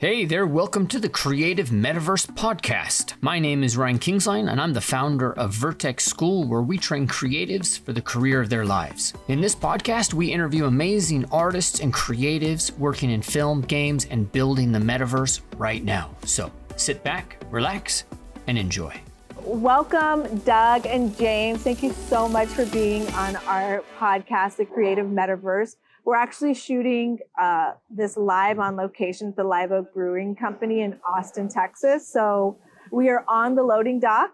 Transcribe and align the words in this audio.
Hey 0.00 0.24
there, 0.24 0.46
welcome 0.46 0.86
to 0.86 0.98
the 0.98 1.10
Creative 1.10 1.68
Metaverse 1.68 2.28
Podcast. 2.28 3.12
My 3.20 3.38
name 3.38 3.62
is 3.62 3.76
Ryan 3.76 3.98
Kingslien, 3.98 4.50
and 4.50 4.58
I'm 4.58 4.72
the 4.72 4.80
founder 4.80 5.34
of 5.34 5.52
Vertex 5.52 6.06
School, 6.06 6.48
where 6.48 6.62
we 6.62 6.78
train 6.78 7.06
creatives 7.06 7.78
for 7.78 7.92
the 7.92 8.00
career 8.00 8.40
of 8.40 8.48
their 8.48 8.64
lives. 8.64 9.12
In 9.28 9.42
this 9.42 9.54
podcast, 9.54 10.14
we 10.14 10.32
interview 10.32 10.64
amazing 10.64 11.26
artists 11.30 11.80
and 11.80 11.92
creatives 11.92 12.70
working 12.78 13.10
in 13.10 13.20
film, 13.20 13.60
games, 13.60 14.06
and 14.06 14.32
building 14.32 14.72
the 14.72 14.78
metaverse 14.78 15.42
right 15.58 15.84
now. 15.84 16.16
So 16.24 16.50
sit 16.76 17.04
back, 17.04 17.36
relax, 17.50 18.04
and 18.46 18.56
enjoy. 18.56 18.98
Welcome, 19.42 20.38
Doug 20.38 20.86
and 20.86 21.14
James. 21.18 21.62
Thank 21.62 21.82
you 21.82 21.92
so 21.92 22.26
much 22.26 22.48
for 22.48 22.64
being 22.64 23.06
on 23.08 23.36
our 23.36 23.84
podcast, 23.98 24.56
The 24.56 24.64
Creative 24.64 25.04
Metaverse. 25.04 25.76
We're 26.04 26.16
actually 26.16 26.54
shooting 26.54 27.18
uh, 27.40 27.72
this 27.90 28.16
live 28.16 28.58
on 28.58 28.76
location 28.76 29.28
at 29.28 29.36
the 29.36 29.44
Live 29.44 29.72
Oak 29.72 29.92
Brewing 29.92 30.34
Company 30.34 30.80
in 30.80 30.98
Austin, 31.06 31.48
Texas. 31.48 32.10
So 32.10 32.58
we 32.90 33.08
are 33.08 33.24
on 33.28 33.54
the 33.54 33.62
loading 33.62 34.00
dock. 34.00 34.32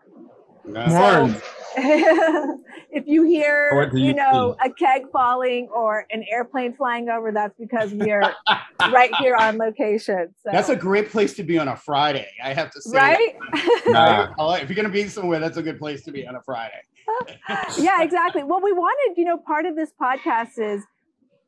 So, 0.74 1.34
if 1.76 3.06
you 3.06 3.22
hear, 3.22 3.90
you, 3.94 4.06
you 4.06 4.14
know, 4.14 4.56
a 4.64 4.70
keg 4.70 5.02
falling 5.12 5.68
or 5.72 6.06
an 6.10 6.24
airplane 6.28 6.74
flying 6.74 7.08
over, 7.08 7.30
that's 7.30 7.54
because 7.56 7.92
we 7.92 8.10
are 8.10 8.34
right 8.80 9.14
here 9.16 9.36
on 9.36 9.58
location. 9.58 10.34
So. 10.42 10.50
That's 10.50 10.70
a 10.70 10.76
great 10.76 11.10
place 11.10 11.34
to 11.34 11.44
be 11.44 11.58
on 11.58 11.68
a 11.68 11.76
Friday. 11.76 12.26
I 12.42 12.52
have 12.52 12.72
to 12.72 12.82
say, 12.82 12.96
right? 12.96 13.36
right? 13.86 14.62
if 14.62 14.68
you're 14.68 14.74
going 14.74 14.86
to 14.86 14.92
be 14.92 15.08
somewhere, 15.08 15.38
that's 15.38 15.56
a 15.56 15.62
good 15.62 15.78
place 15.78 16.02
to 16.04 16.10
be 16.10 16.26
on 16.26 16.34
a 16.34 16.42
Friday. 16.42 16.80
yeah, 17.78 18.02
exactly. 18.02 18.42
Well, 18.42 18.60
we 18.60 18.72
wanted, 18.72 19.18
you 19.18 19.24
know, 19.24 19.38
part 19.38 19.66
of 19.66 19.76
this 19.76 19.92
podcast 20.00 20.58
is 20.58 20.84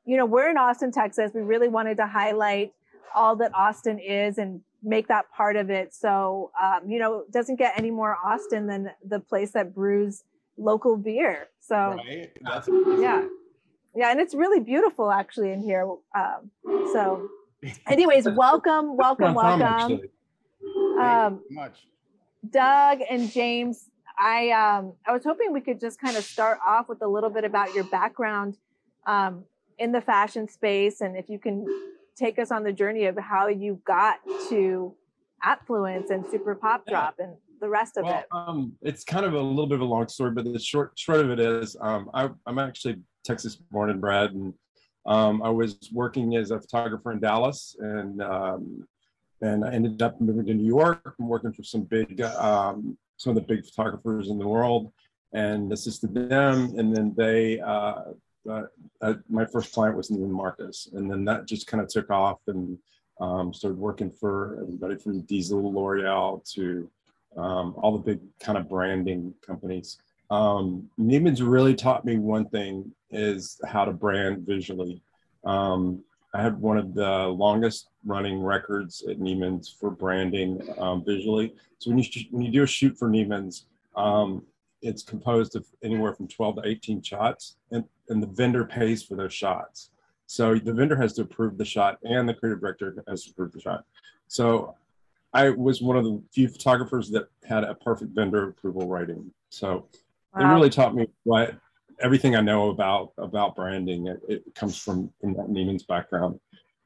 you 0.09 0.17
know, 0.17 0.25
we're 0.25 0.49
in 0.49 0.57
Austin, 0.57 0.91
Texas. 0.91 1.33
We 1.35 1.43
really 1.43 1.69
wanted 1.69 1.99
to 1.99 2.07
highlight 2.07 2.73
all 3.15 3.37
that 3.37 3.55
Austin 3.55 3.99
is 3.99 4.39
and 4.39 4.63
make 4.83 5.07
that 5.09 5.31
part 5.37 5.55
of 5.55 5.69
it. 5.69 5.95
So, 5.95 6.51
um, 6.61 6.89
you 6.89 6.99
know, 6.99 7.21
it 7.21 7.31
doesn't 7.31 7.57
get 7.57 7.75
any 7.77 7.91
more 7.91 8.17
Austin 8.25 8.67
than 8.67 8.91
the 9.07 9.21
place 9.21 9.51
that 9.51 9.75
brews 9.75 10.25
local 10.57 10.97
beer. 10.97 11.49
So, 11.61 11.77
right. 11.77 12.31
yeah. 12.99 13.27
Yeah. 13.95 14.11
And 14.11 14.19
it's 14.19 14.35
really 14.35 14.61
beautiful 14.61 15.11
actually 15.11 15.53
in 15.53 15.61
here. 15.61 15.87
Um, 16.17 16.51
so, 16.95 17.29
anyways, 17.87 18.31
welcome, 18.31 18.97
welcome, 18.97 19.35
welcome. 19.35 20.01
Um, 20.99 21.43
much. 21.51 21.87
Doug 22.49 23.01
and 23.11 23.31
James, 23.31 23.91
I 24.19 24.51
um, 24.53 24.95
I 25.07 25.13
was 25.13 25.23
hoping 25.23 25.53
we 25.53 25.61
could 25.61 25.79
just 25.79 26.01
kind 26.01 26.17
of 26.17 26.25
start 26.25 26.61
off 26.67 26.89
with 26.89 27.03
a 27.03 27.07
little 27.07 27.31
bit 27.31 27.45
about 27.45 27.75
your 27.75 27.85
background. 27.85 28.57
Um, 29.07 29.45
in 29.79 29.93
the 29.93 30.01
fashion 30.01 30.49
space 30.49 31.01
and 31.01 31.17
if 31.17 31.29
you 31.29 31.39
can 31.39 31.65
take 32.17 32.39
us 32.39 32.51
on 32.51 32.65
the 32.65 32.73
journey 32.73 33.05
of 33.07 33.17
how 33.17 33.47
you 33.47 33.81
got 33.87 34.19
to 34.49 34.95
affluence 35.43 36.11
and 36.11 36.25
super 36.31 36.55
pop 36.55 36.85
drop 36.87 37.15
and 37.21 37.35
the 37.61 37.69
rest 37.69 37.97
of 37.97 38.05
well, 38.05 38.19
it. 38.19 38.27
um, 38.33 38.73
it's 38.83 39.05
kind 39.05 39.25
of 39.25 39.35
a 39.35 39.41
little 39.41 39.67
bit 39.67 39.77
of 39.77 39.83
a 39.83 39.85
long 39.85 40.09
story 40.09 40.31
but 40.31 40.45
the 40.45 40.59
short 40.59 40.93
short 40.97 41.21
of 41.21 41.31
it 41.31 41.41
is 41.41 41.77
um, 41.81 42.11
I, 42.13 42.29
am 42.47 42.59
actually 42.59 42.97
texas 43.25 43.57
born 43.57 43.91
and 43.91 44.01
bred 44.01 44.33
and 44.33 44.53
um, 45.07 45.43
i 45.43 45.49
was 45.49 45.79
working 45.93 46.37
as 46.37 46.51
a 46.51 46.61
photographer 46.61 47.13
in 47.13 47.21
dallas 47.21 47.77
and 47.79 48.21
um, 48.23 48.87
and 49.41 49.65
i 49.65 49.73
ended 49.73 50.03
up 50.03 50.21
moving 50.21 50.47
to 50.47 50.55
new 50.55 50.67
york 50.67 51.15
and 51.19 51.29
working 51.29 51.53
for 51.53 51.63
some 51.63 51.83
big 51.83 52.21
um, 52.21 52.97
some 53.17 53.37
of 53.37 53.37
the 53.37 53.55
big 53.55 53.65
photographers 53.65 54.29
in 54.29 54.39
the 54.39 54.47
world 54.47 54.93
and 55.33 55.73
assisted 55.73 56.15
them 56.15 56.75
and 56.79 56.95
then 56.95 57.15
they 57.17 57.61
uh, 57.61 58.03
uh, 58.49 58.63
uh, 59.01 59.15
my 59.29 59.45
first 59.45 59.73
client 59.73 59.97
was 59.97 60.11
Neiman 60.11 60.31
Marcus, 60.31 60.89
and 60.93 61.11
then 61.11 61.25
that 61.25 61.47
just 61.47 61.67
kind 61.67 61.83
of 61.83 61.89
took 61.89 62.11
off 62.11 62.39
and 62.47 62.79
um, 63.21 63.53
started 63.53 63.79
working 63.79 64.11
for 64.11 64.59
everybody 64.63 64.97
from 64.97 65.21
Diesel, 65.23 65.73
L'Oreal 65.73 66.45
to 66.55 66.91
um, 67.37 67.75
all 67.77 67.93
the 67.93 67.99
big 67.99 68.21
kind 68.41 68.59
of 68.59 68.69
branding 68.69 69.35
companies. 69.47 69.99
Um, 70.31 70.89
Neiman's 70.99 71.43
really 71.43 71.75
taught 71.75 72.05
me 72.05 72.19
one 72.19 72.49
thing 72.49 72.93
is 73.11 73.61
how 73.67 73.85
to 73.85 73.93
brand 73.93 74.47
visually. 74.47 75.03
Um, 75.45 76.03
I 76.35 76.43
had 76.43 76.61
one 76.61 76.77
of 76.77 76.95
the 76.95 77.27
longest 77.29 77.89
running 78.05 78.43
records 78.43 79.03
at 79.09 79.19
Neiman's 79.19 79.69
for 79.69 79.91
branding 79.91 80.63
um, 80.79 81.03
visually. 81.05 81.55
So 81.79 81.91
when 81.91 81.99
you 81.99 82.05
when 82.31 82.43
you 82.43 82.53
do 82.53 82.63
a 82.63 82.67
shoot 82.67 82.99
for 82.99 83.09
Neiman's, 83.09 83.67
um, 83.97 84.45
it's 84.83 85.03
composed 85.03 85.57
of 85.57 85.67
anywhere 85.83 86.15
from 86.15 86.29
12 86.29 86.57
to 86.57 86.69
18 86.69 87.03
shots 87.03 87.57
and, 87.71 87.85
and 88.09 88.23
the 88.23 88.27
vendor 88.27 88.65
pays 88.65 89.03
for 89.03 89.17
those 89.17 89.33
shots. 89.33 89.91
So 90.27 90.55
the 90.57 90.73
vendor 90.73 90.97
has 90.97 91.15
to 91.15 91.23
approve 91.23 91.57
the 91.57 91.65
shot 91.65 91.99
and 92.03 92.29
the 92.29 92.35
creative 92.35 92.61
director 92.61 93.03
has 93.09 93.25
to 93.25 93.31
approve 93.31 93.53
the 93.53 93.61
shot. 93.61 93.85
So 94.27 94.75
I 95.33 95.51
was 95.51 95.81
one 95.81 95.97
of 95.97 96.05
the 96.05 96.23
few 96.33 96.49
photographers 96.49 97.11
that 97.11 97.29
had 97.45 97.65
a 97.65 97.75
perfect 97.75 98.15
vendor 98.15 98.49
approval 98.49 98.89
rating. 98.89 99.31
So 99.51 99.87
wow. 100.35 100.51
it 100.51 100.55
really 100.55 100.71
taught 100.71 100.95
me 100.95 101.09
what 101.25 101.55
everything 102.01 102.37
I 102.37 102.41
know 102.41 102.71
about 102.71 103.13
about 103.19 103.57
branding. 103.57 104.07
It, 104.07 104.21
it 104.29 104.55
comes 104.55 104.77
from 104.77 105.11
from 105.21 105.35
that 105.35 105.47
Neiman's 105.47 105.83
background, 105.85 106.39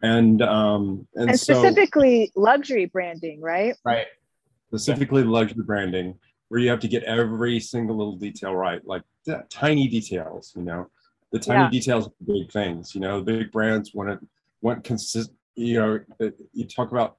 and 0.03 0.43
um 0.43 1.07
and, 1.15 1.31
and 1.31 1.39
specifically 1.39 2.31
so, 2.35 2.41
luxury 2.41 2.87
branding, 2.87 3.41
right? 3.41 3.77
Right. 3.85 4.07
Specifically 4.69 5.23
luxury 5.23 5.63
branding 5.65 6.19
where 6.53 6.61
you 6.61 6.69
have 6.69 6.81
to 6.81 6.89
get 6.89 7.03
every 7.05 7.59
single 7.59 7.97
little 7.97 8.17
detail 8.17 8.55
right, 8.55 8.87
like 8.87 9.03
tiny 9.49 9.89
details, 9.89 10.53
you 10.55 10.63
know, 10.63 10.87
the 11.33 11.39
tiny 11.39 11.65
yeah. 11.65 11.71
details 11.71 12.07
of 12.07 12.13
big 12.27 12.51
things, 12.53 12.95
you 12.95 13.01
know, 13.01 13.21
the 13.21 13.39
big 13.39 13.51
brands 13.51 13.95
want 13.95 14.09
to 14.11 14.27
want 14.61 14.85
consist, 14.85 15.33
you 15.57 15.79
know, 15.79 16.01
you 16.53 16.65
talk 16.67 16.93
about, 16.93 17.17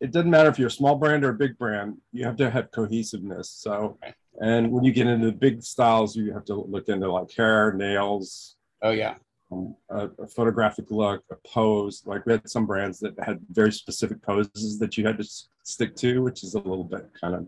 it 0.00 0.12
doesn't 0.12 0.30
matter 0.30 0.48
if 0.48 0.58
you're 0.58 0.68
a 0.68 0.72
small 0.72 0.96
brand 0.96 1.24
or 1.24 1.30
a 1.30 1.34
big 1.34 1.56
brand, 1.58 1.98
you 2.12 2.24
have 2.24 2.36
to 2.36 2.50
have 2.50 2.70
cohesiveness. 2.72 3.50
So, 3.50 3.98
and 4.40 4.72
when 4.72 4.82
you 4.82 4.92
get 4.92 5.06
into 5.06 5.26
the 5.26 5.32
big 5.32 5.62
styles, 5.62 6.16
you 6.16 6.32
have 6.32 6.44
to 6.46 6.54
look 6.54 6.88
into 6.88 7.10
like 7.10 7.30
hair, 7.32 7.72
nails. 7.72 8.56
Oh 8.82 8.90
yeah. 8.90 9.14
Um, 9.52 9.74
a, 9.90 10.08
a, 10.18 10.26
photographic 10.28 10.90
look, 10.90 11.24
a 11.30 11.36
pose. 11.48 12.02
Like 12.06 12.24
we 12.24 12.32
had 12.32 12.48
some 12.48 12.66
brands 12.66 13.00
that 13.00 13.18
had 13.20 13.40
very 13.50 13.72
specific 13.72 14.22
poses 14.22 14.78
that 14.78 14.96
you 14.96 15.04
had 15.04 15.18
to 15.18 15.24
stick 15.64 15.96
to, 15.96 16.22
which 16.22 16.44
is 16.44 16.54
a 16.54 16.58
little 16.58 16.84
bit 16.84 17.10
kind 17.20 17.34
of 17.34 17.46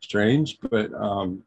strange, 0.00 0.58
but 0.70 0.92
um, 0.94 1.42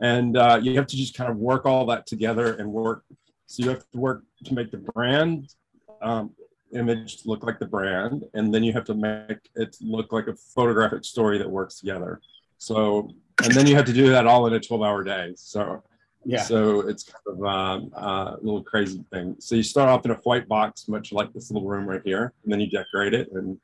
and 0.00 0.36
uh, 0.36 0.58
you 0.62 0.76
have 0.76 0.86
to 0.88 0.96
just 0.96 1.14
kind 1.14 1.30
of 1.30 1.36
work 1.36 1.66
all 1.66 1.86
that 1.86 2.06
together 2.06 2.54
and 2.54 2.70
work. 2.70 3.04
So 3.52 3.62
you 3.62 3.68
have 3.68 3.84
to 3.90 3.98
work 3.98 4.22
to 4.46 4.54
make 4.54 4.70
the 4.70 4.78
brand 4.78 5.54
um, 6.00 6.30
image 6.72 7.18
look 7.26 7.44
like 7.44 7.58
the 7.58 7.66
brand, 7.66 8.24
and 8.32 8.52
then 8.52 8.64
you 8.64 8.72
have 8.72 8.86
to 8.86 8.94
make 8.94 9.50
it 9.54 9.76
look 9.82 10.10
like 10.10 10.26
a 10.26 10.34
photographic 10.34 11.04
story 11.04 11.36
that 11.36 11.50
works 11.50 11.78
together. 11.78 12.22
So, 12.56 13.10
and 13.44 13.52
then 13.52 13.66
you 13.66 13.76
have 13.76 13.84
to 13.84 13.92
do 13.92 14.08
that 14.08 14.26
all 14.26 14.46
in 14.46 14.54
a 14.54 14.58
12-hour 14.58 15.04
day. 15.04 15.34
So, 15.36 15.82
yeah. 16.24 16.40
So 16.44 16.88
it's 16.88 17.02
kind 17.04 17.24
of 17.26 17.44
um, 17.44 17.92
uh, 17.94 18.36
a 18.36 18.38
little 18.40 18.62
crazy 18.62 19.04
thing. 19.12 19.36
So 19.38 19.54
you 19.54 19.62
start 19.62 19.90
off 19.90 20.06
in 20.06 20.12
a 20.12 20.20
white 20.24 20.48
box, 20.48 20.88
much 20.88 21.12
like 21.12 21.34
this 21.34 21.50
little 21.50 21.68
room 21.68 21.86
right 21.86 22.00
here, 22.02 22.32
and 22.44 22.50
then 22.50 22.58
you 22.58 22.70
decorate 22.70 23.12
it 23.12 23.32
and 23.32 23.58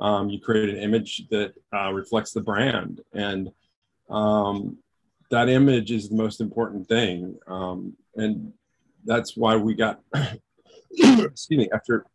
um, 0.00 0.30
you 0.30 0.40
create 0.40 0.70
an 0.70 0.76
image 0.76 1.28
that 1.28 1.52
uh, 1.74 1.92
reflects 1.92 2.32
the 2.32 2.40
brand 2.40 3.02
and 3.12 3.52
um, 4.08 4.78
that 5.30 5.50
image 5.50 5.90
is 5.90 6.08
the 6.08 6.16
most 6.16 6.40
important 6.40 6.86
thing 6.86 7.36
um, 7.46 7.94
and 8.16 8.52
that's 9.08 9.36
why 9.36 9.56
we 9.56 9.74
got 9.74 10.00
excuse 10.92 11.58
me 11.58 11.68
after 11.72 12.06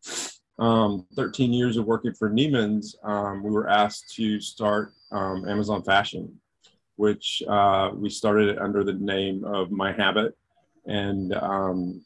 um, 0.59 1.05
13 1.15 1.51
years 1.51 1.75
of 1.77 1.85
working 1.85 2.13
for 2.13 2.29
Neiman's 2.29 2.95
um, 3.03 3.43
we 3.43 3.51
were 3.51 3.67
asked 3.67 4.13
to 4.15 4.39
start 4.39 4.93
um, 5.11 5.47
Amazon 5.49 5.83
Fashion 5.83 6.39
which 6.95 7.43
uh, 7.47 7.91
we 7.93 8.09
started 8.09 8.57
under 8.59 8.83
the 8.83 8.93
name 8.93 9.43
of 9.43 9.71
My 9.71 9.91
Habit. 9.91 10.37
And 10.85 11.33
um, 11.35 12.01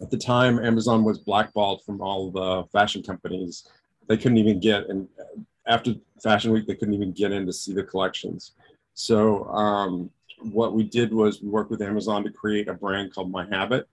at 0.00 0.10
the 0.10 0.16
time 0.16 0.58
Amazon 0.58 1.04
was 1.04 1.18
blackballed 1.18 1.82
from 1.84 2.00
all 2.00 2.30
the 2.30 2.64
fashion 2.72 3.02
companies. 3.02 3.68
They 4.08 4.16
couldn't 4.16 4.38
even 4.38 4.60
get 4.60 4.88
and 4.88 5.08
after 5.66 5.94
fashion 6.22 6.52
week 6.52 6.66
they 6.66 6.74
couldn't 6.74 6.94
even 6.94 7.12
get 7.12 7.32
in 7.32 7.46
to 7.46 7.52
see 7.52 7.72
the 7.72 7.84
collections. 7.84 8.52
So 8.94 9.44
um, 9.50 10.10
what 10.42 10.74
we 10.74 10.84
did 10.84 11.12
was 11.12 11.40
we 11.40 11.48
worked 11.48 11.70
with 11.70 11.82
amazon 11.82 12.24
to 12.24 12.30
create 12.30 12.68
a 12.68 12.74
brand 12.74 13.14
called 13.14 13.30
my 13.30 13.46
habit. 13.46 13.86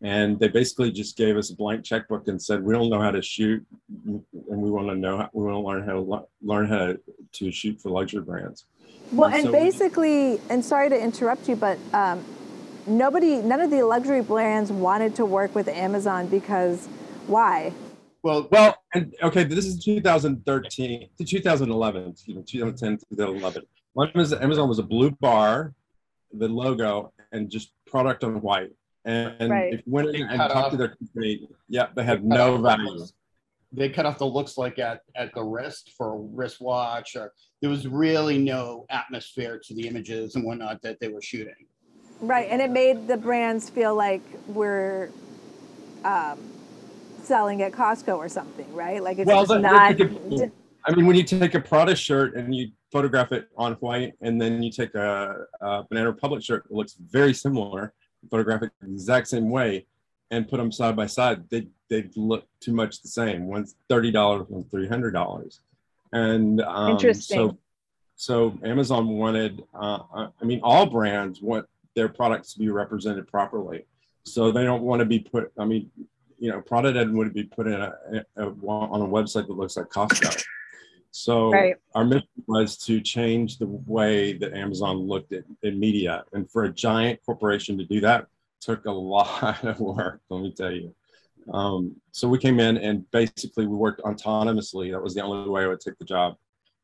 And 0.00 0.38
they 0.38 0.46
basically 0.46 0.92
just 0.92 1.16
gave 1.16 1.36
us 1.36 1.50
a 1.50 1.56
blank 1.56 1.84
checkbook 1.84 2.28
and 2.28 2.40
said 2.40 2.62
we 2.62 2.72
don't 2.72 2.88
know 2.88 3.00
how 3.00 3.10
to 3.10 3.20
shoot 3.20 3.66
and 4.04 4.22
we 4.32 4.70
want 4.70 4.88
to 4.88 4.94
know 4.94 5.18
how, 5.18 5.30
we 5.32 5.44
want 5.44 5.56
to 5.56 5.60
learn 5.60 5.84
how 5.84 5.92
to 5.92 6.28
learn 6.40 6.68
how 6.68 6.78
to, 6.78 7.00
to 7.32 7.50
shoot 7.50 7.80
for 7.80 7.90
luxury 7.90 8.22
brands. 8.22 8.66
Well 9.10 9.28
and, 9.28 9.36
and 9.36 9.44
so 9.46 9.52
basically 9.52 10.34
we, 10.34 10.40
and 10.50 10.64
sorry 10.64 10.88
to 10.88 11.00
interrupt 11.00 11.48
you 11.48 11.56
but 11.56 11.78
um, 11.92 12.24
nobody 12.86 13.36
none 13.42 13.60
of 13.60 13.70
the 13.70 13.82
luxury 13.82 14.22
brands 14.22 14.70
wanted 14.70 15.16
to 15.16 15.24
work 15.24 15.54
with 15.54 15.66
amazon 15.66 16.28
because 16.28 16.88
why? 17.28 17.72
Well, 18.22 18.48
well, 18.50 18.82
and 18.94 19.14
okay, 19.22 19.44
this 19.44 19.64
is 19.64 19.82
2013 19.84 21.08
to 21.18 21.24
2011, 21.24 22.14
you 22.24 22.34
know, 22.34 22.42
2010 22.42 22.98
2011. 23.10 23.62
Amazon 24.42 24.68
was 24.68 24.78
a 24.78 24.82
blue 24.82 25.10
bar, 25.12 25.74
the 26.32 26.48
logo, 26.48 27.12
and 27.32 27.50
just 27.50 27.72
product 27.86 28.24
on 28.24 28.40
white. 28.40 28.70
And, 29.04 29.50
right. 29.50 29.72
if 29.74 29.80
you 29.86 29.92
went 29.92 30.14
in 30.14 30.28
and 30.28 30.38
talked 30.38 30.72
to 30.72 30.76
their 30.76 30.88
company, 30.88 31.48
yeah, 31.68 31.86
they 31.94 32.04
had 32.04 32.24
no 32.24 32.58
value. 32.58 33.04
they 33.72 33.88
cut 33.88 34.06
off 34.06 34.18
the 34.18 34.26
looks 34.26 34.58
like 34.58 34.78
at 34.78 35.02
at 35.14 35.34
the 35.34 35.42
wrist 35.42 35.92
for 35.96 36.14
a 36.14 36.18
wristwatch, 36.18 37.16
or 37.16 37.32
there 37.60 37.70
was 37.70 37.86
really 37.86 38.38
no 38.38 38.84
atmosphere 38.90 39.60
to 39.64 39.74
the 39.74 39.86
images 39.86 40.34
and 40.34 40.44
whatnot 40.44 40.82
that 40.82 40.98
they 41.00 41.08
were 41.08 41.22
shooting. 41.22 41.54
Right, 42.20 42.48
and 42.50 42.60
it 42.60 42.70
made 42.70 43.06
the 43.06 43.16
brands 43.16 43.70
feel 43.70 43.94
like 43.94 44.22
we're 44.48 45.10
um, 46.04 46.38
selling 47.22 47.62
at 47.62 47.72
Costco 47.72 48.16
or 48.16 48.28
something, 48.28 48.72
right? 48.74 49.02
Like 49.02 49.18
it's 49.18 49.26
Well, 49.26 49.42
just 49.42 49.50
that- 49.50 49.60
not. 49.60 49.96
that's 49.96 50.42
a- 50.42 50.52
I 50.84 50.94
mean, 50.94 51.06
when 51.06 51.16
you 51.16 51.22
take 51.22 51.54
a 51.54 51.60
Prada 51.60 51.94
shirt 51.94 52.34
and 52.34 52.54
you 52.54 52.70
photograph 52.90 53.32
it 53.32 53.48
on 53.56 53.74
white, 53.74 54.14
and 54.20 54.40
then 54.40 54.62
you 54.62 54.70
take 54.70 54.94
a, 54.94 55.46
a 55.60 55.84
Banana 55.88 56.10
Republic 56.10 56.42
shirt 56.42 56.64
that 56.64 56.74
looks 56.74 56.94
very 56.94 57.34
similar, 57.34 57.92
photograph 58.30 58.62
it 58.62 58.72
the 58.80 58.90
exact 58.92 59.28
same 59.28 59.50
way, 59.50 59.86
and 60.30 60.48
put 60.48 60.58
them 60.58 60.72
side 60.72 60.96
by 60.96 61.06
side, 61.06 61.48
they 61.50 61.66
they 61.88 62.08
look 62.16 62.46
too 62.60 62.72
much 62.72 63.02
the 63.02 63.08
same. 63.08 63.46
One's 63.46 63.76
thirty 63.88 64.10
dollars, 64.10 64.46
one's 64.48 64.66
three 64.70 64.88
hundred 64.88 65.12
dollars, 65.12 65.60
and 66.12 66.60
um, 66.62 66.92
Interesting. 66.92 67.36
So, 67.36 67.58
so 68.16 68.58
Amazon 68.64 69.08
wanted. 69.08 69.62
Uh, 69.74 70.28
I 70.40 70.44
mean, 70.44 70.60
all 70.62 70.86
brands 70.86 71.40
want 71.40 71.66
their 71.94 72.08
products 72.08 72.52
to 72.54 72.58
be 72.58 72.68
represented 72.68 73.26
properly, 73.28 73.86
so 74.24 74.50
they 74.50 74.64
don't 74.64 74.82
want 74.82 75.00
to 75.00 75.06
be 75.06 75.18
put. 75.18 75.52
I 75.58 75.64
mean, 75.64 75.90
you 76.38 76.50
know, 76.50 76.60
Prada 76.60 76.92
doesn't 76.92 77.16
want 77.16 77.28
to 77.28 77.34
be 77.34 77.44
put 77.44 77.66
in 77.66 77.74
a, 77.74 77.94
a, 78.36 78.48
a 78.48 78.50
on 78.50 79.00
a 79.00 79.06
website 79.06 79.46
that 79.46 79.56
looks 79.56 79.76
like 79.76 79.86
Costco. 79.86 80.44
So 81.10 81.50
Right. 81.50 81.76
our 81.94 82.04
mission 82.04 82.28
was 82.46 82.76
to 82.78 83.00
change 83.00 83.58
the 83.58 83.66
way 83.66 84.34
that 84.34 84.54
Amazon 84.54 84.98
looked 84.98 85.32
at, 85.32 85.44
at 85.64 85.76
media, 85.76 86.24
and 86.32 86.50
for 86.50 86.64
a 86.64 86.72
giant 86.72 87.20
corporation 87.24 87.78
to 87.78 87.84
do 87.84 88.00
that 88.00 88.26
took 88.60 88.84
a 88.86 88.90
lot 89.14 89.64
of 89.64 89.80
work. 89.80 90.20
Let 90.30 90.42
me 90.42 90.52
tell 90.52 90.72
you. 90.72 90.94
Um, 91.52 91.96
so 92.12 92.28
we 92.28 92.38
came 92.38 92.60
in 92.60 92.76
and 92.76 93.10
basically 93.10 93.66
we 93.66 93.76
worked 93.76 94.02
autonomously. 94.02 94.92
That 94.92 95.02
was 95.02 95.14
the 95.14 95.22
only 95.22 95.48
way 95.48 95.62
I 95.64 95.66
would 95.68 95.80
take 95.80 95.96
the 95.98 96.04
job, 96.04 96.34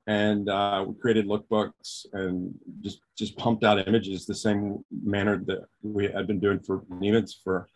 and 0.07 0.49
uh, 0.49 0.85
we 0.89 0.95
created 0.95 1.27
lookbooks 1.27 2.07
and 2.13 2.55
just 2.81 3.01
just 3.17 3.37
pumped 3.37 3.65
out 3.65 3.87
images 3.87 4.27
the 4.27 4.35
same 4.35 4.85
manner 4.91 5.43
that 5.47 5.65
we 5.83 6.05
had 6.09 6.27
been 6.27 6.41
doing 6.41 6.61
for 6.61 6.81
Neiman's 6.91 7.39
for 7.45 7.69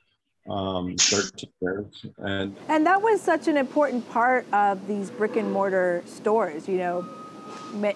um, 0.48 0.96
13 0.96 1.50
years. 1.60 2.06
And 2.18 2.56
And 2.68 2.86
that 2.86 3.00
was 3.02 3.20
such 3.20 3.48
an 3.48 3.56
important 3.56 4.08
part 4.10 4.46
of 4.52 4.86
these 4.86 5.10
brick 5.10 5.36
and 5.36 5.52
mortar 5.52 6.02
stores, 6.06 6.68
you 6.68 6.78
know. 6.78 7.06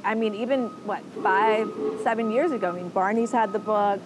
I 0.05 0.15
mean, 0.15 0.35
even 0.35 0.69
what, 0.87 1.03
five, 1.23 1.71
seven 2.03 2.31
years 2.31 2.53
ago, 2.53 2.71
I 2.71 2.73
mean, 2.73 2.89
Barney's 2.89 3.33
had 3.33 3.53
the 3.53 3.59
book, 3.59 4.01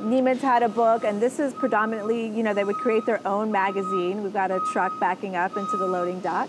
Neiman's 0.00 0.40
had 0.40 0.62
a 0.62 0.68
book, 0.68 1.04
and 1.04 1.20
this 1.20 1.38
is 1.38 1.52
predominantly, 1.52 2.26
you 2.28 2.42
know, 2.42 2.54
they 2.54 2.64
would 2.64 2.76
create 2.76 3.04
their 3.06 3.26
own 3.26 3.52
magazine. 3.52 4.22
We've 4.22 4.32
got 4.32 4.50
a 4.50 4.60
truck 4.72 4.98
backing 4.98 5.36
up 5.36 5.56
into 5.56 5.76
the 5.76 5.86
loading 5.86 6.20
dock. 6.20 6.48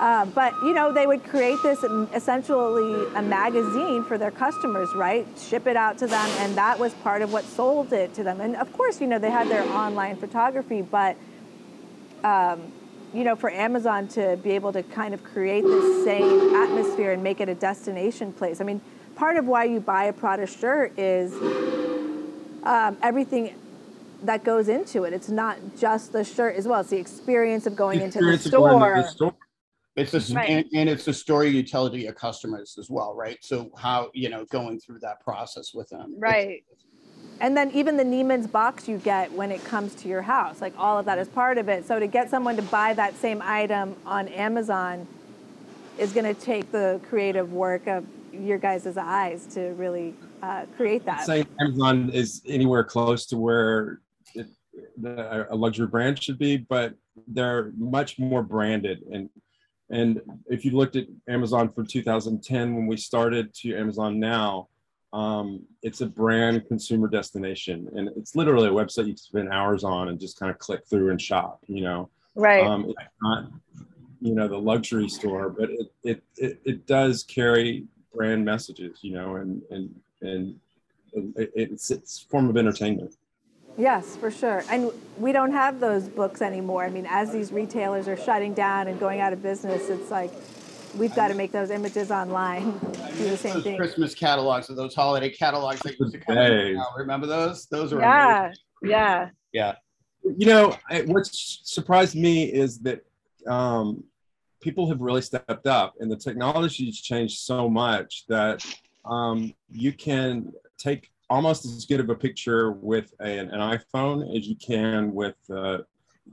Uh, 0.00 0.24
but, 0.24 0.54
you 0.62 0.72
know, 0.72 0.90
they 0.92 1.06
would 1.06 1.22
create 1.24 1.58
this 1.62 1.84
um, 1.84 2.08
essentially 2.14 3.06
a 3.14 3.22
magazine 3.22 4.02
for 4.02 4.16
their 4.16 4.30
customers, 4.30 4.94
right? 4.94 5.26
Ship 5.38 5.66
it 5.66 5.76
out 5.76 5.98
to 5.98 6.06
them, 6.06 6.28
and 6.38 6.56
that 6.56 6.78
was 6.78 6.94
part 6.94 7.20
of 7.20 7.32
what 7.32 7.44
sold 7.44 7.92
it 7.92 8.14
to 8.14 8.24
them. 8.24 8.40
And 8.40 8.56
of 8.56 8.72
course, 8.72 9.00
you 9.00 9.06
know, 9.06 9.18
they 9.18 9.30
had 9.30 9.48
their 9.48 9.64
online 9.64 10.16
photography, 10.16 10.80
but 10.80 11.16
you 13.12 13.24
know, 13.24 13.36
for 13.36 13.50
Amazon 13.50 14.08
to 14.08 14.38
be 14.42 14.52
able 14.52 14.72
to 14.72 14.82
kind 14.82 15.14
of 15.14 15.22
create 15.24 15.64
this 15.64 16.04
same 16.04 16.54
atmosphere 16.54 17.12
and 17.12 17.22
make 17.22 17.40
it 17.40 17.48
a 17.48 17.54
destination 17.54 18.32
place. 18.32 18.60
I 18.60 18.64
mean, 18.64 18.80
part 19.16 19.36
of 19.36 19.46
why 19.46 19.64
you 19.64 19.80
buy 19.80 20.04
a 20.04 20.12
Prada 20.12 20.46
shirt 20.46 20.98
is 20.98 21.32
um, 22.62 22.96
everything 23.02 23.54
that 24.22 24.44
goes 24.44 24.68
into 24.68 25.04
it. 25.04 25.12
It's 25.12 25.28
not 25.28 25.58
just 25.78 26.12
the 26.12 26.24
shirt 26.24 26.56
as 26.56 26.68
well. 26.68 26.80
It's 26.80 26.90
the 26.90 26.98
experience 26.98 27.66
of 27.66 27.74
going 27.76 28.00
into 28.00 28.20
the 28.20 28.32
experience 28.32 28.46
of 28.46 28.52
going 28.52 28.78
store. 28.80 28.94
to 28.94 29.02
the 29.02 29.08
store. 29.08 29.34
It's 29.96 30.14
a, 30.14 30.34
Right. 30.34 30.48
and, 30.48 30.66
and 30.72 30.88
it's 30.88 31.04
the 31.04 31.12
story 31.12 31.50
you 31.50 31.62
tell 31.62 31.90
to 31.90 31.98
your 31.98 32.12
customers 32.12 32.76
as 32.78 32.88
well, 32.88 33.14
right? 33.14 33.38
So 33.42 33.70
how 33.76 34.10
you 34.14 34.28
know 34.28 34.44
going 34.46 34.78
through 34.80 35.00
that 35.00 35.20
process 35.20 35.74
with 35.74 35.88
them, 35.88 36.14
Right. 36.18 36.64
And 37.40 37.56
then 37.56 37.70
even 37.70 37.96
the 37.96 38.04
Neiman's 38.04 38.46
box 38.46 38.86
you 38.86 38.98
get 38.98 39.32
when 39.32 39.50
it 39.50 39.64
comes 39.64 39.94
to 39.96 40.08
your 40.08 40.20
house, 40.20 40.60
like 40.60 40.74
all 40.76 40.98
of 40.98 41.06
that 41.06 41.18
is 41.18 41.26
part 41.26 41.56
of 41.56 41.70
it. 41.70 41.86
So 41.86 41.98
to 41.98 42.06
get 42.06 42.28
someone 42.28 42.54
to 42.56 42.62
buy 42.62 42.92
that 42.94 43.16
same 43.16 43.40
item 43.42 43.96
on 44.04 44.28
Amazon 44.28 45.06
is 45.98 46.12
going 46.12 46.26
to 46.26 46.38
take 46.38 46.70
the 46.70 47.00
creative 47.08 47.52
work 47.52 47.86
of 47.86 48.04
your 48.32 48.58
guys' 48.58 48.94
eyes 48.96 49.46
to 49.54 49.70
really 49.70 50.14
uh, 50.42 50.66
create 50.76 51.04
that. 51.06 51.24
saying 51.24 51.46
Amazon 51.60 52.10
is 52.10 52.42
anywhere 52.46 52.84
close 52.84 53.24
to 53.26 53.38
where 53.38 54.00
it, 54.34 54.46
the, 54.98 55.46
a 55.50 55.56
luxury 55.56 55.86
brand 55.86 56.22
should 56.22 56.38
be, 56.38 56.58
but 56.58 56.94
they're 57.26 57.72
much 57.76 58.18
more 58.18 58.42
branded. 58.42 59.02
And 59.10 59.30
and 59.90 60.20
if 60.46 60.64
you 60.64 60.70
looked 60.70 60.96
at 60.96 61.06
Amazon 61.28 61.72
from 61.72 61.86
2010 61.86 62.74
when 62.74 62.86
we 62.86 62.96
started 62.96 63.52
to 63.54 63.76
Amazon 63.76 64.20
now, 64.20 64.68
um, 65.12 65.62
it's 65.82 66.00
a 66.00 66.06
brand 66.06 66.66
consumer 66.68 67.08
destination, 67.08 67.88
and 67.96 68.08
it's 68.16 68.36
literally 68.36 68.68
a 68.68 68.72
website 68.72 69.06
you 69.06 69.14
can 69.14 69.16
spend 69.16 69.52
hours 69.52 69.82
on 69.82 70.08
and 70.08 70.20
just 70.20 70.38
kind 70.38 70.50
of 70.50 70.58
click 70.58 70.86
through 70.88 71.10
and 71.10 71.20
shop. 71.20 71.60
You 71.66 71.82
know, 71.82 72.10
Right. 72.36 72.64
um, 72.64 72.84
it's 72.88 73.10
not 73.20 73.50
you 74.20 74.34
know 74.34 74.46
the 74.46 74.56
luxury 74.58 75.08
store, 75.08 75.50
but 75.50 75.70
it 75.70 75.92
it 76.04 76.22
it, 76.36 76.60
it 76.64 76.86
does 76.86 77.24
carry 77.24 77.86
brand 78.14 78.44
messages. 78.44 78.98
You 79.02 79.14
know, 79.14 79.36
and 79.36 79.62
and 79.70 80.00
and 80.22 80.60
it, 81.36 81.50
it's 81.56 81.90
it's 81.90 82.20
form 82.20 82.48
of 82.48 82.56
entertainment. 82.56 83.16
Yes, 83.80 84.14
for 84.16 84.30
sure. 84.30 84.62
And 84.70 84.90
we 85.16 85.32
don't 85.32 85.52
have 85.52 85.80
those 85.80 86.06
books 86.06 86.42
anymore. 86.42 86.84
I 86.84 86.90
mean, 86.90 87.06
as 87.08 87.32
these 87.32 87.50
retailers 87.50 88.08
are 88.08 88.16
shutting 88.16 88.52
down 88.52 88.88
and 88.88 89.00
going 89.00 89.20
out 89.20 89.32
of 89.32 89.42
business, 89.42 89.88
it's 89.88 90.10
like 90.10 90.30
we've 90.98 91.14
got 91.14 91.28
to 91.28 91.34
make 91.34 91.50
those 91.50 91.70
images 91.70 92.10
online 92.10 92.72
do 92.82 93.28
the 93.30 93.36
same 93.38 93.54
those 93.54 93.62
thing. 93.64 93.76
Christmas 93.78 94.14
catalogs 94.14 94.68
or 94.68 94.74
those 94.74 94.94
holiday 94.94 95.30
catalogs 95.30 95.80
that 95.80 95.98
used 95.98 96.12
to 96.12 96.18
come 96.20 96.36
Days. 96.36 96.76
out. 96.76 96.88
Remember 96.98 97.26
those? 97.26 97.66
Those 97.66 97.92
are 97.94 98.00
Yeah, 98.00 98.44
amazing. 98.46 98.60
yeah. 98.82 99.28
Yeah. 99.52 99.74
You 100.36 100.46
know, 100.46 100.76
I- 100.90 101.02
what's 101.02 101.60
surprised 101.64 102.14
me 102.14 102.52
is 102.52 102.80
that 102.80 103.00
um, 103.46 104.04
people 104.60 104.86
have 104.90 105.00
really 105.00 105.22
stepped 105.22 105.66
up, 105.66 105.94
and 106.00 106.12
the 106.12 106.16
technology's 106.16 107.00
changed 107.00 107.38
so 107.38 107.70
much 107.70 108.24
that 108.28 108.62
um, 109.06 109.54
you 109.70 109.92
can 109.94 110.52
take 110.76 111.10
almost 111.30 111.64
as 111.64 111.86
good 111.86 112.00
of 112.00 112.10
a 112.10 112.14
picture 112.14 112.72
with 112.72 113.14
a, 113.20 113.38
an 113.38 113.48
iPhone 113.50 114.36
as 114.36 114.46
you 114.48 114.56
can 114.56 115.14
with 115.14 115.36
uh, 115.50 115.78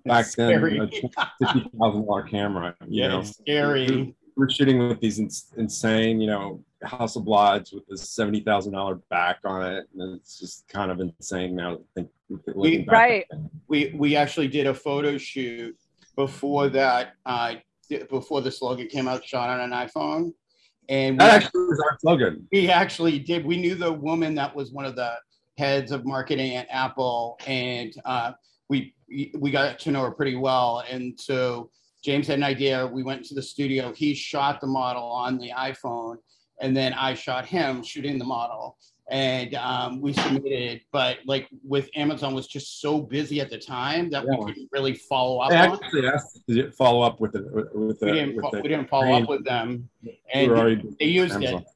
back 0.05 0.25
It's 0.25 0.35
then 0.35 0.49
scary. 0.57 0.77
a 0.79 0.87
fifty 0.87 1.69
thousand 1.79 2.05
dollar 2.05 2.23
camera. 2.23 2.75
You 2.87 3.03
Yeah, 3.03 3.07
know, 3.09 3.19
it's 3.19 3.37
scary. 3.37 4.15
we're 4.35 4.49
shooting 4.49 4.79
with 4.89 4.99
these 4.99 5.19
ins- 5.19 5.53
insane, 5.55 6.19
you 6.19 6.27
know, 6.27 6.63
Hasselblads 6.83 7.73
with 7.73 7.87
this 7.87 8.09
seventy 8.09 8.39
thousand 8.41 8.73
dollar 8.73 8.95
back 9.09 9.37
on 9.45 9.63
it, 9.71 9.85
and 9.97 10.15
it's 10.19 10.39
just 10.39 10.67
kind 10.67 10.91
of 10.91 10.99
insane 10.99 11.55
now. 11.55 11.75
to 11.75 11.81
think- 11.95 12.09
looking 12.55 12.85
back. 12.85 12.93
Right. 12.93 13.25
we 13.69 13.93
we 13.95 14.15
actually 14.17 14.47
did 14.49 14.67
a 14.67 14.73
photo 14.73 15.17
shoot 15.17 15.77
before 16.17 16.67
that 16.69 17.13
uh 17.25 17.53
before 18.09 18.41
the 18.41 18.51
slogan 18.51 18.87
came 18.87 19.07
out 19.07 19.23
shot 19.23 19.49
on 19.49 19.61
an 19.61 19.71
iphone 19.87 20.33
and 20.89 21.15
we, 21.15 21.17
That 21.19 21.43
actually 21.43 21.65
was 21.67 21.79
our 21.79 21.97
slogan. 21.99 22.47
we 22.51 22.69
actually 22.69 23.19
did. 23.19 23.45
We 23.45 23.57
knew 23.57 23.75
the 23.75 23.91
woman 23.91 24.35
that 24.35 24.55
was 24.55 24.71
one 24.71 24.85
of 24.85 24.95
the 24.95 25.13
heads 25.57 25.91
of 25.91 26.05
marketing 26.05 26.55
at 26.55 26.67
apple 26.69 27.39
and 27.47 27.91
uh 28.05 28.31
we 28.69 28.93
we 29.39 29.49
got 29.51 29.79
to 29.79 29.91
know 29.91 30.03
her 30.03 30.11
pretty 30.11 30.35
well. 30.35 30.83
And 30.89 31.19
so 31.19 31.71
james 32.03 32.27
had 32.27 32.37
an 32.37 32.43
idea. 32.43 32.85
We 32.85 33.03
went 33.03 33.25
to 33.25 33.33
the 33.35 33.41
studio. 33.41 33.91
He 33.93 34.13
shot 34.13 34.61
the 34.61 34.67
model 34.67 35.03
on 35.03 35.37
the 35.37 35.51
iphone 35.57 36.17
and 36.61 36.75
then 36.75 36.91
i 36.93 37.13
shot 37.13 37.45
him 37.45 37.83
shooting 37.83 38.17
the 38.17 38.25
model 38.25 38.77
and 39.09 39.55
um, 39.55 40.01
we 40.01 40.11
submitted 40.13 40.81
but 40.91 41.17
like 41.25 41.47
with 41.63 41.89
amazon 41.95 42.33
was 42.33 42.45
just 42.47 42.81
so 42.81 42.99
busy 42.99 43.39
at 43.39 43.49
the 43.49 43.57
time 43.57 44.09
that 44.09 44.25
Yeah. 44.25 44.31
we 44.37 44.45
couldn't 44.45 44.69
really 44.71 44.93
follow 44.95 45.39
up 45.39 45.51
I 45.51 45.67
on 45.67 45.75
actually 45.83 46.07
asked 46.07 46.41
to 46.49 46.71
follow 46.71 47.01
up 47.03 47.19
with 47.21 47.35
it 47.35 47.43
with, 47.53 47.67
with 47.73 47.97
we 48.01 48.11
didn't, 48.11 48.35
with 48.35 48.43
fo- 48.45 48.51
the 48.51 48.61
we 48.61 48.67
didn't 48.69 48.89
follow 48.89 49.13
up 49.13 49.29
with 49.29 49.45
them 49.45 49.89
and 50.33 50.51
were 50.51 50.57
already 50.57 50.95
they 50.99 51.05
used 51.05 51.35
Amazon. 51.35 51.61
it 51.61 51.67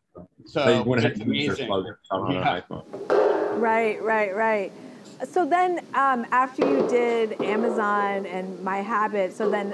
so 0.45 0.65
They 0.65 0.81
went 0.81 0.99
ahead 0.99 1.11
it's 1.13 1.21
and 1.21 1.35
used 1.35 1.57
their 1.59 1.67
amazing 1.67 1.95
on 2.11 2.31
Yeah. 2.31 2.55
an 2.55 2.61
iPhone. 2.63 3.59
Right, 3.61 4.01
right, 4.01 4.35
right. 4.35 4.71
So 5.29 5.45
then, 5.45 5.79
um, 5.93 6.25
after 6.31 6.65
you 6.67 6.87
did 6.89 7.39
Amazon 7.41 8.25
and 8.25 8.59
My 8.63 8.77
Habit, 8.77 9.33
so 9.33 9.49
then 9.49 9.73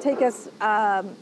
take 0.00 0.20
us 0.20 0.48
um, 0.60 1.14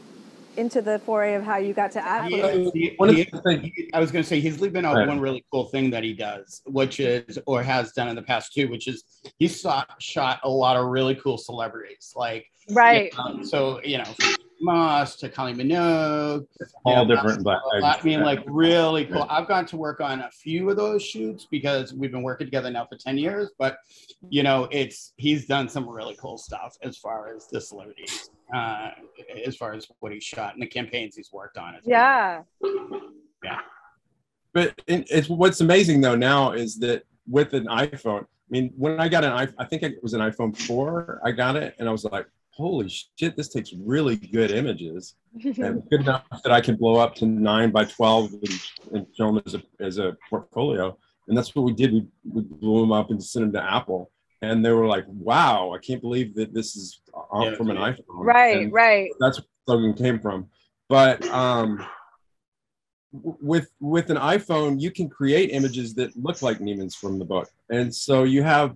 into 0.57 0.81
the 0.81 0.99
foray 0.99 1.33
of 1.35 1.43
how 1.43 1.57
you 1.57 1.73
got 1.73 1.91
to 1.91 2.05
Apple. 2.05 2.71
He- 2.71 2.89
he- 2.89 2.93
One 2.97 3.09
of 3.09 3.15
the 3.15 3.23
things, 3.45 3.71
I 3.93 3.99
was 3.99 4.11
going 4.11 4.23
to 4.23 4.27
say 4.27 4.39
he's 4.39 4.61
leaving 4.61 4.85
out 4.85 4.95
Right. 4.95 5.07
one 5.07 5.19
really 5.19 5.43
cool 5.51 5.65
thing 5.65 5.89
that 5.91 6.03
he 6.03 6.13
does, 6.13 6.61
which 6.65 6.99
is 6.99 7.39
or 7.45 7.63
has 7.63 7.91
done 7.93 8.07
in 8.09 8.15
the 8.15 8.21
past 8.21 8.53
too, 8.53 8.67
which 8.69 8.87
is 8.87 9.03
he's 9.39 9.59
shot, 9.59 9.89
shot 9.99 10.39
a 10.43 10.49
lot 10.49 10.77
of 10.77 10.85
really 10.87 11.15
cool 11.15 11.37
celebrities. 11.37 12.13
Like 12.15 12.45
Right. 12.71 13.11
um, 13.17 13.43
so 13.43 13.81
you 13.83 13.97
know 13.97 14.05
Moss 14.63 15.15
to 15.17 15.29
Kylie 15.29 15.55
Minogue. 15.55 16.47
all 16.85 16.93
Yeah, 16.93 17.15
different. 17.15 17.43
But 17.43 17.59
I 17.83 18.01
mean, 18.03 18.21
like 18.21 18.43
really 18.47 19.05
cool. 19.05 19.27
I've 19.29 19.47
gotten 19.47 19.65
to 19.67 19.77
work 19.77 20.01
on 20.01 20.21
a 20.21 20.31
few 20.31 20.69
of 20.69 20.77
those 20.77 21.03
shoots 21.03 21.45
because 21.49 21.93
we've 21.93 22.11
been 22.11 22.23
working 22.23 22.47
together 22.47 22.71
now 22.71 22.85
for 22.85 22.97
10 22.97 23.17
years. 23.17 23.51
But 23.59 23.77
you 24.29 24.43
know, 24.43 24.67
it's 24.71 25.13
he's 25.17 25.45
done 25.45 25.69
some 25.69 25.87
really 25.87 26.15
cool 26.19 26.37
stuff 26.37 26.77
as 26.81 26.97
far 26.97 27.35
as 27.35 27.47
the 27.47 27.59
celebrities, 27.59 28.29
uh, 28.53 28.91
as 29.45 29.55
far 29.55 29.73
as 29.73 29.87
what 29.99 30.11
he's 30.11 30.23
shot 30.23 30.53
and 30.53 30.61
the 30.61 30.67
campaigns 30.67 31.15
he's 31.15 31.31
worked 31.31 31.57
on. 31.57 31.75
It's 31.75 31.87
Yeah. 31.87 32.41
but 34.53 34.79
it, 34.87 35.07
it's 35.09 35.29
what's 35.29 35.61
amazing 35.61 36.01
though 36.01 36.15
now 36.15 36.53
is 36.53 36.79
that 36.79 37.03
with 37.27 37.53
an 37.53 37.65
iPhone, 37.67 38.21
I 38.21 38.49
mean, 38.49 38.73
when 38.77 38.99
I 38.99 39.09
got 39.09 39.23
an 39.23 39.31
iPhone, 39.31 39.55
I 39.57 39.65
think 39.65 39.83
it 39.83 40.01
was 40.03 40.13
an 40.13 40.21
iPhone 40.21 40.55
4, 40.55 41.21
I 41.23 41.31
got 41.31 41.55
it 41.55 41.75
and 41.79 41.89
I 41.89 41.91
was 41.91 42.03
like, 42.05 42.27
holy 42.55 42.89
shit, 42.89 43.35
this 43.35 43.49
takes 43.49 43.73
really 43.73 44.15
good 44.15 44.51
images 44.51 45.15
and 45.43 45.83
good 45.89 46.01
enough 46.01 46.23
that 46.43 46.51
I 46.51 46.61
can 46.61 46.75
blow 46.75 46.95
up 46.97 47.15
to 47.15 47.25
nine 47.25 47.71
by 47.71 47.85
12 47.85 48.33
and, 48.33 48.61
and 48.93 49.07
show 49.15 49.27
them 49.27 49.41
as 49.45 49.55
a, 49.55 49.63
as 49.79 49.97
a 49.97 50.15
portfolio. 50.29 50.97
And 51.27 51.37
that's 51.37 51.55
what 51.55 51.63
we 51.63 51.73
did. 51.73 51.93
We, 51.93 52.05
we 52.29 52.41
blew 52.41 52.81
them 52.81 52.91
up 52.91 53.09
and 53.09 53.23
sent 53.23 53.45
them 53.45 53.53
to 53.53 53.73
Apple. 53.73 54.11
And 54.41 54.63
they 54.63 54.71
were 54.71 54.87
like, 54.87 55.05
wow, 55.07 55.71
I 55.73 55.77
can't 55.79 56.01
believe 56.01 56.35
that 56.35 56.53
this 56.53 56.75
is 56.75 57.01
on 57.31 57.51
Yeah, 57.51 57.55
from 57.55 57.69
an 57.69 57.77
iPhone. 57.77 58.03
Right, 58.09 58.63
And 58.63 58.73
right. 58.73 59.09
that's 59.19 59.39
where 59.39 59.45
the 59.45 59.71
slogan 59.71 59.93
came 59.93 60.19
from. 60.19 60.49
But 60.89 61.25
um, 61.29 61.83
with 63.13 63.71
with 63.79 64.09
an 64.09 64.17
iPhone, 64.17 64.81
you 64.81 64.91
can 64.91 65.09
create 65.09 65.51
images 65.51 65.93
that 65.95 66.15
look 66.15 66.41
like 66.41 66.59
Neiman's 66.59 66.95
from 66.95 67.19
the 67.19 67.25
book, 67.25 67.49
and 67.69 67.93
so 67.93 68.23
you 68.23 68.43
have 68.43 68.75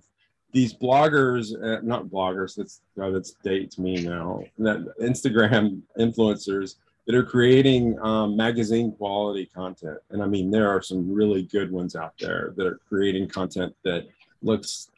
these 0.52 0.74
bloggers, 0.74 1.52
uh, 1.54 1.80
not 1.82 2.06
bloggers. 2.06 2.56
That's 2.56 2.80
oh, 3.00 3.12
that's 3.12 3.32
dates 3.42 3.78
me 3.78 4.02
now. 4.02 4.42
That 4.58 4.98
Instagram 5.00 5.82
influencers 5.98 6.76
that 7.06 7.14
are 7.14 7.24
creating 7.24 7.98
um, 8.00 8.36
magazine 8.36 8.92
quality 8.92 9.46
content, 9.46 9.98
and 10.10 10.22
I 10.22 10.26
mean 10.26 10.50
there 10.50 10.68
are 10.68 10.82
some 10.82 11.12
really 11.12 11.42
good 11.42 11.70
ones 11.70 11.96
out 11.96 12.14
there 12.18 12.52
that 12.56 12.66
are 12.66 12.80
creating 12.88 13.28
content 13.28 13.74
that 13.84 14.06
looks 14.42 14.90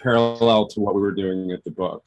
parallel 0.00 0.66
to 0.66 0.80
what 0.80 0.94
we 0.94 1.00
were 1.00 1.12
doing 1.12 1.52
at 1.52 1.62
the 1.64 1.70
book 1.70 2.04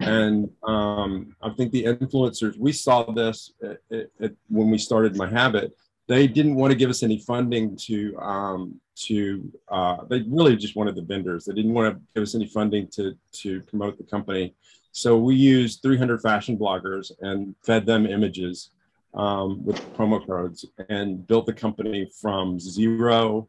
and 0.00 0.50
um, 0.62 1.34
I 1.42 1.50
think 1.50 1.72
the 1.72 1.84
influencers 1.84 2.58
we 2.58 2.72
saw 2.72 3.04
this 3.10 3.52
at, 3.62 3.78
at, 3.90 4.06
at- 4.20 4.32
when 4.48 4.70
we 4.70 4.78
started 4.78 5.16
my 5.16 5.28
habit. 5.28 5.76
They 6.06 6.26
didn't 6.26 6.54
want 6.56 6.70
to 6.70 6.76
give 6.76 6.90
us 6.90 7.02
any 7.02 7.18
funding 7.18 7.76
to 7.86 8.16
um, 8.18 8.80
to. 9.06 9.50
Uh, 9.68 10.04
they 10.08 10.22
really 10.28 10.56
just 10.56 10.76
wanted 10.76 10.94
the 10.96 11.02
vendors. 11.02 11.44
They 11.46 11.54
didn't 11.54 11.72
want 11.72 11.94
to 11.94 12.00
give 12.14 12.22
us 12.22 12.34
any 12.34 12.46
funding 12.46 12.88
to 12.88 13.16
to 13.42 13.60
promote 13.62 13.96
the 13.96 14.04
company. 14.04 14.54
So 14.92 15.18
we 15.18 15.34
used 15.34 15.82
300 15.82 16.20
fashion 16.20 16.56
bloggers 16.56 17.10
and 17.20 17.54
fed 17.64 17.84
them 17.84 18.06
images 18.06 18.70
um, 19.14 19.64
with 19.64 19.76
promo 19.96 20.24
codes 20.24 20.64
and 20.88 21.26
built 21.26 21.46
the 21.46 21.52
company 21.52 22.08
from 22.20 22.60
zero. 22.60 23.48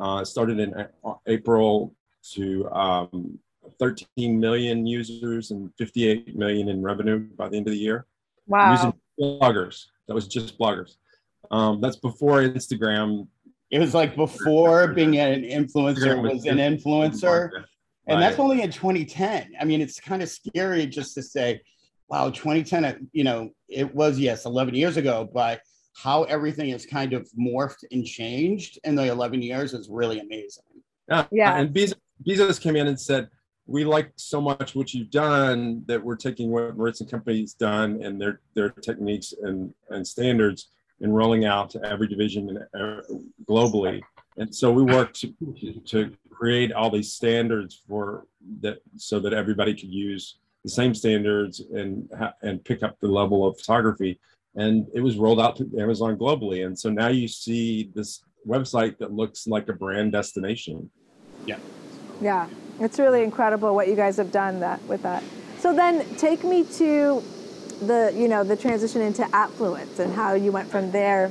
Uh, 0.00 0.24
started 0.24 0.60
in 0.60 0.86
April 1.26 1.92
to 2.34 2.70
um, 2.70 3.38
13 3.78 4.38
million 4.38 4.86
users 4.86 5.50
and 5.50 5.70
58 5.76 6.36
million 6.36 6.68
in 6.68 6.80
revenue 6.82 7.18
by 7.36 7.48
the 7.48 7.56
end 7.56 7.66
of 7.66 7.72
the 7.72 7.78
year 7.78 8.06
Wow. 8.46 8.70
using 8.70 8.92
bloggers. 9.20 9.86
That 10.06 10.14
was 10.14 10.26
just 10.26 10.58
bloggers. 10.58 10.96
Um, 11.50 11.80
that's 11.80 11.96
before 11.96 12.42
Instagram. 12.42 13.26
It 13.70 13.78
was 13.78 13.94
like 13.94 14.16
before 14.16 14.88
being 14.88 15.18
an 15.18 15.42
influencer 15.42 15.96
Instagram 15.96 16.32
was 16.32 16.44
an 16.46 16.58
influencer. 16.58 17.50
And 18.06 18.18
Right. 18.18 18.20
that's 18.20 18.38
only 18.38 18.62
in 18.62 18.70
2010. 18.70 19.52
I 19.60 19.64
mean, 19.66 19.82
it's 19.82 20.00
kind 20.00 20.22
of 20.22 20.30
scary 20.30 20.86
just 20.86 21.14
to 21.14 21.22
say, 21.22 21.60
wow, 22.08 22.30
2010, 22.30 22.84
uh, 22.86 22.94
you 23.12 23.22
know, 23.22 23.50
it 23.68 23.94
was, 23.94 24.18
yes, 24.18 24.46
11 24.46 24.74
years 24.74 24.96
ago, 24.96 25.28
but 25.32 25.60
how 25.94 26.22
everything 26.24 26.70
has 26.70 26.86
kind 26.86 27.12
of 27.12 27.28
morphed 27.38 27.84
and 27.92 28.06
changed 28.06 28.78
in 28.84 28.94
the 28.94 29.04
11 29.04 29.42
years 29.42 29.74
is 29.74 29.88
really 29.90 30.20
amazing. 30.20 30.64
Yeah. 31.08 31.26
Yeah. 31.30 31.56
And 31.58 31.74
Bezos, 31.74 31.94
Bezos 32.26 32.60
came 32.60 32.76
in 32.76 32.86
and 32.86 32.98
said, 32.98 33.28
"We 33.66 33.84
like 33.84 34.12
so 34.16 34.40
much 34.40 34.74
what 34.74 34.94
you've 34.94 35.10
done 35.10 35.82
that 35.86 36.02
we're 36.02 36.16
taking 36.16 36.50
what 36.50 36.76
Moritz 36.76 37.00
and 37.00 37.10
Company's 37.10 37.54
done 37.54 38.02
and 38.02 38.20
their 38.20 38.40
their 38.54 38.70
techniques 38.70 39.34
and 39.42 39.72
and 39.90 40.06
standards 40.06 40.70
and 41.00 41.14
rolling 41.14 41.44
out 41.44 41.70
to 41.70 41.84
every 41.84 42.08
division 42.08 42.58
uh, 42.78 43.00
globally." 43.48 44.00
And 44.36 44.54
so 44.54 44.70
we 44.70 44.82
worked 44.82 45.20
to, 45.20 45.80
to 45.86 46.12
create 46.30 46.72
all 46.72 46.90
these 46.90 47.12
standards 47.12 47.82
for 47.88 48.26
that, 48.60 48.78
so 48.96 49.18
that 49.20 49.32
everybody 49.32 49.74
could 49.74 49.92
use 49.92 50.38
the 50.64 50.70
same 50.70 50.94
standards 50.94 51.60
and 51.72 52.08
ha- 52.18 52.34
and 52.42 52.64
pick 52.64 52.82
up 52.82 52.98
the 53.00 53.08
level 53.08 53.46
of 53.46 53.58
photography. 53.58 54.20
And 54.54 54.86
it 54.94 55.00
was 55.00 55.16
rolled 55.16 55.40
out 55.40 55.56
to 55.56 55.70
Amazon 55.78 56.16
globally. 56.16 56.66
And 56.66 56.78
so 56.78 56.90
now 56.90 57.08
you 57.08 57.28
see 57.28 57.90
this 57.94 58.24
website 58.46 58.98
that 58.98 59.12
looks 59.12 59.46
like 59.46 59.68
a 59.68 59.72
brand 59.72 60.12
destination. 60.12 60.90
Yeah. 61.46 61.58
Yeah, 62.20 62.48
it's 62.80 62.98
really 62.98 63.22
incredible 63.22 63.74
what 63.74 63.86
you 63.86 63.94
guys 63.94 64.16
have 64.16 64.32
done 64.32 64.58
that 64.60 64.82
with 64.84 65.02
that. 65.02 65.22
So 65.60 65.72
then, 65.72 66.04
take 66.16 66.42
me 66.42 66.64
to 66.64 67.22
the 67.86 68.12
you 68.14 68.28
know 68.28 68.44
the 68.44 68.56
transition 68.56 69.00
into 69.02 69.24
affluence 69.34 69.98
and 69.98 70.12
how 70.14 70.34
you 70.34 70.52
went 70.52 70.70
from 70.70 70.90
there. 70.90 71.30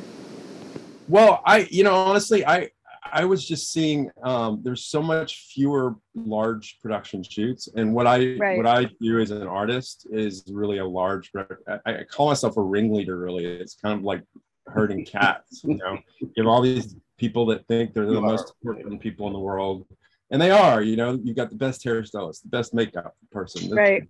Well, 1.08 1.42
I, 1.46 1.68
you 1.72 1.84
know, 1.84 1.96
honestly, 1.96 2.46
I, 2.46 2.70
I 3.10 3.24
was 3.24 3.48
just 3.48 3.72
seeing 3.72 4.12
um, 4.24 4.60
there's 4.64 4.84
so 4.86 5.02
much 5.02 5.48
fewer 5.54 5.96
large 6.16 6.80
production 6.82 7.24
shoots, 7.24 7.70
and 7.76 7.94
what 7.94 8.08
I, 8.08 8.36
Right. 8.38 8.58
what 8.58 8.68
I 8.68 8.90
do 9.02 9.20
as 9.20 9.32
an 9.32 9.48
artist 9.48 10.08
is 10.12 10.44
really 10.50 10.80
a 10.80 10.86
large. 10.86 11.32
I, 11.36 11.80
I 11.86 12.04
call 12.04 12.28
myself 12.28 12.58
a 12.58 12.62
ringleader. 12.62 13.18
Really, 13.18 13.46
it's 13.46 13.76
kind 13.76 13.98
of 13.98 14.04
like 14.04 14.24
herding 14.68 15.06
cats. 15.06 15.62
You 15.64 15.76
know, 15.76 15.98
you 16.20 16.30
have 16.38 16.48
all 16.48 16.62
these 16.62 16.96
people 17.18 17.46
that 17.48 17.66
think 17.68 17.94
they're 17.94 18.06
the 18.06 18.12
You 18.14 18.22
most 18.22 18.50
are. 18.66 18.72
important 18.74 19.00
people 19.00 19.28
in 19.28 19.34
the 19.34 19.40
world, 19.40 19.88
and 20.30 20.42
they 20.42 20.52
are. 20.52 20.82
You 20.82 20.98
know, 20.98 21.18
you've 21.24 21.38
got 21.38 21.50
the 21.50 21.56
best 21.56 21.86
hairstylist, 21.86 22.42
the 22.44 22.50
best 22.50 22.74
makeup 22.74 23.16
person, 23.32 23.74
Right. 23.74 24.06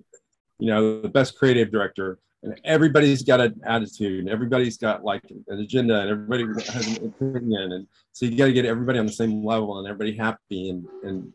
you 0.57 0.67
know, 0.67 0.99
the 1.01 1.09
best 1.09 1.37
creative 1.37 1.71
director, 1.71 2.17
and 2.43 2.59
everybody's 2.63 3.23
got 3.23 3.41
an 3.41 3.59
attitude, 3.65 4.19
and 4.19 4.29
everybody's 4.29 4.77
got 4.77 5.03
like 5.03 5.23
an 5.47 5.59
agenda, 5.59 6.01
and 6.01 6.09
everybody 6.09 6.43
has 6.71 6.97
an 6.97 7.07
opinion, 7.07 7.71
and 7.73 7.87
so 8.13 8.25
you 8.25 8.37
got 8.37 8.45
to 8.45 8.53
get 8.53 8.65
everybody 8.65 8.99
on 8.99 9.05
the 9.05 9.11
same 9.11 9.43
level 9.43 9.79
and 9.79 9.87
everybody 9.87 10.15
happy, 10.15 10.69
and 10.69 10.85
and 11.03 11.33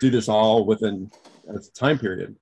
do 0.00 0.10
this 0.10 0.28
all 0.28 0.64
within 0.64 1.10
a 1.48 1.58
time 1.74 1.98
period. 1.98 2.36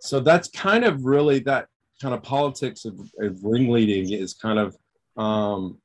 So 0.00 0.20
that's 0.20 0.48
kind 0.48 0.84
of 0.84 1.04
really 1.04 1.40
that 1.40 1.66
kind 2.00 2.14
of 2.14 2.22
politics 2.22 2.84
of, 2.84 2.98
of 3.20 3.44
ringleading 3.44 4.12
is 4.12 4.34
kind 4.34 4.58
of. 4.58 4.76
Um, 5.16 5.78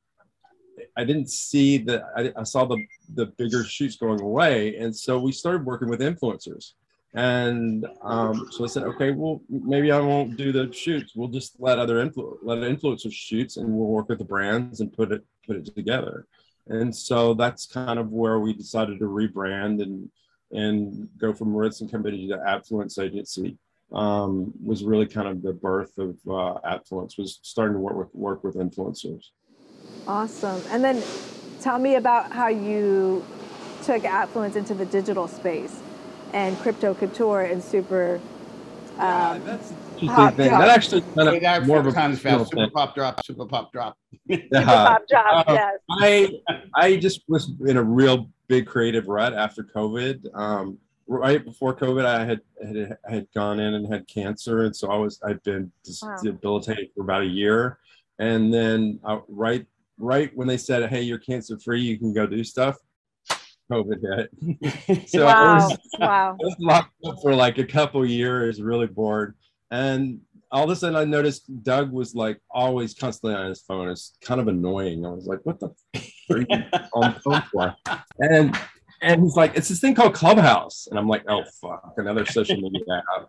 I 0.96 1.04
didn't 1.04 1.30
see 1.30 1.78
the. 1.78 2.04
I, 2.16 2.40
I 2.40 2.42
saw 2.44 2.64
the 2.64 2.84
the 3.14 3.26
bigger 3.26 3.64
shoots 3.64 3.96
going 3.96 4.20
away, 4.20 4.76
and 4.76 4.94
so 4.94 5.18
we 5.18 5.32
started 5.32 5.64
working 5.64 5.88
with 5.88 6.00
influencers. 6.00 6.72
And 7.14 7.86
um, 8.02 8.48
so 8.50 8.64
I 8.64 8.66
said, 8.66 8.82
okay, 8.82 9.12
well, 9.12 9.40
maybe 9.48 9.92
I 9.92 10.00
won't 10.00 10.36
do 10.36 10.50
the 10.50 10.72
shoots. 10.72 11.12
We'll 11.14 11.28
just 11.28 11.54
let 11.60 11.78
other 11.78 12.04
influ- 12.04 12.38
let 12.42 12.58
influencers 12.58 13.12
shoots, 13.12 13.56
and 13.56 13.68
we'll 13.68 13.86
work 13.86 14.08
with 14.08 14.18
the 14.18 14.24
brands 14.24 14.80
and 14.80 14.92
put 14.92 15.12
it 15.12 15.22
put 15.46 15.56
it 15.56 15.74
together. 15.76 16.26
And 16.66 16.94
so 16.94 17.34
that's 17.34 17.66
kind 17.66 18.00
of 18.00 18.10
where 18.10 18.40
we 18.40 18.52
decided 18.52 18.98
to 18.98 19.04
rebrand 19.04 19.80
and 19.80 20.10
and 20.50 21.08
go 21.16 21.32
from 21.32 21.50
Moritz 21.50 21.80
and 21.80 21.90
Company 21.90 22.26
to 22.28 22.42
Affluence 22.46 22.98
Agency. 22.98 23.58
Um, 23.92 24.52
was 24.64 24.82
really 24.82 25.06
kind 25.06 25.28
of 25.28 25.40
the 25.40 25.52
birth 25.52 25.96
of 25.98 26.16
uh, 26.28 26.58
Affluence. 26.64 27.16
Was 27.16 27.38
starting 27.42 27.74
to 27.74 27.80
work 27.80 27.96
with 27.96 28.12
work 28.12 28.42
with 28.42 28.56
influencers. 28.56 29.26
Awesome. 30.08 30.60
And 30.70 30.82
then, 30.82 31.00
tell 31.60 31.78
me 31.78 31.94
about 31.94 32.32
how 32.32 32.48
you 32.48 33.24
took 33.84 34.04
affluence 34.04 34.56
into 34.56 34.74
the 34.74 34.86
digital 34.86 35.28
space 35.28 35.80
and 36.34 36.58
crypto 36.58 36.92
couture 36.94 37.42
and 37.42 37.62
super. 37.62 38.20
Um, 38.98 39.42
that's 39.44 39.70
an 39.70 39.76
pop 39.76 40.00
interesting 40.02 40.36
thing. 40.36 40.48
drop. 40.48 40.60
That 40.60 40.68
actually 40.68 41.00
kind 41.16 41.28
They 41.28 41.40
got 41.40 41.66
more 41.66 41.78
of 41.78 41.86
a 41.86 41.92
times 41.92 42.18
personal 42.18 42.38
fast, 42.40 42.50
super 42.50 42.62
thing. 42.64 42.70
pop 42.70 42.94
drop, 42.94 43.24
super 43.24 43.46
pop 43.46 43.72
drop. 43.72 43.96
super 44.28 44.42
pop 44.66 45.02
drop, 45.08 45.48
Uh, 45.48 45.52
yes. 45.54 45.78
I 45.90 46.30
I 46.74 46.96
just 46.96 47.22
was 47.28 47.52
in 47.66 47.76
a 47.76 47.82
real 47.82 48.30
big 48.48 48.66
creative 48.66 49.06
rut 49.08 49.32
after 49.32 49.62
COVID. 49.62 50.26
Um, 50.34 50.78
right 51.06 51.44
before 51.44 51.74
COVID, 51.74 52.04
I 52.04 52.24
had, 52.24 52.40
had 52.64 52.98
had 53.08 53.26
gone 53.34 53.60
in 53.60 53.74
and 53.74 53.86
had 53.92 54.06
cancer, 54.08 54.64
and 54.64 54.74
so 54.74 54.90
I 54.90 54.96
was 54.96 55.20
I'd 55.24 55.42
been 55.44 55.70
dis- 55.84 56.02
Wow. 56.02 56.16
debilitated 56.22 56.88
for 56.96 57.02
about 57.02 57.22
a 57.22 57.26
year, 57.26 57.78
and 58.18 58.52
then 58.52 58.98
uh, 59.04 59.20
right 59.28 59.66
right 59.98 60.30
when 60.36 60.48
they 60.48 60.56
said, 60.56 60.88
"Hey, 60.90 61.02
you're 61.02 61.18
cancer 61.18 61.58
free, 61.58 61.80
you 61.80 61.98
can 61.98 62.12
go 62.12 62.26
do 62.26 62.42
stuff," 62.44 62.76
COVID 63.70 64.28
hit. 64.80 65.08
so 65.08 65.26
I 65.26 65.54
was, 65.54 65.78
wow. 65.98 66.36
I 66.40 66.44
was 66.44 66.56
locked 66.58 66.94
up 67.06 67.16
for 67.22 67.34
like 67.34 67.58
a 67.58 67.64
couple 67.64 68.04
years, 68.04 68.60
really 68.60 68.86
bored. 68.86 69.34
And 69.70 70.20
all 70.50 70.64
of 70.64 70.70
a 70.70 70.76
sudden 70.76 70.96
I 70.96 71.04
noticed 71.04 71.62
Doug 71.62 71.90
was 71.90 72.14
like 72.14 72.40
always 72.50 72.94
constantly 72.94 73.36
on 73.36 73.48
his 73.48 73.62
phone. 73.62 73.88
It's 73.88 74.16
kind 74.20 74.40
of 74.40 74.48
annoying. 74.48 75.04
I 75.04 75.10
was 75.10 75.26
like, 75.26 75.40
what 75.44 75.58
the 75.58 75.70
f- 75.94 76.12
are 76.30 76.38
you 76.38 76.46
on 76.94 77.14
the 77.14 77.20
phone 77.20 77.42
for? 77.52 77.74
And 78.18 78.56
and 79.02 79.22
he's 79.22 79.36
like, 79.36 79.56
it's 79.56 79.68
this 79.68 79.80
thing 79.80 79.94
called 79.94 80.14
Clubhouse. 80.14 80.86
And 80.88 80.98
I'm 80.98 81.08
like, 81.08 81.24
oh 81.28 81.42
fuck, 81.60 81.94
another 81.96 82.24
social 82.24 82.56
media 82.56 83.02
app. 83.16 83.28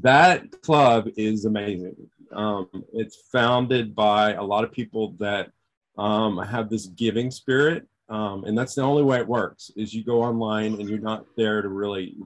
That 0.00 0.62
club 0.62 1.08
is 1.16 1.44
amazing. 1.44 1.96
Um, 2.32 2.68
it's 2.92 3.16
founded 3.32 3.96
by 3.96 4.34
a 4.34 4.42
lot 4.42 4.62
of 4.62 4.70
people 4.70 5.16
that 5.18 5.50
um, 5.96 6.38
have 6.38 6.70
this 6.70 6.86
giving 6.86 7.32
spirit. 7.32 7.88
Um, 8.08 8.44
and 8.44 8.56
that's 8.56 8.76
the 8.76 8.82
only 8.82 9.02
way 9.02 9.18
it 9.18 9.26
works 9.26 9.72
is 9.76 9.92
you 9.92 10.04
go 10.04 10.22
online 10.22 10.74
and 10.74 10.88
you're 10.88 10.98
not 10.98 11.26
there 11.36 11.62
to 11.62 11.68
really 11.68 12.16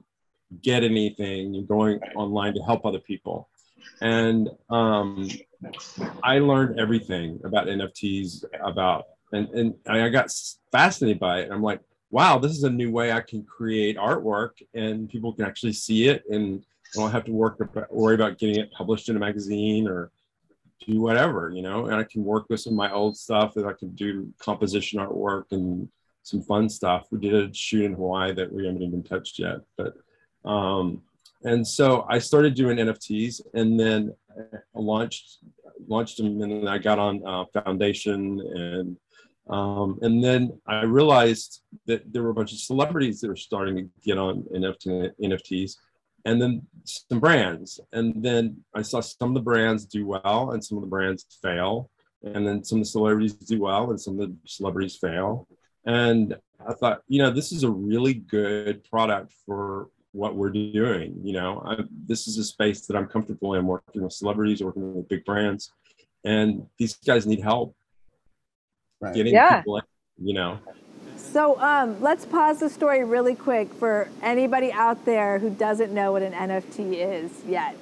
get 0.61 0.83
anything. 0.83 1.51
You're 1.53 1.63
going 1.63 1.99
online 2.15 2.53
to 2.53 2.61
help 2.61 2.85
other 2.85 2.99
people. 2.99 3.49
And 4.01 4.49
um, 4.69 5.29
I 6.23 6.39
learned 6.39 6.79
everything 6.79 7.39
about 7.43 7.67
NFTs, 7.67 8.45
about 8.63 9.05
and 9.31 9.49
and 9.49 9.75
I 9.87 10.09
got 10.09 10.31
fascinated 10.71 11.19
by 11.19 11.41
it. 11.41 11.51
I'm 11.51 11.61
like, 11.61 11.81
wow, 12.11 12.37
this 12.37 12.51
is 12.51 12.63
a 12.63 12.69
new 12.69 12.91
way 12.91 13.11
I 13.11 13.21
can 13.21 13.43
create 13.43 13.97
artwork, 13.97 14.61
and 14.73 15.09
people 15.09 15.33
can 15.33 15.45
actually 15.45 15.73
see 15.73 16.07
it, 16.07 16.23
and 16.29 16.63
I 16.95 16.99
don't 16.99 17.11
have 17.11 17.25
to 17.25 17.31
work 17.31 17.57
worry 17.89 18.15
about 18.15 18.37
getting 18.37 18.57
it 18.59 18.71
published 18.71 19.09
in 19.09 19.15
a 19.15 19.19
magazine 19.19 19.87
or 19.87 20.11
do 20.85 21.01
whatever, 21.01 21.51
you 21.53 21.61
know. 21.61 21.87
And 21.87 21.95
I 21.95 22.03
can 22.03 22.23
work 22.23 22.45
with 22.49 22.59
some 22.59 22.73
of 22.73 22.77
my 22.77 22.91
old 22.91 23.17
stuff, 23.17 23.55
and 23.57 23.67
I 23.67 23.73
can 23.73 23.89
do 23.95 24.31
composition 24.39 24.99
artwork 24.99 25.45
and 25.51 25.89
some 26.23 26.41
fun 26.41 26.69
stuff. 26.69 27.07
We 27.11 27.19
did 27.19 27.33
a 27.33 27.53
shoot 27.53 27.85
in 27.85 27.93
Hawaii 27.93 28.33
that 28.33 28.51
we 28.51 28.65
haven't 28.65 28.81
even 28.81 29.03
touched 29.03 29.39
yet, 29.39 29.61
but 29.77 29.95
um, 30.45 31.01
and 31.43 31.67
so 31.67 32.05
I 32.09 32.19
started 32.19 32.53
doing 32.53 32.77
NFTs, 32.77 33.41
and 33.53 33.79
then 33.79 34.13
launched 34.73 35.39
launched 35.87 36.17
them, 36.17 36.41
and 36.41 36.51
then 36.51 36.67
I 36.67 36.77
got 36.77 36.99
on 36.99 37.25
uh, 37.25 37.45
Foundation, 37.53 38.39
and 38.39 38.97
um, 39.49 39.99
and 40.01 40.23
then 40.23 40.59
I 40.67 40.83
realized 40.83 41.61
that 41.85 42.11
there 42.11 42.23
were 42.23 42.29
a 42.29 42.33
bunch 42.33 42.53
of 42.53 42.59
celebrities 42.59 43.19
that 43.21 43.27
were 43.27 43.35
starting 43.35 43.75
to 43.75 43.89
get 44.03 44.17
on 44.17 44.43
NFT, 44.55 45.11
NFTs, 45.21 45.77
and 46.25 46.41
then 46.41 46.65
some 46.85 47.19
brands, 47.19 47.79
and 47.91 48.23
then 48.23 48.63
I 48.73 48.81
saw 48.81 49.01
some 49.01 49.29
of 49.29 49.35
the 49.35 49.41
brands 49.41 49.85
do 49.85 50.05
well, 50.05 50.51
and 50.51 50.63
some 50.63 50.77
of 50.77 50.83
the 50.83 50.89
brands 50.89 51.25
fail, 51.41 51.89
and 52.23 52.47
then 52.47 52.63
some 52.63 52.79
of 52.79 52.85
the 52.85 52.89
celebrities 52.89 53.33
do 53.33 53.61
well, 53.61 53.89
and 53.89 53.99
some 53.99 54.19
of 54.19 54.29
the 54.29 54.35
celebrities 54.45 54.97
fail, 54.97 55.47
and 55.85 56.35
I 56.65 56.73
thought, 56.73 57.01
you 57.07 57.19
know, 57.19 57.31
this 57.31 57.51
is 57.51 57.63
a 57.63 57.69
really 57.69 58.13
good 58.13 58.83
product 58.85 59.33
for 59.45 59.89
what 60.13 60.35
we're 60.35 60.51
doing. 60.51 61.19
You 61.23 61.33
know, 61.33 61.61
I, 61.65 61.83
this 62.07 62.27
is 62.27 62.37
a 62.37 62.43
space 62.43 62.85
that 62.87 62.95
I'm 62.95 63.07
comfortable 63.07 63.55
in 63.55 63.65
working 63.65 64.03
with 64.03 64.13
celebrities, 64.13 64.63
working 64.63 64.95
with 64.95 65.09
big 65.09 65.25
brands, 65.25 65.73
and 66.23 66.65
these 66.77 66.95
guys 66.95 67.25
need 67.27 67.41
help 67.41 67.75
right. 69.01 69.13
getting 69.13 69.33
yeah. 69.33 69.59
people, 69.59 69.77
in, 69.77 69.83
you 70.23 70.33
know. 70.33 70.59
So 71.17 71.59
um, 71.59 71.99
let's 71.99 72.25
pause 72.25 72.59
the 72.59 72.69
story 72.69 73.03
really 73.03 73.35
quick 73.35 73.73
for 73.73 74.07
anybody 74.21 74.71
out 74.71 75.03
there 75.05 75.39
who 75.39 75.49
doesn't 75.49 75.91
know 75.91 76.11
what 76.11 76.21
an 76.21 76.33
NFT 76.33 76.93
is 76.93 77.31
yet. 77.45 77.75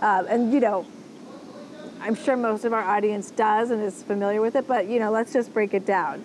Um, 0.00 0.26
and 0.28 0.52
you 0.52 0.60
know, 0.60 0.86
I'm 2.00 2.14
sure 2.14 2.36
most 2.36 2.64
of 2.64 2.72
our 2.72 2.82
audience 2.82 3.30
does 3.30 3.70
and 3.70 3.82
is 3.82 4.02
familiar 4.02 4.40
with 4.40 4.54
it, 4.54 4.68
but 4.68 4.86
you 4.86 5.00
know, 5.00 5.10
let's 5.10 5.32
just 5.32 5.52
break 5.52 5.74
it 5.74 5.84
down. 5.84 6.22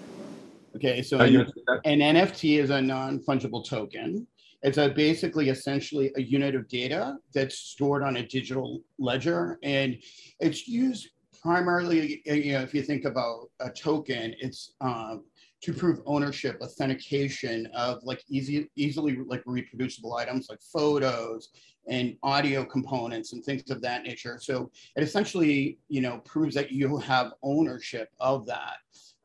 Okay, 0.76 1.02
so 1.02 1.20
an, 1.20 1.36
an 1.84 2.00
NFT 2.00 2.60
is 2.60 2.70
a 2.70 2.82
non-fungible 2.82 3.68
token 3.68 4.26
it's 4.64 4.78
a 4.78 4.90
basically 4.90 5.50
essentially 5.50 6.12
a 6.16 6.22
unit 6.22 6.56
of 6.56 6.68
data 6.68 7.18
that's 7.34 7.58
stored 7.58 8.04
on 8.04 8.18
a 8.18 8.28
digital 8.28 8.82
ledger 9.00 9.58
and 9.64 9.98
it's 10.40 10.68
used 10.68 11.10
primarily 11.42 12.22
you 12.26 12.54
know 12.54 12.62
if 12.62 12.74
you 12.74 12.82
think 12.82 13.06
about 13.06 13.50
a 13.62 13.70
token 13.70 14.34
it's 14.40 14.74
um, 14.82 15.24
to 15.62 15.74
prove 15.74 16.02
ownership 16.06 16.60
authentication 16.62 17.68
of 17.76 18.04
like 18.04 18.24
easy 18.30 18.70
easily 18.76 19.18
like 19.28 19.44
reproducible 19.46 20.16
items 20.16 20.48
like 20.50 20.60
photos 20.62 21.50
and 21.88 22.16
audio 22.24 22.66
components 22.66 23.34
and 23.34 23.44
things 23.44 23.70
of 23.72 23.82
that 23.82 24.04
nature. 24.04 24.40
So 24.42 24.72
it 24.96 25.04
essentially 25.04 25.78
you 25.88 26.02
know 26.02 26.20
proves 26.20 26.56
that 26.56 26.72
you 26.72 26.98
have 26.98 27.34
ownership 27.44 28.10
of 28.20 28.46
that. 28.48 28.78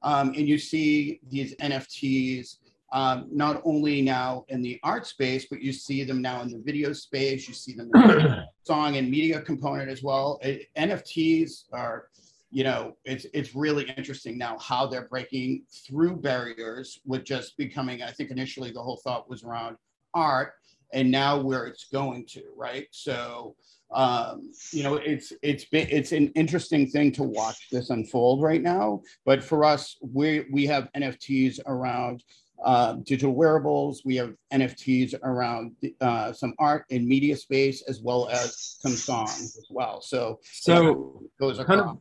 Um, 0.03 0.29
and 0.29 0.47
you 0.47 0.59
see 0.59 1.21
these 1.29 1.55
nfts 1.57 2.57
um, 2.93 3.29
not 3.31 3.61
only 3.65 4.01
now 4.01 4.45
in 4.49 4.63
the 4.63 4.79
art 4.83 5.07
space, 5.07 5.47
but 5.51 5.61
you 5.61 5.73
see 5.73 6.05
them 6.05 6.23
now 6.23 6.43
in 6.43 6.49
the 6.49 6.63
video 6.65 6.93
space, 6.93 7.49
you 7.49 7.55
see 7.55 7.75
them 7.75 7.91
in 7.95 8.01
the 8.01 8.45
song 8.63 8.97
and 8.97 9.11
media 9.11 9.41
component 9.41 9.91
as 9.91 10.03
well. 10.03 10.39
It, 10.43 10.69
NFTs 10.77 11.65
are, 11.73 12.09
you 12.51 12.63
know, 12.65 12.97
it's, 13.05 13.27
it's 13.35 13.55
really 13.55 13.91
interesting 13.97 14.39
now 14.39 14.57
how 14.59 14.87
they're 14.87 15.09
breaking 15.09 15.65
through 15.87 16.17
barriers 16.17 17.01
with 17.05 17.25
just 17.25 17.57
becoming, 17.57 18.03
I 18.03 18.13
think 18.13 18.31
initially 18.31 18.71
the 18.71 18.83
whole 18.83 19.01
thought 19.03 19.29
was 19.29 19.43
around 19.43 19.77
art 20.15 20.53
and 20.93 21.11
now 21.11 21.41
where 21.41 21.67
it's 21.67 21.87
going 21.87 22.25
to, 22.27 22.43
right? 22.57 22.87
So, 22.91 23.57
um, 23.93 24.51
you 24.73 24.83
know, 24.83 24.97
it's 24.97 25.33
it's 25.43 25.65
been 25.65 25.87
it's 25.91 26.13
an 26.13 26.29
interesting 26.35 26.89
thing 26.89 27.13
to 27.13 27.23
watch 27.23 27.69
this 27.71 27.91
unfold 27.91 28.43
right 28.43 28.63
now. 28.63 29.03
But 29.25 29.45
for 29.45 29.65
us, 29.65 29.97
we 30.01 30.47
we 30.51 30.67
have 30.67 30.89
NFTs 30.97 31.61
around 31.67 32.25
uh, 32.65 32.95
digital 33.05 33.35
wearables. 33.35 34.03
We 34.05 34.17
have 34.17 34.35
NFTs 34.53 35.15
around 35.23 35.77
uh, 36.01 36.33
some 36.33 36.55
art 36.59 36.85
and 36.91 37.07
media 37.07 37.37
space, 37.37 37.83
as 37.89 38.01
well 38.01 38.29
as 38.29 38.77
some 38.81 38.93
songs 38.93 39.57
as 39.57 39.67
well. 39.71 40.01
So, 40.01 40.41
so 40.43 41.23
those 41.39 41.59
are 41.59 41.65
kind 41.65 41.81
of, 41.81 41.99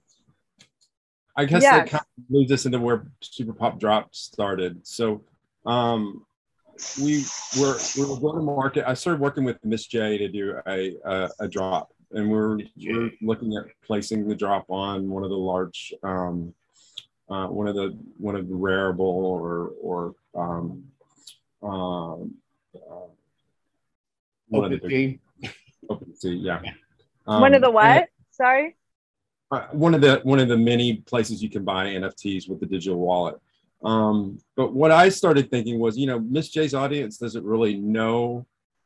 I 1.35 1.45
guess 1.45 1.61
yes. 1.61 1.73
that 1.73 1.89
kind 1.89 2.05
of 2.17 2.23
moves 2.29 2.51
us 2.51 2.65
into 2.65 2.79
where 2.79 3.07
Super 3.21 3.53
Pop 3.53 3.79
Drop 3.79 4.15
started. 4.15 4.85
So, 4.87 5.23
um, 5.65 6.25
we 7.01 7.23
were 7.59 7.77
we 7.97 8.05
were 8.05 8.19
going 8.19 8.35
to 8.35 8.41
market. 8.41 8.87
I 8.87 8.93
started 8.93 9.21
working 9.21 9.43
with 9.43 9.63
Miss 9.63 9.87
J 9.87 10.17
to 10.17 10.27
do 10.27 10.59
a 10.67 10.95
a, 11.05 11.29
a 11.41 11.47
drop, 11.47 11.93
and 12.11 12.29
we're 12.29 12.59
we're 12.77 13.11
looking 13.21 13.55
at 13.55 13.65
placing 13.85 14.27
the 14.27 14.35
drop 14.35 14.65
on 14.69 15.09
one 15.09 15.23
of 15.23 15.29
the 15.29 15.37
large. 15.37 15.93
Um, 16.03 16.53
uh, 17.29 17.47
one 17.47 17.67
of 17.67 17.75
the 17.75 17.97
one 18.17 18.35
of 18.35 18.47
the 18.47 18.55
wearable 18.55 19.05
or 19.05 19.71
or 19.81 20.15
um, 20.35 20.83
um, 21.63 22.35
uh, 22.75 23.07
one 24.49 24.73
of 24.73 24.81
the 24.81 25.19
OpenSea, 25.89 26.43
yeah. 26.43 26.61
Um, 27.27 27.41
one 27.41 27.53
of 27.53 27.61
the 27.61 27.71
what? 27.71 27.85
And, 27.85 28.07
Sorry. 28.31 28.75
Uh, 29.51 29.67
one 29.71 29.93
of 29.93 30.01
the 30.01 30.19
one 30.23 30.39
of 30.39 30.47
the 30.47 30.57
many 30.57 30.97
places 30.97 31.41
you 31.41 31.49
can 31.49 31.63
buy 31.63 31.87
NFTs 31.87 32.49
with 32.49 32.59
the 32.59 32.65
digital 32.65 32.99
wallet. 32.99 33.35
Um, 33.83 34.39
but 34.55 34.73
what 34.73 34.91
I 34.91 35.09
started 35.09 35.49
thinking 35.51 35.79
was, 35.79 35.97
you 35.97 36.07
know, 36.07 36.19
Miss 36.19 36.49
J's 36.49 36.73
audience 36.73 37.17
doesn't 37.17 37.45
really 37.45 37.75
know 37.75 38.45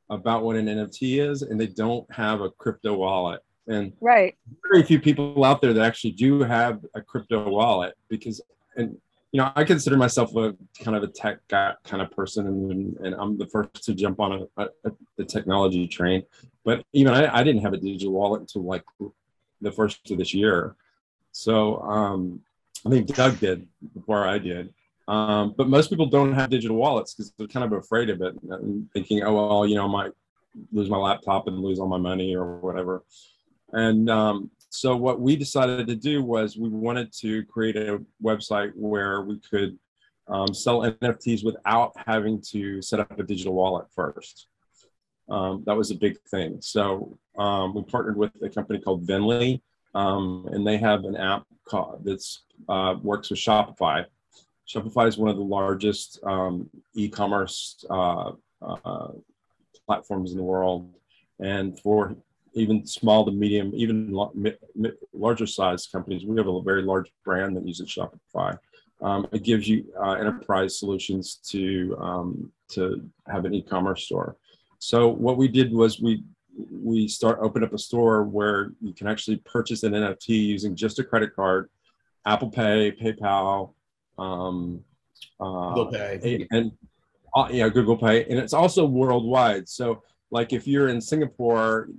about 0.09 0.43
what 0.43 0.55
an 0.55 0.65
NFT 0.65 1.21
is, 1.29 1.41
and 1.41 1.59
they 1.59 1.67
don't 1.67 2.11
have 2.11 2.41
a 2.41 2.49
crypto 2.49 2.95
wallet. 2.95 3.41
And 3.69 3.93
right, 4.01 4.35
very 4.69 4.83
few 4.83 4.99
people 4.99 5.45
out 5.45 5.61
there 5.61 5.73
that 5.73 5.85
actually 5.85 6.11
do 6.11 6.41
have 6.41 6.83
a 6.95 7.01
crypto 7.01 7.47
wallet 7.49 7.93
because, 8.09 8.41
and 8.75 8.97
you 9.31 9.39
know, 9.39 9.51
I 9.55 9.63
consider 9.63 9.95
myself 9.95 10.35
a 10.35 10.55
kind 10.83 10.97
of 10.97 11.03
a 11.03 11.07
tech 11.07 11.39
guy, 11.47 11.73
kind 11.83 12.01
of 12.01 12.09
person, 12.11 12.47
and, 12.47 12.97
and 12.97 13.15
I'm 13.15 13.37
the 13.37 13.45
first 13.45 13.83
to 13.83 13.93
jump 13.93 14.19
on 14.19 14.31
a, 14.57 14.63
a, 14.63 14.69
a 14.85 14.91
the 15.17 15.25
technology 15.25 15.87
train. 15.87 16.23
But 16.65 16.83
even 16.93 17.13
I, 17.13 17.39
I, 17.39 17.43
didn't 17.43 17.61
have 17.61 17.73
a 17.73 17.77
digital 17.77 18.11
wallet 18.11 18.41
until 18.41 18.63
like 18.63 18.83
the 19.61 19.71
first 19.71 20.09
of 20.09 20.17
this 20.17 20.33
year. 20.33 20.75
So 21.31 21.79
um, 21.81 22.41
I 22.85 22.89
think 22.89 23.07
Doug 23.07 23.39
did 23.39 23.67
before 23.93 24.27
I 24.27 24.39
did. 24.39 24.73
Um, 25.07 25.53
but 25.57 25.67
most 25.67 25.89
people 25.89 26.05
don't 26.05 26.33
have 26.33 26.49
digital 26.49 26.77
wallets 26.77 27.13
because 27.13 27.31
they're 27.37 27.47
kind 27.47 27.65
of 27.65 27.73
afraid 27.73 28.09
of 28.09 28.21
it 28.21 28.35
and 28.49 28.91
thinking, 28.93 29.23
oh 29.23 29.33
well, 29.33 29.67
you 29.67 29.75
know, 29.75 29.85
I 29.85 29.87
might 29.87 30.11
lose 30.71 30.89
my 30.89 30.97
laptop 30.97 31.47
and 31.47 31.59
lose 31.59 31.79
all 31.79 31.87
my 31.87 31.97
money 31.97 32.35
or 32.35 32.57
whatever. 32.57 33.03
And 33.73 34.09
um, 34.09 34.51
so 34.69 34.95
what 34.95 35.19
we 35.19 35.35
decided 35.35 35.87
to 35.87 35.95
do 35.95 36.23
was 36.23 36.57
we 36.57 36.69
wanted 36.69 37.11
to 37.19 37.43
create 37.45 37.75
a 37.75 38.01
website 38.23 38.71
where 38.75 39.21
we 39.21 39.39
could 39.39 39.77
um, 40.27 40.53
sell 40.53 40.81
NFTs 40.81 41.43
without 41.43 41.93
having 42.05 42.41
to 42.49 42.81
set 42.81 42.99
up 42.99 43.19
a 43.19 43.23
digital 43.23 43.53
wallet 43.53 43.87
first. 43.95 44.47
Um, 45.29 45.63
that 45.65 45.75
was 45.75 45.91
a 45.91 45.95
big 45.95 46.19
thing. 46.31 46.57
So 46.61 47.17
um, 47.37 47.73
we 47.73 47.83
partnered 47.83 48.17
with 48.17 48.31
a 48.43 48.49
company 48.49 48.79
called 48.79 49.05
Venly, 49.05 49.61
um, 49.95 50.47
and 50.51 50.65
they 50.65 50.77
have 50.77 51.03
an 51.03 51.15
app 51.15 51.45
called 51.65 52.01
that's 52.03 52.43
uh, 52.67 52.95
works 53.01 53.29
with 53.29 53.39
Shopify. 53.39 54.05
Shopify 54.67 55.07
is 55.07 55.17
one 55.17 55.29
of 55.29 55.37
the 55.37 55.43
largest 55.43 56.19
um, 56.23 56.69
e-commerce 56.93 57.83
uh, 57.89 58.31
uh, 58.61 59.07
platforms 59.87 60.31
in 60.31 60.37
the 60.37 60.43
world, 60.43 60.93
and 61.39 61.79
for 61.79 62.15
even 62.59 62.85
small 62.85 63.25
to 63.25 63.31
medium, 63.31 63.71
even 63.73 64.13
larger 65.13 65.47
size 65.47 65.87
companies. 65.87 66.25
We 66.25 66.37
have 66.37 66.47
a 66.47 66.61
very 66.61 66.81
large 66.81 67.11
brand 67.23 67.55
that 67.57 67.67
uses 67.67 67.87
Shopify. 67.87 68.57
Um, 69.01 69.27
it 69.31 69.43
gives 69.43 69.67
you 69.67 69.85
uh, 70.01 70.13
enterprise 70.13 70.77
solutions 70.77 71.39
to 71.49 71.97
um, 71.99 72.51
to 72.69 73.09
have 73.27 73.45
an 73.45 73.53
e-commerce 73.53 74.03
store. 74.03 74.35
So 74.79 75.07
what 75.07 75.37
we 75.37 75.47
did 75.47 75.71
was 75.71 75.99
we 75.99 76.23
we 76.71 77.07
start 77.07 77.39
open 77.41 77.63
up 77.63 77.73
a 77.73 77.77
store 77.77 78.23
where 78.23 78.71
you 78.81 78.93
can 78.93 79.07
actually 79.07 79.37
purchase 79.37 79.83
an 79.83 79.93
NFT 79.93 80.29
using 80.29 80.75
just 80.75 80.99
a 80.99 81.03
credit 81.03 81.35
card, 81.35 81.69
Apple 82.25 82.49
Pay, 82.49 82.91
PayPal, 82.91 83.73
um, 84.17 84.83
uh, 85.39 85.73
Google 85.73 85.91
Pay. 85.91 86.47
and 86.51 86.71
uh, 87.35 87.47
yeah, 87.51 87.69
Google 87.69 87.97
Pay, 87.97 88.25
and 88.25 88.39
it's 88.39 88.53
also 88.53 88.85
worldwide. 88.85 89.69
So, 89.69 90.03
like 90.31 90.53
if 90.53 90.67
you're 90.67 90.89
in 90.89 91.01
Singapore, 91.01 91.89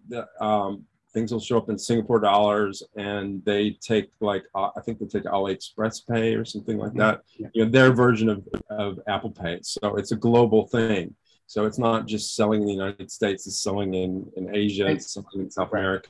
um, 0.40 0.84
things 1.12 1.32
will 1.32 1.40
show 1.40 1.58
up 1.58 1.68
in 1.68 1.78
Singapore 1.78 2.20
dollars, 2.20 2.82
and 2.96 3.44
they 3.44 3.70
take 3.80 4.10
like 4.20 4.44
uh, 4.54 4.70
I 4.76 4.80
think 4.80 4.98
they 4.98 5.06
take 5.06 5.24
AliExpress 5.24 6.06
Pay 6.08 6.34
or 6.34 6.44
something 6.44 6.78
like 6.78 6.94
that. 6.94 7.22
Yeah. 7.36 7.48
You 7.52 7.64
know, 7.64 7.70
their 7.70 7.92
version 7.92 8.28
of 8.28 8.46
of 8.70 9.00
Apple 9.08 9.30
Pay. 9.30 9.60
So 9.62 9.96
it's 9.96 10.12
a 10.12 10.16
global 10.16 10.66
thing. 10.66 11.14
So 11.46 11.64
it's 11.64 11.78
not 11.78 12.06
just 12.06 12.36
selling 12.36 12.60
in 12.60 12.66
the 12.66 12.72
United 12.72 13.10
States; 13.10 13.46
it's 13.46 13.60
selling 13.60 13.94
in 13.94 14.30
in 14.36 14.54
Asia, 14.54 14.86
it's 14.86 15.12
selling 15.12 15.40
in 15.40 15.50
South 15.50 15.72
Right. 15.72 16.00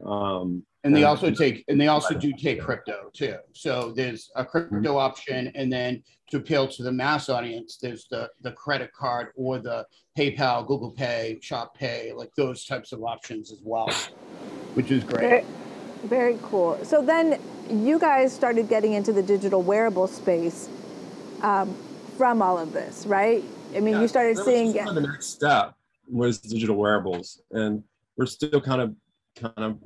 America. 0.00 0.12
Um, 0.14 0.66
And 0.86 0.94
they 0.94 1.00
Yeah. 1.00 1.08
also 1.08 1.30
take, 1.30 1.64
and 1.68 1.80
they 1.80 1.88
also 1.88 2.12
do 2.12 2.30
take 2.34 2.60
crypto 2.60 3.08
too. 3.14 3.36
So 3.52 3.92
there's 3.96 4.30
a 4.36 4.44
crypto 4.44 4.98
option, 4.98 5.50
and 5.54 5.72
then 5.72 6.02
to 6.30 6.36
appeal 6.36 6.68
to 6.68 6.82
the 6.82 6.92
mass 6.92 7.30
audience, 7.30 7.78
there's 7.78 8.06
the 8.08 8.28
the 8.42 8.52
credit 8.52 8.92
card 8.92 9.28
or 9.34 9.58
the 9.58 9.86
PayPal, 10.14 10.66
Google 10.66 10.90
Pay, 10.90 11.38
Shop 11.40 11.74
Pay, 11.74 12.12
like 12.12 12.34
those 12.36 12.66
types 12.66 12.92
of 12.92 13.02
options 13.02 13.50
as 13.50 13.60
well, 13.64 13.88
which 14.74 14.90
is 14.90 15.04
great. 15.04 15.30
Very, 15.30 15.44
very 16.04 16.38
cool. 16.42 16.78
So 16.84 17.00
then 17.00 17.40
you 17.70 17.98
guys 17.98 18.34
started 18.34 18.68
getting 18.68 18.92
into 18.92 19.10
the 19.14 19.22
digital 19.22 19.62
wearable 19.62 20.06
space 20.06 20.68
um, 21.40 21.74
from 22.18 22.42
all 22.42 22.58
of 22.58 22.74
this, 22.74 23.06
right? 23.06 23.42
I 23.74 23.80
mean, 23.80 23.94
Yeah, 23.94 24.02
you 24.02 24.08
started 24.08 24.36
seeing. 24.36 24.74
just 24.74 24.94
the 24.94 25.00
next 25.00 25.28
step 25.28 25.74
was 26.06 26.40
digital 26.40 26.76
wearables, 26.76 27.40
and 27.52 27.82
we're 28.18 28.26
still 28.26 28.60
kind 28.60 28.82
of 28.82 28.94
kind 29.36 29.52
of 29.58 29.78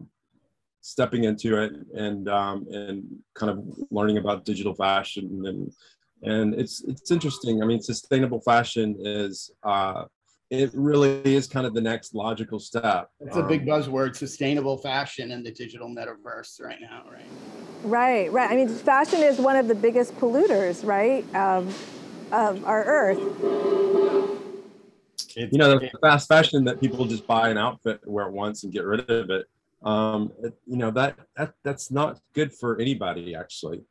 stepping 0.81 1.25
into 1.25 1.61
it 1.61 1.73
and 1.95 2.29
um, 2.29 2.67
and 2.71 3.05
kind 3.35 3.51
of 3.51 3.65
learning 3.91 4.19
about 4.19 4.45
digital 4.45 4.75
fashion 4.75 5.43
and 5.47 5.73
and 6.23 6.55
it's 6.55 6.83
it's 6.85 7.11
interesting. 7.11 7.63
I 7.63 7.67
mean, 7.67 7.81
sustainable 7.81 8.41
fashion 8.41 8.97
is 9.01 9.51
uh, 9.63 10.05
it 10.51 10.71
really 10.75 11.21
is 11.25 11.47
kind 11.47 11.67
of 11.67 11.75
the 11.75 11.81
next 11.81 12.15
logical 12.15 12.59
step. 12.59 13.11
It's 13.21 13.37
a 13.37 13.43
big 13.43 13.63
Um, 13.63 13.69
buzzword, 13.69 14.17
sustainable 14.17 14.79
fashion 14.79 15.31
in 15.31 15.43
the 15.43 15.53
digital 15.53 15.89
metaverse 15.89 16.61
right 16.61 16.81
now, 16.81 17.05
right? 17.11 17.27
Right, 17.85 18.33
right. 18.33 18.51
I 18.51 18.57
mean, 18.57 18.69
fashion 18.69 19.23
is 19.23 19.39
one 19.39 19.57
of 19.57 19.69
the 19.69 19.75
biggest 19.75 20.17
polluters, 20.17 20.85
right, 20.85 21.25
of, 21.35 21.69
of 22.33 22.65
our 22.65 22.85
earth. 22.85 24.38
It's, 25.37 25.53
you 25.53 25.59
know, 25.59 25.79
the 25.79 25.91
fast 26.01 26.29
fashion 26.29 26.65
that 26.65 26.81
people 26.81 27.05
just 27.05 27.27
buy 27.27 27.49
an 27.51 27.59
outfit, 27.59 28.01
wear 28.07 28.27
it 28.27 28.33
once, 28.33 28.65
and 28.65 28.73
get 28.73 28.85
rid 28.85 29.09
of 29.11 29.31
it. 29.31 29.47
Um, 29.83 30.33
it- 30.43 30.59
you 30.67 30.77
know 30.77 30.91
that 30.91 31.17
that 31.37 31.55
that's 31.63 31.91
not 31.91 32.19
good 32.35 32.53
for 32.53 32.81
anybody 32.81 33.35
actually, 33.37 33.83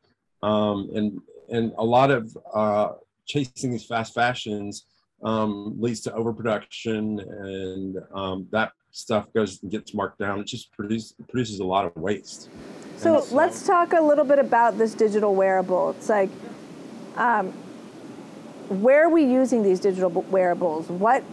um, 0.43 0.89
and 0.93 1.21
and 1.49 1.71
a 1.77 1.83
lot 1.83 2.11
of 2.11 2.37
uh, 2.53 2.89
chasing 3.25 3.71
these 3.71 3.85
fast 3.85 4.13
fashions 4.13 4.85
um, 5.23 5.75
leads 5.79 6.01
to 6.01 6.13
overproduction, 6.13 7.19
and 7.19 7.97
um, 8.13 8.47
that 8.51 8.73
stuff 8.91 9.31
goes 9.33 9.61
and 9.61 9.71
gets 9.71 9.93
marked 9.93 10.19
down. 10.19 10.39
It 10.41 10.47
just 10.47 10.71
produces 10.73 11.13
produces 11.29 11.59
a 11.59 11.65
lot 11.65 11.85
of 11.85 11.95
waste. 11.95 12.49
So 12.97 13.21
And 13.21 13.31
let's 13.31 13.65
talk 13.65 13.93
a 13.93 14.01
little 14.01 14.25
bit 14.25 14.39
about 14.39 14.77
this 14.77 14.93
digital 14.93 15.35
wearable. 15.35 15.91
It's 15.91 16.09
like, 16.09 16.29
um, 17.15 17.53
where 18.69 19.05
are 19.05 19.09
we 19.09 19.23
using 19.23 19.63
these 19.63 19.79
digital 19.79 20.09
wearables? 20.09 20.89
What, 20.89 21.23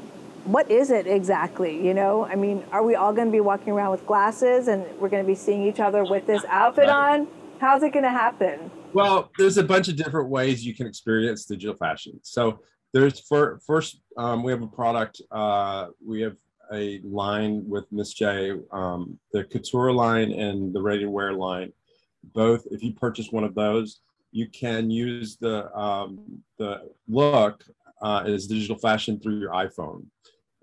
what 0.45 0.71
is 0.71 0.91
it 0.91 1.07
exactly? 1.07 1.85
You 1.85 1.95
know, 1.95 2.25
I 2.25 2.35
mean, 2.35 2.65
are 2.71 2.83
we 2.83 2.95
all 2.95 3.13
going 3.13 3.29
to 3.29 3.33
be 3.33 3.41
walking 3.41 3.73
around 3.73 3.91
with 3.91 4.07
glasses 4.07 4.69
and 4.69 4.85
we're 4.99 5.09
going 5.09 5.23
to 5.23 5.27
be 5.27 5.35
seeing 5.35 5.63
each 5.63 5.81
other 5.81 6.05
with 6.05 6.27
this 6.27 6.45
outfit 6.49 6.89
on? 6.89 7.27
How's 7.61 7.83
it 7.83 7.93
going 7.93 8.05
to 8.05 8.11
happen? 8.11 8.71
Well, 8.93 9.31
there's 9.39 9.59
a 9.59 9.65
bunch 9.65 9.89
of 9.89 9.97
different 9.97 10.29
ways 10.29 10.65
you 10.65 10.75
can 10.75 10.87
experience 10.87 11.45
digital 11.47 11.77
fashion. 11.77 12.21
So 12.23 12.61
there's 12.93 13.19
for 13.21 13.59
first, 13.67 14.01
um, 14.17 14.43
we 14.43 14.53
have 14.53 14.63
a 14.63 14.69
product. 14.69 15.21
Uh, 15.31 15.89
we 16.05 16.21
have 16.21 16.37
a 16.73 17.01
line 17.03 17.69
with 17.69 17.91
Miss 17.91 18.13
J, 18.15 18.53
um, 18.71 19.19
the 19.33 19.45
couture 19.45 19.93
line 19.93 20.33
and 20.33 20.73
the 20.73 20.81
ready 20.81 21.01
to 21.01 21.11
wear 21.11 21.33
line. 21.33 21.73
Both, 22.23 22.67
if 22.71 22.83
you 22.83 22.93
purchase 22.95 23.31
one 23.31 23.45
of 23.45 23.55
those, 23.55 24.01
you 24.35 24.49
can 24.49 24.91
use 24.91 25.37
the 25.37 25.73
um, 25.79 26.43
the 26.59 26.91
look 27.09 27.65
uh, 28.03 28.25
as 28.27 28.49
digital 28.49 28.77
fashion 28.77 29.21
through 29.21 29.39
your 29.39 29.53
iPhone, 29.53 30.07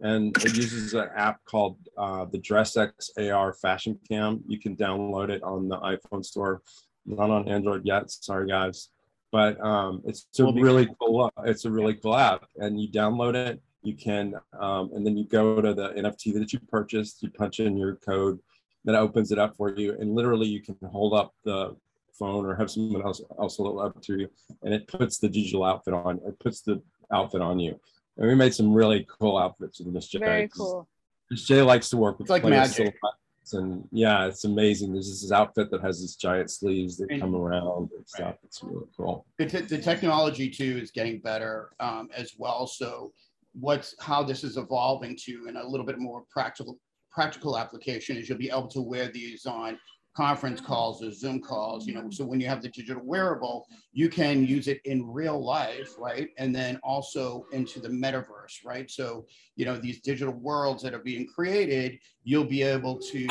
and 0.01 0.35
it 0.43 0.57
uses 0.57 0.93
an 0.93 1.07
app 1.15 1.39
called 1.45 1.77
uh, 1.97 2.25
the 2.25 2.37
DressX 2.37 2.91
AR 3.17 3.53
Fashion 3.53 3.97
Cam. 4.09 4.41
You 4.45 4.59
can 4.59 4.75
download 4.75 5.29
it 5.29 5.41
on 5.41 5.69
the 5.69 5.77
iPhone 5.77 6.23
store 6.23 6.61
not 7.05 7.29
on 7.29 7.47
Android 7.47 7.85
yet. 7.85 8.11
Sorry, 8.11 8.45
guys, 8.45 8.89
but 9.31 9.59
um, 9.65 10.01
it's 10.05 10.27
a 10.37 10.51
really 10.51 10.89
cool. 10.99 11.31
It's 11.45 11.63
a 11.63 11.71
really 11.71 11.95
cool 11.95 12.17
app, 12.17 12.45
and 12.57 12.79
you 12.79 12.89
download 12.89 13.35
it. 13.35 13.61
You 13.83 13.95
can, 13.95 14.35
um, 14.59 14.91
and 14.93 15.07
then 15.07 15.17
you 15.17 15.25
go 15.25 15.61
to 15.61 15.73
the 15.73 15.89
NFT 15.89 16.33
that 16.33 16.51
you 16.51 16.59
purchased. 16.59 17.23
You 17.23 17.29
punch 17.29 17.61
in 17.61 17.77
your 17.77 17.95
code, 17.95 18.39
that 18.83 18.95
opens 18.95 19.31
it 19.31 19.39
up 19.39 19.55
for 19.55 19.73
you, 19.73 19.93
and 19.97 20.13
literally 20.13 20.47
you 20.47 20.61
can 20.61 20.75
hold 20.91 21.13
up 21.13 21.33
the 21.45 21.75
phone 22.17 22.45
or 22.45 22.55
have 22.55 22.69
someone 22.71 23.01
else 23.03 23.21
else 23.39 23.57
hold 23.57 23.79
it 23.79 23.85
up 23.85 24.01
to 24.03 24.19
you, 24.19 24.29
and 24.63 24.73
it 24.73 24.87
puts 24.87 25.17
the 25.17 25.29
digital 25.29 25.63
outfit 25.63 25.93
on. 25.93 26.19
It 26.25 26.37
puts 26.39 26.61
the 26.61 26.81
outfit 27.11 27.41
on 27.41 27.59
you. 27.59 27.79
And 28.17 28.27
we 28.27 28.35
made 28.35 28.53
some 28.53 28.73
really 28.73 29.05
cool 29.19 29.37
outfits 29.37 29.79
with 29.79 29.93
Miss 29.93 30.07
J. 30.07 30.19
Very 30.19 30.47
'cause 30.47 30.57
cool. 30.57 30.89
Miss 31.29 31.45
J 31.45 31.61
likes 31.61 31.89
to 31.89 31.97
work 31.97 32.17
with 32.19 32.25
It's 32.25 32.29
like 32.29 32.43
magic. 32.43 32.95
and 33.53 33.87
yeah, 33.91 34.25
it's 34.27 34.43
amazing. 34.45 34.93
There's 34.93 35.09
this 35.21 35.31
outfit 35.31 35.71
that 35.71 35.81
has 35.81 35.99
these 35.99 36.15
giant 36.15 36.49
sleeves 36.51 36.97
that 36.97 37.09
And- 37.11 37.21
come 37.21 37.35
around 37.35 37.89
and 37.95 38.07
stuff. 38.07 38.35
It's 38.43 38.61
really 38.63 38.85
cool. 38.95 39.25
the, 39.37 39.45
te- 39.45 39.61
the 39.61 39.77
technology 39.77 40.49
too 40.49 40.77
is 40.81 40.91
getting 40.91 41.19
better 41.19 41.71
um, 41.79 42.09
as 42.15 42.33
well. 42.37 42.67
So 42.67 43.11
what's 43.59 43.95
how 43.99 44.23
this 44.23 44.43
is 44.45 44.55
evolving 44.57 45.17
to 45.23 45.47
in 45.47 45.57
a 45.57 45.67
little 45.67 45.85
bit 45.85 45.99
more 45.99 46.23
practical 46.29 46.77
practical 47.11 47.57
application 47.57 48.15
is 48.15 48.29
you'll 48.29 48.37
be 48.37 48.49
able 48.49 48.67
to 48.69 48.81
wear 48.81 49.09
these 49.11 49.45
on 49.45 49.77
conference 50.15 50.59
calls 50.59 51.03
or 51.03 51.11
Zoom 51.11 51.41
calls, 51.41 51.87
you 51.87 51.93
know, 51.93 52.09
so 52.09 52.25
when 52.25 52.39
you 52.39 52.47
have 52.47 52.61
the 52.61 52.69
digital 52.69 53.01
wearable, 53.03 53.65
you 53.93 54.09
can 54.09 54.45
use 54.45 54.67
it 54.67 54.81
in 54.85 55.07
real 55.07 55.43
life, 55.43 55.93
right? 55.97 56.29
And 56.37 56.53
then 56.53 56.79
also 56.83 57.45
into 57.53 57.79
the 57.79 57.89
metaverse, 57.89 58.65
right? 58.65 58.89
So, 58.91 59.25
you 59.55 59.65
know, 59.65 59.77
these 59.77 60.01
digital 60.01 60.33
worlds 60.33 60.83
that 60.83 60.93
are 60.93 60.99
being 60.99 61.27
created, 61.27 61.99
you'll 62.23 62.43
be 62.45 62.61
able 62.61 62.99
to 62.99 63.27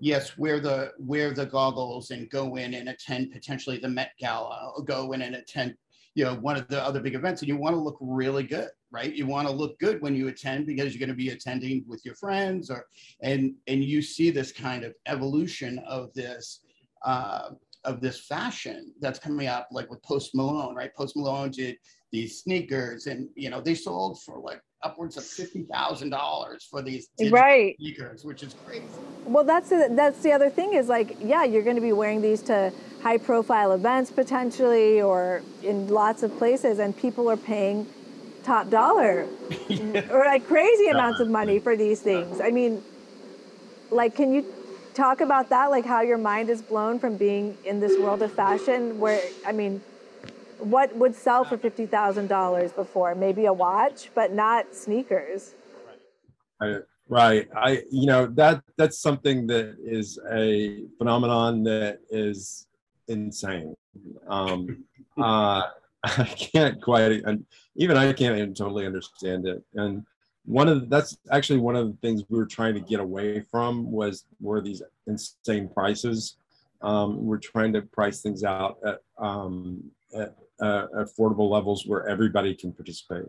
yes, 0.00 0.36
wear 0.36 0.60
the 0.60 0.92
wear 0.98 1.32
the 1.32 1.46
goggles 1.46 2.10
and 2.10 2.28
go 2.30 2.56
in 2.56 2.74
and 2.74 2.88
attend 2.88 3.32
potentially 3.32 3.78
the 3.78 3.88
Met 3.88 4.12
Gala, 4.18 4.72
or 4.76 4.84
go 4.84 5.12
in 5.12 5.22
and 5.22 5.36
attend, 5.36 5.74
you 6.14 6.24
know, 6.24 6.34
one 6.34 6.56
of 6.56 6.68
the 6.68 6.82
other 6.82 7.00
big 7.00 7.14
events, 7.14 7.42
and 7.42 7.48
you 7.48 7.56
want 7.56 7.74
to 7.74 7.80
look 7.80 7.96
really 8.00 8.42
good, 8.42 8.68
right? 8.96 9.14
You 9.14 9.26
want 9.26 9.46
to 9.46 9.52
look 9.52 9.78
good 9.78 10.00
when 10.00 10.14
you 10.16 10.28
attend 10.28 10.66
because 10.66 10.94
you're 10.94 11.04
going 11.06 11.16
to 11.16 11.24
be 11.26 11.28
attending 11.28 11.84
with 11.86 12.02
your 12.06 12.14
friends, 12.14 12.70
or 12.70 12.86
and 13.20 13.54
and 13.66 13.84
you 13.84 14.00
see 14.00 14.30
this 14.30 14.52
kind 14.52 14.84
of 14.84 14.94
evolution 15.06 15.78
of 15.86 16.12
this. 16.14 16.60
Uh, 17.04 17.50
of 17.84 18.00
this 18.00 18.18
fashion 18.18 18.92
that's 19.00 19.20
coming 19.20 19.46
up, 19.46 19.68
like 19.70 19.88
with 19.88 20.02
Post 20.02 20.34
Malone, 20.34 20.74
right? 20.74 20.92
Post 20.96 21.14
Malone 21.16 21.52
did 21.52 21.76
these 22.10 22.42
sneakers, 22.42 23.06
and 23.06 23.28
you 23.36 23.48
know 23.48 23.60
they 23.60 23.76
sold 23.76 24.20
for 24.24 24.40
like 24.40 24.60
upwards 24.82 25.16
of 25.16 25.24
fifty 25.24 25.62
thousand 25.72 26.10
dollars 26.10 26.66
for 26.68 26.82
these 26.82 27.08
Right. 27.30 27.76
sneakers, 27.78 28.24
which 28.24 28.42
is 28.42 28.56
crazy. 28.64 28.82
Well, 29.24 29.44
that's 29.44 29.68
the, 29.68 29.88
that's 29.92 30.20
the 30.26 30.32
other 30.32 30.50
thing 30.50 30.74
is 30.74 30.88
like, 30.88 31.16
yeah, 31.20 31.44
you're 31.44 31.62
going 31.62 31.76
to 31.76 31.88
be 31.92 31.92
wearing 31.92 32.22
these 32.22 32.42
to 32.42 32.72
high 33.04 33.18
profile 33.18 33.70
events 33.72 34.10
potentially 34.10 35.00
or 35.00 35.42
in 35.62 35.86
lots 35.86 36.24
of 36.24 36.36
places, 36.38 36.80
and 36.80 36.96
people 36.96 37.30
are 37.30 37.36
paying 37.36 37.86
top 38.46 38.70
dollar 38.70 39.26
or 40.10 40.24
like 40.24 40.46
crazy 40.46 40.88
amounts 40.88 41.20
of 41.20 41.28
money 41.28 41.58
for 41.58 41.76
these 41.76 42.00
things. 42.00 42.40
I 42.40 42.50
mean, 42.50 42.82
like, 43.90 44.14
can 44.14 44.32
you 44.32 44.44
talk 44.94 45.20
about 45.20 45.50
that? 45.50 45.70
Like, 45.70 45.84
how 45.84 46.00
your 46.00 46.18
mind 46.18 46.48
is 46.48 46.62
blown 46.62 46.98
from 46.98 47.16
being 47.16 47.58
in 47.64 47.80
this 47.80 47.98
world 47.98 48.22
of 48.22 48.32
fashion 48.32 48.98
where, 48.98 49.20
I 49.44 49.52
mean, 49.52 49.82
what 50.58 50.94
would 50.96 51.14
sell 51.14 51.44
for 51.44 51.58
$50,000 51.58 52.74
before? 52.74 53.14
Maybe 53.14 53.46
a 53.46 53.52
watch, 53.52 54.10
but 54.14 54.32
not 54.32 54.74
sneakers. 54.74 55.52
I, 56.60 56.78
right. 57.08 57.48
I, 57.54 57.82
you 57.90 58.06
know, 58.06 58.26
that 58.26 58.62
that's 58.78 58.98
something 58.98 59.46
that 59.48 59.76
is 59.84 60.18
a 60.32 60.84
phenomenon 60.98 61.62
that 61.64 61.98
is 62.10 62.66
insane. 63.08 63.74
Um, 64.28 64.84
uh, 65.18 65.62
I 66.04 66.24
can't 66.24 66.80
quite, 66.80 67.22
even 67.76 67.96
I 67.96 68.12
can't 68.12 68.36
even 68.36 68.54
totally 68.54 68.86
understand 68.86 69.46
it. 69.46 69.62
And 69.74 70.04
one 70.44 70.68
of 70.68 70.80
the, 70.80 70.86
that's 70.86 71.18
actually 71.30 71.58
one 71.58 71.76
of 71.76 71.86
the 71.88 71.96
things 72.00 72.22
we 72.28 72.38
were 72.38 72.46
trying 72.46 72.74
to 72.74 72.80
get 72.80 73.00
away 73.00 73.40
from 73.50 73.90
was 73.90 74.24
were 74.40 74.60
these 74.60 74.82
insane 75.06 75.68
prices. 75.68 76.36
Um, 76.82 77.26
we're 77.26 77.38
trying 77.38 77.72
to 77.72 77.82
price 77.82 78.22
things 78.22 78.44
out 78.44 78.78
at, 78.86 79.00
um, 79.18 79.82
at 80.14 80.36
uh, 80.60 80.86
affordable 80.98 81.50
levels 81.50 81.84
where 81.86 82.08
everybody 82.08 82.54
can 82.54 82.72
participate. 82.72 83.24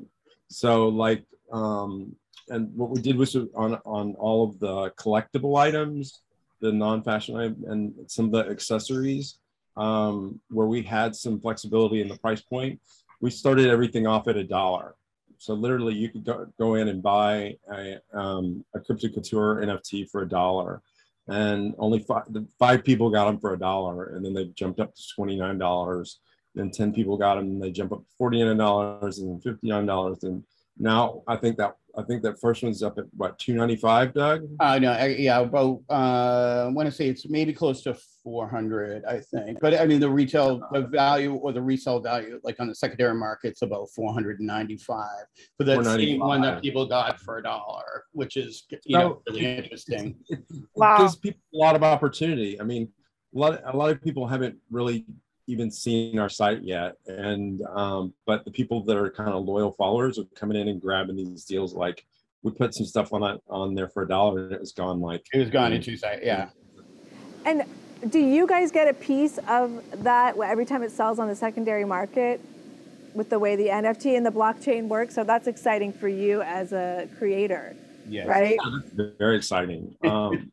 So 0.50 0.88
like, 0.88 1.24
um, 1.52 2.16
and 2.50 2.74
what 2.76 2.90
we 2.90 3.02
did 3.02 3.18
was 3.18 3.36
on 3.36 3.76
on 3.86 4.16
all 4.16 4.46
of 4.48 4.60
the 4.60 4.92
collectible 4.92 5.58
items, 5.58 6.22
the 6.62 6.72
non-fashion 6.72 7.36
item, 7.36 7.64
and 7.68 7.94
some 8.08 8.26
of 8.26 8.32
the 8.32 8.50
accessories, 8.50 9.40
um, 9.76 10.40
where 10.50 10.68
we 10.68 10.82
had 10.82 11.16
some 11.16 11.40
flexibility 11.42 12.02
in 12.02 12.08
the 12.08 12.18
price 12.18 12.42
point. 12.42 12.80
We 13.20 13.32
started 13.32 13.68
everything 13.68 14.08
off 14.08 14.28
at 14.28 14.38
a 14.38 14.44
dollar. 14.44 14.96
So 15.38 15.54
literally, 15.54 15.94
you 15.94 16.10
could 16.10 16.26
go, 16.26 16.48
go 16.58 16.76
in 16.76 16.88
and 16.88 17.02
buy 17.02 17.56
a, 17.72 18.00
um, 18.14 18.66
a 18.74 18.80
Crypto 18.80 19.10
Couture 19.10 19.62
NFT 19.62 20.10
for 20.10 20.22
a 20.22 20.30
dollar, 20.30 20.82
and 21.28 21.76
only 21.78 22.00
five, 22.00 22.24
five 22.58 22.84
people 22.84 23.10
got 23.12 23.26
them 23.26 23.40
for 23.40 23.54
a 23.54 23.60
dollar, 23.60 24.16
and 24.16 24.26
then 24.26 24.34
they 24.34 24.46
jumped 24.46 24.80
up 24.80 24.96
to 24.96 25.02
twenty 25.16 25.38
nine 25.38 25.60
dollars. 25.60 26.20
Then 26.56 26.72
ten 26.72 26.92
people 26.92 27.18
got 27.18 27.36
them, 27.36 27.46
and 27.46 27.62
they 27.62 27.72
jump 27.72 27.92
up 27.92 28.00
to 28.00 28.10
forty 28.18 28.44
nine 28.44 28.58
dollars, 28.58 29.20
and 29.20 29.42
fifty 29.44 29.68
nine 29.68 29.86
dollars, 29.86 30.24
and 30.24 30.44
now 30.80 31.22
I 31.28 31.36
think 31.36 31.58
that 31.58 31.76
I 31.98 32.04
think 32.04 32.22
that 32.24 32.40
first 32.40 32.62
one's 32.62 32.84
up 32.84 33.00
at 33.00 33.06
what 33.16 33.40
295, 33.40 34.14
Doug? 34.14 34.48
Uh, 34.60 34.78
no, 34.78 34.92
I, 34.92 35.08
yeah, 35.08 35.40
about 35.40 35.82
uh, 35.90 36.66
I 36.68 36.68
want 36.68 36.88
to 36.88 36.92
say 36.92 37.08
it's 37.08 37.28
maybe 37.28 37.52
close 37.52 37.82
to 37.84 37.98
400, 38.24 39.04
I 39.06 39.20
think. 39.20 39.60
But 39.60 39.80
I 39.80 39.88
mean, 39.88 40.00
the 40.00 40.10
retail 40.10 40.62
the 40.72 40.82
value 40.82 41.34
or 41.34 41.52
the 41.54 41.62
resale 41.62 42.00
value, 42.00 42.40
like 42.44 42.60
on 42.60 42.68
the 42.68 42.76
secondary 42.76 43.16
market's 43.16 43.64
about 43.64 43.90
495 43.96 45.08
for 45.58 45.64
the 45.64 45.84
same 45.84 46.20
one 46.20 46.42
that 46.42 46.62
people 46.62 46.86
got 46.86 47.20
for 47.20 47.40
a 47.40 47.44
dollar, 47.44 48.04
which 48.12 48.38
is 48.38 48.66
you 48.70 48.80
so 48.92 49.00
know 49.00 49.22
really 49.28 49.46
it, 49.46 49.64
interesting. 49.64 50.16
It, 50.30 50.40
it, 50.50 50.64
wow. 50.76 51.00
gives 51.00 51.16
people 51.16 51.42
a 51.56 51.58
lot 51.58 51.76
of 51.76 51.84
opportunity. 51.84 52.62
I 52.62 52.64
mean, 52.64 52.90
a 53.36 53.40
lot 53.40 53.62
a 53.66 53.76
lot 53.76 53.90
of 53.90 54.04
people 54.04 54.28
haven't 54.28 54.58
really 54.70 55.06
even 55.48 55.72
seen 55.72 56.20
our 56.20 56.30
site 56.30 56.64
yet. 56.64 56.96
And 57.08 57.62
um, 57.74 58.14
but 58.26 58.46
the 58.46 58.52
people 58.52 58.84
that 58.84 58.98
are 58.98 59.10
kind 59.10 59.32
of 59.32 59.44
loyal 59.46 59.72
followers 59.72 60.20
are 60.20 60.26
coming 60.36 60.58
in 60.58 60.68
and 60.68 60.82
grabbing 60.82 61.16
these 61.16 61.46
deals. 61.46 61.74
Like 61.74 62.06
we 62.44 62.52
put 62.52 62.76
some 62.76 62.86
stuff 62.86 63.14
on 63.14 63.22
that 63.22 63.42
on 63.50 63.74
there 63.74 63.88
for 63.88 64.04
a 64.04 64.08
dollar, 64.08 64.44
and 64.44 64.54
it 64.54 64.60
was 64.60 64.74
gone. 64.74 65.00
Like 65.00 65.26
it 65.34 65.40
was 65.40 65.50
gone 65.50 65.74
in 65.74 65.82
two 65.82 65.98
seconds. 65.98 66.26
Yeah. 66.26 66.50
And 67.46 67.64
do 68.10 68.20
you 68.20 68.46
guys 68.46 68.72
get 68.72 68.88
a 68.88 68.94
piece 68.94 69.40
of 69.48 69.82
that 70.04 70.38
every 70.38 70.66
time 70.66 70.84
it 70.84 70.92
sells 70.92 71.18
on 71.18 71.28
the 71.28 71.36
secondary 71.36 71.86
market? 71.86 72.42
With 73.14 73.32
the 73.32 73.40
way 73.40 73.56
the 73.56 73.70
NFT 73.70 74.16
and 74.16 74.24
the 74.24 74.30
blockchain 74.30 74.88
work, 74.88 75.10
so 75.10 75.24
that's 75.24 75.48
exciting 75.48 75.92
for 75.92 76.08
you 76.08 76.44
as 76.44 76.72
a 76.72 77.10
creator. 77.18 77.76
Yes. 78.08 78.28
Right. 78.28 78.58
Yeah, 78.64 79.06
very 79.18 79.38
exciting. 79.38 79.96
Um, 80.04 80.52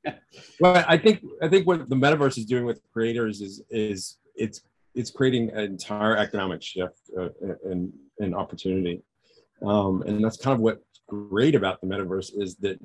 but 0.60 0.84
I 0.88 0.96
think 0.96 1.22
I 1.42 1.48
think 1.48 1.66
what 1.66 1.88
the 1.88 1.96
metaverse 1.96 2.38
is 2.38 2.46
doing 2.46 2.64
with 2.64 2.80
creators 2.92 3.40
is 3.40 3.62
is 3.68 4.16
it's 4.34 4.62
it's 4.94 5.10
creating 5.10 5.50
an 5.50 5.64
entire 5.64 6.16
economic 6.16 6.62
shift 6.62 7.00
uh, 7.18 7.28
and, 7.64 7.92
and 8.18 8.34
opportunity. 8.34 9.02
Um, 9.62 10.02
and 10.02 10.24
that's 10.24 10.36
kind 10.36 10.54
of 10.54 10.60
what's 10.60 11.00
great 11.08 11.54
about 11.54 11.80
the 11.80 11.86
metaverse 11.86 12.30
is 12.36 12.56
that 12.56 12.78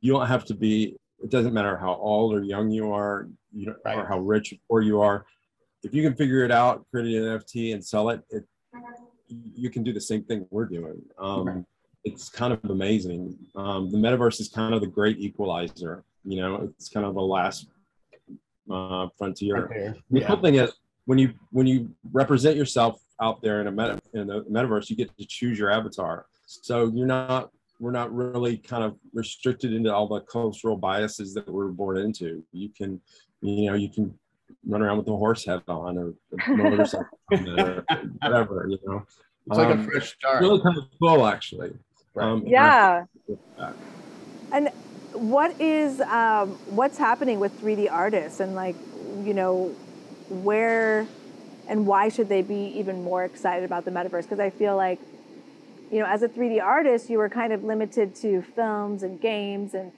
you 0.00 0.12
don't 0.12 0.26
have 0.26 0.44
to 0.46 0.54
be, 0.54 0.96
it 1.22 1.30
doesn't 1.30 1.54
matter 1.54 1.76
how 1.76 1.94
old 1.94 2.34
or 2.34 2.42
young 2.42 2.70
you 2.70 2.92
are, 2.92 3.28
you 3.52 3.66
know, 3.66 3.74
right. 3.84 3.98
or 3.98 4.06
how 4.06 4.18
rich 4.18 4.54
or 4.68 4.82
you 4.82 5.00
are. 5.00 5.24
If 5.82 5.94
you 5.94 6.02
can 6.02 6.14
figure 6.14 6.44
it 6.44 6.50
out, 6.50 6.86
create 6.90 7.16
an 7.16 7.24
NFT 7.24 7.74
and 7.74 7.84
sell 7.84 8.08
it, 8.10 8.22
it 8.30 8.44
you 9.28 9.70
can 9.70 9.82
do 9.82 9.92
the 9.92 10.00
same 10.00 10.24
thing 10.24 10.46
we're 10.50 10.66
doing. 10.66 11.00
Um, 11.18 11.46
right. 11.46 11.64
It's 12.04 12.28
kind 12.28 12.52
of 12.52 12.64
amazing. 12.64 13.36
Um, 13.54 13.90
the 13.90 13.98
metaverse 13.98 14.40
is 14.40 14.48
kind 14.48 14.74
of 14.74 14.80
the 14.80 14.86
great 14.86 15.18
equalizer. 15.18 16.04
You 16.24 16.40
know, 16.40 16.54
it's 16.76 16.88
kind 16.88 17.06
of 17.06 17.14
the 17.14 17.20
last 17.20 17.68
uh, 18.70 19.08
frontier. 19.16 19.64
Okay. 19.64 19.92
The 20.10 20.20
yeah. 20.20 20.26
cool 20.26 20.40
thing 20.40 20.56
is, 20.56 20.72
when 21.06 21.18
you 21.18 21.34
when 21.50 21.66
you 21.66 21.90
represent 22.12 22.56
yourself 22.56 23.00
out 23.20 23.42
there 23.42 23.60
in 23.60 23.66
a 23.66 23.72
meta 23.72 23.98
in 24.14 24.26
the 24.26 24.42
metaverse, 24.42 24.90
you 24.90 24.96
get 24.96 25.16
to 25.18 25.26
choose 25.26 25.58
your 25.58 25.70
avatar. 25.70 26.26
So 26.46 26.90
you're 26.94 27.06
not 27.06 27.50
we're 27.82 27.90
not 27.90 28.14
really 28.14 28.58
kind 28.58 28.84
of 28.84 28.96
restricted 29.12 29.72
into 29.72 29.92
all 29.92 30.06
the 30.06 30.20
cultural 30.20 30.76
biases 30.76 31.34
that 31.34 31.48
we're 31.48 31.66
born 31.66 31.98
into. 31.98 32.44
You 32.52 32.68
can, 32.68 33.00
you 33.40 33.70
know, 33.70 33.74
you 33.74 33.88
can 33.88 34.16
run 34.64 34.82
around 34.82 34.98
with 34.98 35.08
a 35.08 35.16
horse 35.16 35.44
head 35.44 35.62
on 35.66 35.98
or 35.98 36.14
motorcycle 36.48 37.06
or 37.32 37.84
whatever, 38.20 38.66
you 38.68 38.78
know. 38.86 39.04
It's 39.48 39.58
like 39.58 39.66
um, 39.66 39.80
a 39.80 39.84
fresh 39.84 40.14
start. 40.14 40.40
Really 40.40 40.62
kind 40.62 40.78
of 40.78 40.84
cool, 41.00 41.26
actually. 41.26 41.72
Right. 42.14 42.24
Um, 42.24 42.44
yeah. 42.46 43.04
And 44.52 44.68
what 45.12 45.60
is 45.60 46.00
um, 46.02 46.50
what's 46.68 46.98
happening 46.98 47.40
with 47.40 47.60
3D 47.60 47.90
artists 47.90 48.38
and 48.38 48.54
like, 48.54 48.76
you 49.24 49.34
know, 49.34 49.74
where 50.32 51.06
and 51.68 51.86
why 51.86 52.08
should 52.08 52.28
they 52.28 52.42
be 52.42 52.72
even 52.76 53.02
more 53.02 53.24
excited 53.24 53.64
about 53.64 53.84
the 53.84 53.90
metaverse? 53.90 54.22
Because 54.22 54.40
I 54.40 54.50
feel 54.50 54.76
like, 54.76 54.98
you 55.90 56.00
know, 56.00 56.06
as 56.06 56.22
a 56.22 56.28
3D 56.28 56.62
artist, 56.62 57.08
you 57.08 57.18
were 57.18 57.28
kind 57.28 57.52
of 57.52 57.64
limited 57.64 58.14
to 58.16 58.42
films 58.42 59.02
and 59.02 59.20
games 59.20 59.74
and 59.74 59.92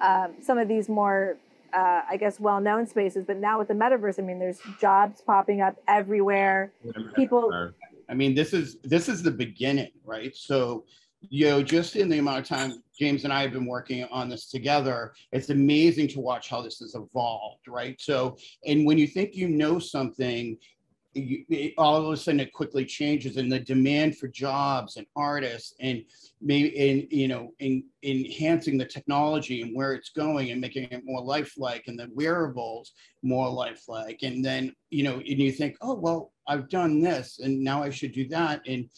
um, 0.00 0.34
some 0.42 0.58
of 0.58 0.68
these 0.68 0.88
more, 0.88 1.36
uh, 1.72 2.02
I 2.08 2.16
guess, 2.16 2.40
well-known 2.40 2.86
spaces. 2.86 3.24
But 3.26 3.36
now 3.36 3.58
with 3.58 3.68
the 3.68 3.74
metaverse, 3.74 4.18
I 4.18 4.22
mean, 4.22 4.38
there's 4.38 4.58
jobs 4.80 5.20
popping 5.20 5.60
up 5.60 5.76
everywhere. 5.86 6.72
People. 7.14 7.72
I 8.08 8.14
mean, 8.14 8.34
this 8.34 8.52
is 8.52 8.76
this 8.82 9.08
is 9.08 9.22
the 9.22 9.30
beginning, 9.30 9.92
right? 10.04 10.34
So 10.36 10.84
you 11.30 11.48
know, 11.48 11.62
just 11.62 11.96
in 11.96 12.08
the 12.08 12.18
amount 12.18 12.40
of 12.40 12.46
time 12.46 12.82
James 13.02 13.24
and 13.24 13.32
I 13.32 13.42
have 13.42 13.52
been 13.52 13.66
working 13.66 14.04
on 14.12 14.28
this 14.28 14.48
together, 14.48 15.12
it's 15.32 15.50
amazing 15.50 16.06
to 16.10 16.20
watch 16.20 16.48
how 16.48 16.62
this 16.62 16.78
has 16.78 16.94
evolved, 16.94 17.66
right? 17.66 18.00
So, 18.00 18.36
and 18.64 18.86
when 18.86 18.96
you 18.96 19.08
think 19.08 19.34
you 19.34 19.48
know 19.48 19.80
something, 19.80 20.56
you, 21.14 21.44
it, 21.48 21.74
all 21.78 21.96
of 21.96 22.12
a 22.12 22.16
sudden 22.16 22.38
it 22.38 22.52
quickly 22.52 22.84
changes 22.84 23.36
and 23.38 23.50
the 23.50 23.58
demand 23.58 24.18
for 24.18 24.28
jobs 24.28 24.98
and 24.98 25.06
artists 25.16 25.74
and 25.80 26.04
maybe 26.40 26.68
in 26.68 27.08
you 27.10 27.26
know 27.26 27.50
in, 27.58 27.84
in 28.02 28.24
enhancing 28.24 28.78
the 28.78 28.86
technology 28.86 29.62
and 29.62 29.76
where 29.76 29.94
it's 29.94 30.10
going 30.10 30.52
and 30.52 30.60
making 30.60 30.84
it 30.84 31.02
more 31.04 31.20
lifelike 31.20 31.84
and 31.88 31.98
the 31.98 32.08
wearables 32.14 32.92
more 33.24 33.50
lifelike. 33.50 34.20
And 34.22 34.44
then 34.44 34.74
you 34.90 35.02
know 35.02 35.16
and 35.16 35.26
you 35.26 35.50
think 35.50 35.76
oh 35.82 35.94
well 35.94 36.32
i've 36.46 36.68
done 36.68 37.00
this 37.00 37.40
and 37.40 37.60
now 37.60 37.82
i 37.82 37.90
should 37.90 38.12
do 38.12 38.28
that. 38.28 38.62
And 38.66 38.88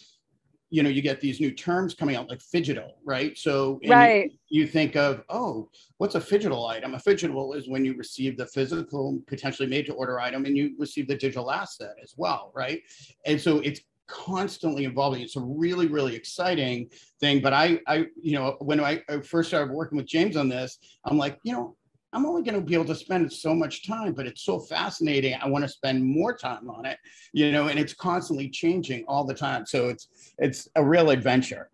you 0.75 0.83
know, 0.83 0.91
you 0.91 1.03
get 1.03 1.21
these 1.21 1.39
new 1.39 1.53
terms 1.53 1.95
coming 1.95 2.17
out 2.17 2.29
like 2.29 2.41
phygital 2.41 2.95
right? 3.05 3.39
So 3.39 3.79
right. 3.89 4.33
You, 4.49 4.63
you, 4.63 4.67
think 4.67 4.97
of, 4.97 5.23
oh, 5.29 5.69
what's 5.99 6.17
a 6.17 6.21
phygital 6.21 6.69
item? 6.69 6.95
A 6.95 6.99
phygital 6.99 7.57
is 7.57 7.69
when 7.69 7.85
you 7.85 7.97
receive 7.97 8.37
the 8.37 8.47
physical, 8.47 9.21
potentially 9.29 9.69
made 9.69 9.87
to 9.87 9.93
order 9.93 10.19
item 10.19 10.47
and 10.47 10.57
you 10.57 10.75
receive 10.77 11.07
the 11.07 11.15
digital 11.15 11.53
asset 11.53 11.95
as 12.03 12.15
well, 12.17 12.51
right? 12.57 12.83
And 13.25 13.41
so 13.41 13.61
it's 13.61 13.83
constantly 14.09 14.85
evolving. 14.85 15.23
It's 15.23 15.37
a 15.37 15.41
really, 15.41 15.87
really 15.87 16.17
exciting 16.17 16.91
thing. 17.21 17.41
But 17.41 17.53
I, 17.53 17.79
I, 17.87 18.07
you 18.21 18.33
know, 18.33 18.57
when 18.59 18.81
I, 18.81 19.01
I 19.09 19.21
first 19.21 19.51
started 19.51 19.73
working 19.73 19.97
with 19.97 20.07
James 20.07 20.37
on 20.37 20.49
this, 20.49 20.79
I'm 21.05 21.19
like, 21.19 21.39
you 21.45 21.53
know, 21.53 21.77
I'm 22.15 22.27
only 22.27 22.43
going 22.43 22.55
to 22.55 22.61
be 22.61 22.75
able 22.75 22.85
to 22.87 22.95
spend 22.95 23.33
so 23.33 23.55
much 23.55 23.87
time, 23.87 24.13
but 24.13 24.27
it's 24.27 24.43
so 24.43 24.59
fascinating. 24.61 25.35
I 25.35 25.49
want 25.49 25.65
to 25.65 25.69
spend 25.69 26.05
more 26.05 26.37
time 26.37 26.71
on 26.71 26.87
it, 26.87 26.99
you 27.33 27.51
know, 27.53 27.69
and 27.69 27.79
it's 27.79 27.93
constantly 27.93 28.49
changing 28.49 29.05
all 29.09 29.25
the 29.25 29.35
time. 29.35 29.67
So 29.67 29.89
it's 29.89 30.09
it's 30.39 30.69
a 30.77 30.85
real 30.85 31.11
adventure, 31.11 31.71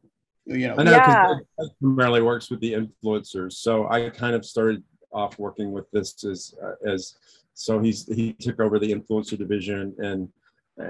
you 0.47 0.69
know. 0.69 0.77
I 0.79 0.83
know 0.83 0.93
yeah. 0.93 1.35
primarily 1.81 2.23
works 2.23 2.51
with 2.51 2.61
the 2.61 2.73
influencers. 2.73 3.53
So 3.53 3.89
I 3.89 4.09
kind 4.11 4.35
of 4.35 4.45
started 4.45 4.83
off 5.13 5.39
working 5.39 5.73
with 5.73 5.91
this 5.91 6.25
as 6.25 6.55
as 6.87 7.17
so 7.55 7.79
he's 7.81 8.07
he 8.07 8.33
took 8.33 8.61
over 8.61 8.79
the 8.79 8.93
influencer 8.93 9.37
division 9.37 9.95
and 9.99 10.29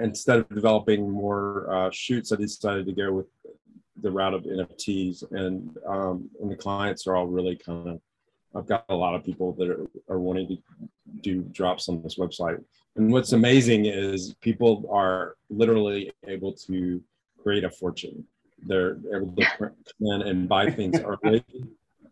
instead 0.03 0.39
of 0.39 0.49
developing 0.51 1.11
more 1.11 1.73
uh, 1.73 1.91
shoots, 1.91 2.33
I 2.33 2.37
decided 2.37 2.87
to 2.87 2.93
go 2.93 3.13
with 3.13 3.27
the 4.01 4.11
route 4.11 4.35
of 4.35 4.45
NFTs 4.45 5.25
and 5.33 5.77
um, 5.87 6.31
and 6.41 6.51
the 6.51 6.57
clients 6.57 7.07
are 7.07 7.17
all 7.17 7.27
really 7.27 7.57
kind 7.57 7.89
of 7.89 8.01
I've 8.55 8.67
got 8.67 8.85
a 8.89 8.95
lot 8.95 9.15
of 9.15 9.25
people 9.25 9.53
that 9.55 9.69
are, 9.69 9.87
are 10.09 10.19
wanting 10.19 10.49
to 10.49 10.59
do 11.21 11.43
drops 11.43 11.89
on 11.89 12.03
this 12.03 12.17
website. 12.17 12.63
And 12.97 13.13
what's 13.13 13.33
amazing 13.33 13.87
is 13.87 14.35
people 14.41 14.89
are 14.91 15.37
literally 15.49 16.13
able 16.27 16.53
to 16.53 17.03
create 17.43 17.65
a 17.65 17.71
fortune. 17.71 18.25
They're 18.67 18.99
able 19.15 19.35
to 19.37 19.47
come 19.57 19.73
in 20.01 20.23
and 20.23 20.49
buy 20.49 20.71
things 20.71 20.99
early, 21.25 21.45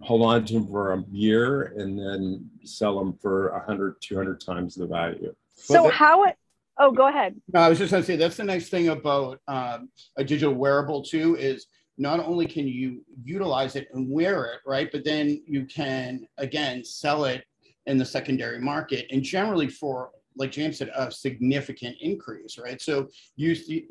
hold 0.00 0.22
on 0.22 0.44
to 0.46 0.54
them 0.54 0.68
for 0.68 0.92
a 0.92 1.04
year, 1.10 1.74
and 1.76 1.98
then 1.98 2.48
sell 2.64 2.98
them 2.98 3.18
for 3.20 3.52
100, 3.52 3.96
200 4.00 4.40
times 4.40 4.74
the 4.74 4.86
value. 4.86 5.34
So, 5.54 5.82
well, 5.82 5.92
how 5.92 6.24
it, 6.24 6.36
oh, 6.78 6.92
go 6.92 7.08
ahead. 7.08 7.34
No, 7.52 7.60
I 7.60 7.68
was 7.68 7.78
just 7.78 7.90
going 7.90 8.02
to 8.02 8.06
say 8.06 8.16
that's 8.16 8.36
the 8.36 8.44
nice 8.44 8.68
thing 8.68 8.88
about 8.88 9.40
um, 9.48 9.90
a 10.16 10.24
digital 10.24 10.54
wearable, 10.54 11.02
too, 11.02 11.36
is 11.36 11.66
not 11.98 12.20
only 12.20 12.46
can 12.46 12.66
you 12.66 13.04
utilize 13.24 13.76
it 13.76 13.88
and 13.92 14.08
wear 14.08 14.46
it, 14.46 14.60
right, 14.66 14.90
but 14.90 15.04
then 15.04 15.42
you 15.46 15.66
can 15.66 16.26
again 16.38 16.84
sell 16.84 17.24
it 17.24 17.44
in 17.86 17.98
the 17.98 18.04
secondary 18.04 18.60
market 18.60 19.06
and 19.10 19.22
generally 19.22 19.68
for 19.68 20.10
like 20.38 20.52
James 20.52 20.78
said, 20.78 20.90
a 20.94 21.10
significant 21.10 21.96
increase, 22.00 22.58
right? 22.58 22.80
So 22.80 23.08
you 23.36 23.54
see, 23.54 23.88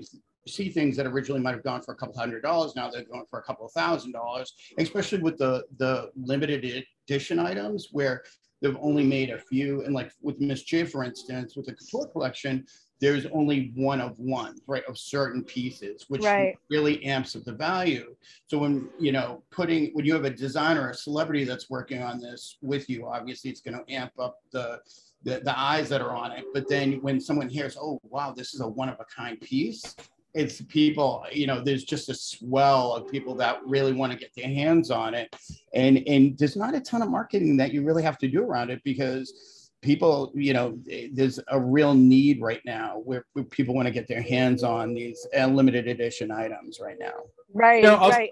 see 0.48 0.70
things 0.70 0.96
that 0.96 1.06
originally 1.06 1.42
might 1.42 1.54
have 1.54 1.64
gone 1.64 1.82
for 1.82 1.94
a 1.94 1.96
couple 1.96 2.18
hundred 2.18 2.42
dollars, 2.42 2.76
now 2.76 2.90
they're 2.90 3.04
going 3.04 3.26
for 3.30 3.40
a 3.40 3.44
couple 3.44 3.66
of 3.66 3.72
thousand 3.74 4.14
dollars, 4.14 4.54
especially 4.80 5.20
with 5.20 5.38
the 5.38 5.66
the 5.78 6.10
limited 6.16 6.86
edition 7.08 7.38
items 7.38 7.90
where 7.92 8.24
they've 8.62 8.78
only 8.80 9.04
made 9.04 9.30
a 9.30 9.38
few. 9.38 9.84
And 9.84 9.94
like 9.94 10.12
with 10.22 10.40
Miss 10.40 10.64
J, 10.64 10.86
for 10.86 11.04
instance, 11.04 11.56
with 11.56 11.66
the 11.66 11.74
couture 11.74 12.08
collection, 12.08 12.66
there's 13.00 13.26
only 13.28 13.72
one 13.76 14.02
of 14.02 14.18
one, 14.18 14.58
right, 14.66 14.84
of 14.86 14.98
certain 14.98 15.44
pieces, 15.44 16.06
which 16.08 16.24
Right. 16.24 16.58
really 16.70 17.04
amps 17.06 17.36
up 17.36 17.44
the 17.44 17.54
value. 17.54 18.16
So 18.48 18.58
when 18.58 18.90
you 19.00 19.12
know 19.12 19.44
putting 19.52 19.94
when 19.94 20.06
you 20.06 20.14
have 20.14 20.26
a 20.26 20.30
designer, 20.30 20.90
a 20.90 20.94
celebrity 20.94 21.44
that's 21.44 21.70
working 21.70 22.02
on 22.02 22.20
this 22.20 22.58
with 22.62 22.90
you, 22.90 23.08
obviously 23.08 23.50
it's 23.52 23.62
going 23.62 23.78
to 23.78 23.94
amp 23.94 24.14
up 24.20 24.40
the, 24.52 24.80
the 25.24 25.42
the 25.42 25.58
eyes 25.58 25.90
that 25.90 26.02
are 26.02 26.16
on 26.16 26.32
it. 26.32 26.46
But 26.54 26.68
then 26.68 26.94
when 27.02 27.20
someone 27.20 27.50
hears, 27.50 27.78
oh 27.80 28.00
wow, 28.04 28.34
this 28.36 28.54
is 28.54 28.62
a 28.62 28.68
one 28.68 28.90
of 28.90 29.00
a 29.00 29.06
kind 29.06 29.40
piece, 29.40 29.96
it's 30.34 30.62
people, 30.62 31.26
you 31.32 31.48
know, 31.48 31.64
there's 31.64 31.84
just 31.84 32.10
a 32.10 32.14
swell 32.14 32.94
of 32.94 33.10
people 33.12 33.36
that 33.36 33.60
really 33.66 33.94
want 33.94 34.12
to 34.12 34.18
get 34.18 34.32
their 34.36 34.48
hands 34.48 34.92
on 34.92 35.14
it. 35.14 35.36
And 35.74 36.00
and 36.08 36.38
there's 36.38 36.56
not 36.56 36.76
a 36.76 36.82
ton 36.82 37.02
of 37.04 37.10
marketing 37.10 37.58
that 37.58 37.74
you 37.74 37.84
really 37.84 38.04
have 38.04 38.18
to 38.20 38.28
do 38.28 38.42
around 38.44 38.72
it 38.72 38.82
because 38.84 39.57
people, 39.88 40.34
you 40.36 40.52
know, 40.52 40.78
there's 41.14 41.40
a 41.48 41.60
real 41.60 41.94
need 41.94 42.42
right 42.42 42.62
now 42.66 43.02
where, 43.06 43.26
where 43.34 43.46
people 43.46 43.74
want 43.74 43.88
to 43.88 43.94
get 43.94 44.06
their 44.06 44.22
hands 44.22 44.62
on 44.62 44.94
these 44.94 45.26
uh, 45.40 45.48
limited 45.48 45.88
edition 45.88 46.30
items 46.30 46.80
right 46.82 46.98
now. 47.00 47.14
Right, 47.54 47.82
You 47.82 47.90
know, 47.90 47.96
also- 47.96 48.18
right. 48.18 48.30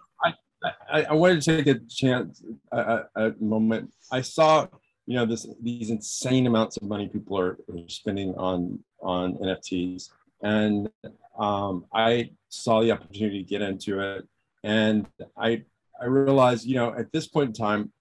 I, 0.91 1.03
I 1.03 1.13
wanted 1.13 1.41
to 1.43 1.57
take 1.57 1.67
a 1.67 1.79
chance, 1.87 2.43
a, 2.71 3.03
a, 3.15 3.27
a 3.27 3.33
moment. 3.39 3.93
I 4.11 4.21
saw, 4.21 4.67
you 5.05 5.15
know, 5.15 5.23
this 5.23 5.45
these 5.61 5.91
insane 5.91 6.47
amounts 6.47 6.77
of 6.77 6.83
money 6.83 7.07
people 7.07 7.37
are, 7.37 7.59
are 7.69 7.87
spending 7.87 8.33
on 8.33 8.79
on 8.99 9.35
NFTs, 9.35 10.09
and 10.41 10.89
um, 11.37 11.85
I 11.93 12.31
saw 12.49 12.81
the 12.81 12.91
opportunity 12.93 13.43
to 13.43 13.47
get 13.47 13.61
into 13.61 13.99
it, 13.99 14.27
and 14.63 15.05
I 15.37 15.61
I 16.01 16.05
realized, 16.05 16.65
you 16.65 16.77
know, 16.77 16.95
at 16.95 17.11
this 17.11 17.27
point 17.27 17.49
in 17.49 17.53
time, 17.53 17.91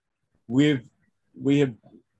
we've 0.48 0.88
we 1.38 1.58
have 1.58 1.74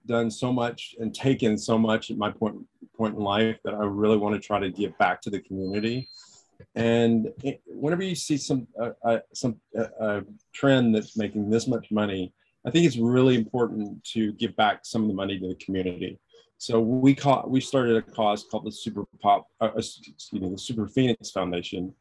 done 0.06 0.30
so 0.30 0.52
much 0.52 0.94
and 1.00 1.14
taken 1.14 1.56
so 1.56 1.78
much 1.78 2.10
at 2.10 2.16
my 2.16 2.30
point 2.30 2.56
point 2.96 3.16
in 3.16 3.20
life 3.20 3.58
that 3.64 3.74
I 3.74 3.84
really 3.84 4.16
want 4.16 4.34
to 4.34 4.40
try 4.40 4.60
to 4.60 4.70
give 4.70 4.96
back 4.98 5.20
to 5.22 5.30
the 5.30 5.40
community. 5.40 6.08
And 6.76 7.32
it, 7.42 7.60
whenever 7.66 8.02
you 8.02 8.14
see 8.14 8.36
some 8.36 8.66
uh, 8.80 8.90
uh, 9.04 9.18
some 9.32 9.56
uh, 9.76 9.86
uh, 10.00 10.20
trend 10.52 10.94
that's 10.94 11.16
making 11.16 11.50
this 11.50 11.66
much 11.66 11.90
money, 11.90 12.32
I 12.66 12.70
think 12.70 12.86
it's 12.86 12.96
really 12.96 13.34
important 13.34 14.04
to 14.12 14.32
give 14.34 14.54
back 14.56 14.80
some 14.84 15.02
of 15.02 15.08
the 15.08 15.14
money 15.14 15.38
to 15.38 15.48
the 15.48 15.56
community. 15.56 16.18
So 16.58 16.80
we 16.80 17.14
call 17.14 17.44
we 17.46 17.60
started 17.60 17.96
a 17.96 18.02
cause 18.02 18.44
called 18.50 18.64
the 18.64 18.72
Super 18.72 19.04
Pop, 19.20 19.46
uh, 19.60 19.70
excuse 19.76 20.32
me, 20.32 20.48
the 20.48 20.58
Super 20.58 20.86
Phoenix 20.86 21.30
Foundation, 21.30 21.92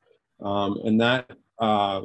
um, 0.42 0.80
and 0.86 1.02
that 1.02 1.32
uh, 1.60 2.02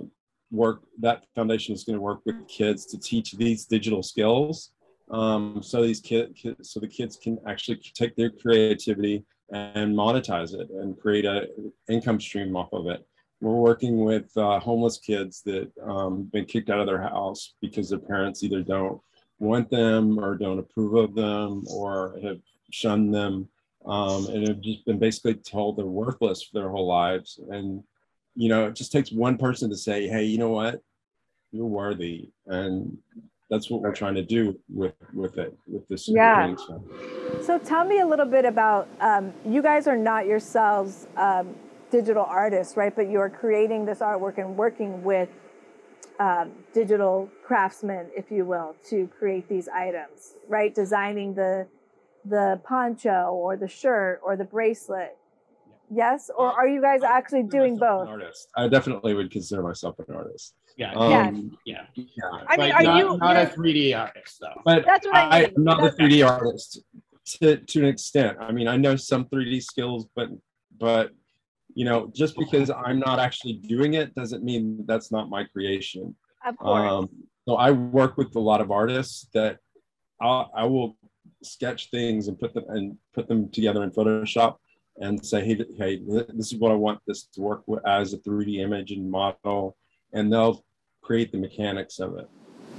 work 0.51 0.83
that 1.01 1.25
foundation 1.35 1.75
is 1.75 1.85
going 1.85 1.97
to 1.97 2.03
work 2.03 2.21
with 2.25 2.49
kids 2.49 2.87
to 2.87 2.99
teach 2.99 3.33
these 3.33 3.67
digital 3.67 4.03
skills. 4.03 4.73
Um, 5.11 5.63
so 5.63 5.83
these 5.83 6.01
kids, 6.01 6.45
so 6.63 6.81
the 6.81 6.89
kids 6.89 7.17
can 7.17 7.39
actually 7.47 7.77
take 7.95 8.15
their 8.17 8.31
creativity 8.31 9.25
and 9.51 9.97
monetize 9.97 10.53
it 10.53 10.69
and 10.71 10.99
create 10.99 11.25
a 11.25 11.49
income 11.89 12.21
stream 12.21 12.55
off 12.57 12.73
of 12.73 12.87
it. 12.87 13.07
We're 13.41 13.55
working 13.55 14.05
with 14.05 14.37
uh, 14.37 14.59
homeless 14.59 14.99
kids 14.99 15.43
that 15.43 15.71
um, 15.83 16.25
been 16.25 16.45
kicked 16.45 16.71
out 16.71 16.81
of 16.81 16.87
their 16.87 17.01
house 17.01 17.55
because 17.61 17.89
their 17.89 17.99
parents 17.99 18.43
either 18.43 18.63
don't 18.63 19.01
want 19.39 19.71
them 19.71 20.19
or 20.19 20.37
don't 20.37 20.59
approve 20.59 20.95
of 20.95 21.15
them 21.15 21.65
or 21.71 22.19
have 22.23 22.41
shunned 22.71 23.15
them 23.15 23.49
um, 23.87 24.27
and 24.27 24.49
have 24.49 24.61
just 24.61 24.85
been 24.85 24.99
basically 24.99 25.35
told 25.35 25.77
they're 25.77 25.87
worthless 25.87 26.43
for 26.43 26.59
their 26.59 26.69
whole 26.69 26.87
lives. 26.87 27.41
And 27.51 27.83
you 28.35 28.49
know, 28.49 28.67
it 28.67 28.75
just 28.75 28.93
takes 28.93 29.11
one 29.11 29.39
person 29.39 29.71
to 29.71 29.77
say, 29.77 30.07
"Hey, 30.07 30.25
you 30.25 30.39
know 30.39 30.51
what? 30.51 30.81
You're 31.51 31.67
worthy," 31.67 32.31
and 32.47 32.99
that's 33.51 33.71
what 33.71 33.81
we're 33.81 33.95
trying 33.95 34.15
to 34.15 34.23
do 34.23 34.59
with 34.69 34.95
with 35.13 35.39
it 35.39 35.57
with 35.67 35.87
this. 35.89 36.09
Yeah. 36.09 36.55
So 37.43 37.59
tell 37.59 37.85
me 37.85 38.01
a 38.01 38.07
little 38.07 38.27
bit 38.27 38.45
about 38.45 38.89
um, 39.01 39.33
you 39.45 39.63
guys 39.63 39.87
are 39.87 39.97
not 39.97 40.27
yourselves 40.27 41.07
um, 41.17 41.55
digital 41.91 42.25
artists, 42.25 42.77
right? 42.77 42.95
But 42.95 43.09
you 43.09 43.19
are 43.21 43.31
creating 43.31 43.85
this 43.87 44.01
artwork 44.01 44.39
and 44.39 44.57
working 44.57 45.03
with 45.03 45.29
um, 46.19 46.53
digital 46.75 47.31
craftsmen, 47.45 48.09
if 48.17 48.31
you 48.31 48.45
will, 48.45 48.75
to 48.91 49.09
create 49.19 49.49
these 49.49 49.69
items, 49.69 50.35
right? 50.49 50.75
Designing 50.75 51.35
the 51.35 51.67
the 52.25 52.61
poncho 52.65 53.31
or 53.33 53.57
the 53.57 53.69
shirt 53.69 54.21
or 54.23 54.37
the 54.37 54.45
bracelet. 54.45 55.17
Yes, 55.91 56.31
or 56.37 56.53
are 56.53 56.69
you 56.69 56.83
guys 56.83 57.03
actually 57.03 57.45
doing 57.45 57.79
both? 57.79 58.03
An 58.03 58.09
artist. 58.09 58.49
I 58.55 58.69
definitely 58.69 59.15
would 59.15 59.31
consider 59.31 59.63
myself 59.63 59.99
an 60.01 60.15
artist. 60.15 60.55
Yeah. 60.79 60.93
Um, 60.95 61.59
yeah. 61.67 61.87
yeah. 61.95 62.07
I 62.49 62.57
mean, 62.57 62.73
are 62.73 62.83
not, 62.83 62.99
you- 62.99 63.19
not 63.19 63.37
a 63.37 63.47
3D 63.47 63.99
artist 63.99 64.39
though? 64.41 64.63
But 64.65 64.87
That's 64.87 65.07
what 65.07 65.17
I 65.17 65.29
I, 65.29 65.41
mean. 65.43 65.55
am 65.57 65.65
not 65.65 65.85
a 65.85 65.91
3D 65.91 66.27
artist 66.27 66.81
to, 67.41 67.57
to 67.57 67.79
an 67.81 67.87
extent. 67.87 68.39
I 68.41 68.53
mean, 68.53 68.69
I 68.69 68.77
know 68.77 68.95
some 68.95 69.25
3D 69.27 69.63
skills, 69.63 70.07
but 70.15 70.29
but 70.79 71.11
you 71.75 71.85
know, 71.85 72.11
just 72.15 72.37
because 72.37 72.71
I'm 72.71 73.01
not 73.01 73.19
actually 73.19 73.55
doing 73.55 73.95
it 73.95 74.15
doesn't 74.15 74.45
mean 74.45 74.85
that's 74.87 75.11
not 75.11 75.29
my 75.29 75.45
creation. 75.45 76.15
Of 76.47 76.57
course. 76.57 76.93
Um, 76.93 77.09
so 77.47 77.57
I 77.57 77.73
work 77.73 78.17
with 78.17 78.35
a 78.37 78.41
lot 78.41 78.61
of 78.61 78.71
artists 78.71 79.29
that 79.35 79.59
I'll, 80.21 80.51
I 80.55 80.65
will 80.65 80.97
sketch 81.43 81.91
things 81.91 82.29
and 82.29 82.39
put 82.39 82.55
them 82.55 82.65
and 82.69 82.97
put 83.15 83.29
them 83.29 83.51
together 83.51 83.83
in 83.83 83.91
Photoshop 83.91 84.57
and 84.99 85.25
say, 85.25 85.45
hey, 85.45 85.65
hey, 85.77 86.03
this 86.07 86.53
is 86.53 86.57
what 86.57 86.73
I 86.73 86.75
want 86.75 87.01
this 87.07 87.25
to 87.35 87.41
work 87.41 87.63
with 87.67 87.87
as 87.87 88.13
a 88.13 88.19
3D 88.19 88.59
image 88.61 88.91
and 88.91 89.11
model, 89.11 89.77
and 90.13 90.33
they'll 90.33 90.65
create 91.09 91.33
the 91.33 91.39
mechanics 91.39 92.01
of 92.01 92.19
it. 92.19 92.29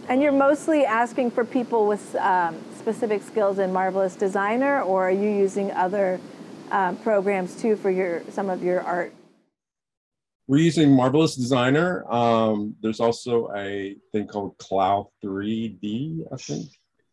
And 0.08 0.22
you're 0.22 0.32
mostly 0.32 0.86
asking 0.86 1.32
for 1.32 1.44
people 1.44 1.88
with 1.88 2.16
um, 2.16 2.56
specific 2.78 3.24
skills 3.24 3.58
in 3.58 3.74
Marvelous 3.74 4.16
Designer, 4.16 4.84
or 4.84 5.08
are 5.10 5.12
you 5.24 5.30
using 5.32 5.72
other 5.72 6.20
um, 6.70 6.96
programs 6.98 7.60
too 7.60 7.76
for 7.76 7.90
your 7.90 8.22
some 8.30 8.52
of 8.52 8.64
your 8.64 8.82
art? 8.82 9.14
We're 10.48 10.60
using 10.60 10.92
Marvelous 10.92 11.36
Designer. 11.36 12.06
Um, 12.12 12.76
there's 12.82 13.00
also 13.00 13.52
a 13.56 13.96
thing 14.12 14.28
called 14.28 14.58
CLO 14.60 15.12
3D, 15.24 16.26
I 16.32 16.38
think. 16.38 16.68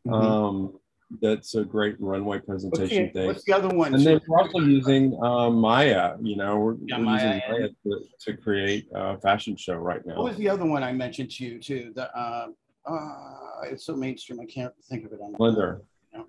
Mhm. 0.07 0.13
Um, 0.13 0.79
that's 1.21 1.55
a 1.55 1.65
great 1.65 1.97
runway 2.01 2.39
presentation 2.41 3.07
the, 3.07 3.13
thing. 3.13 3.27
what's 3.27 3.45
the 3.45 3.53
other 3.53 3.69
one? 3.69 3.95
And 3.95 4.05
then 4.05 4.21
we're 4.27 4.39
also 4.39 4.59
using 4.59 5.17
um, 5.23 5.57
Maya. 5.57 6.17
You 6.21 6.37
know, 6.37 6.57
we're, 6.59 6.75
Yeah, 6.85 6.99
we're 6.99 7.05
Maya, 7.05 7.35
using 7.35 7.43
Maya 7.51 7.69
to, 7.85 8.05
to 8.21 8.37
create 8.37 8.89
a 8.95 9.19
fashion 9.19 9.57
show 9.57 9.75
right 9.77 10.05
now. 10.05 10.17
What 10.17 10.25
was 10.25 10.37
the 10.37 10.49
other 10.49 10.67
one 10.67 10.83
I 10.83 10.93
mentioned 10.93 11.31
to 11.33 11.45
you 11.45 11.61
too? 11.61 11.93
The 11.95 12.15
uh, 12.17 12.49
uh, 12.87 13.63
it's 13.65 13.85
so 13.85 13.97
mainstream 13.97 14.41
I 14.41 14.47
can't 14.47 14.73
think 14.89 15.05
of 15.07 15.13
it 15.13 15.21
on 15.21 15.35
Blender. 15.35 15.81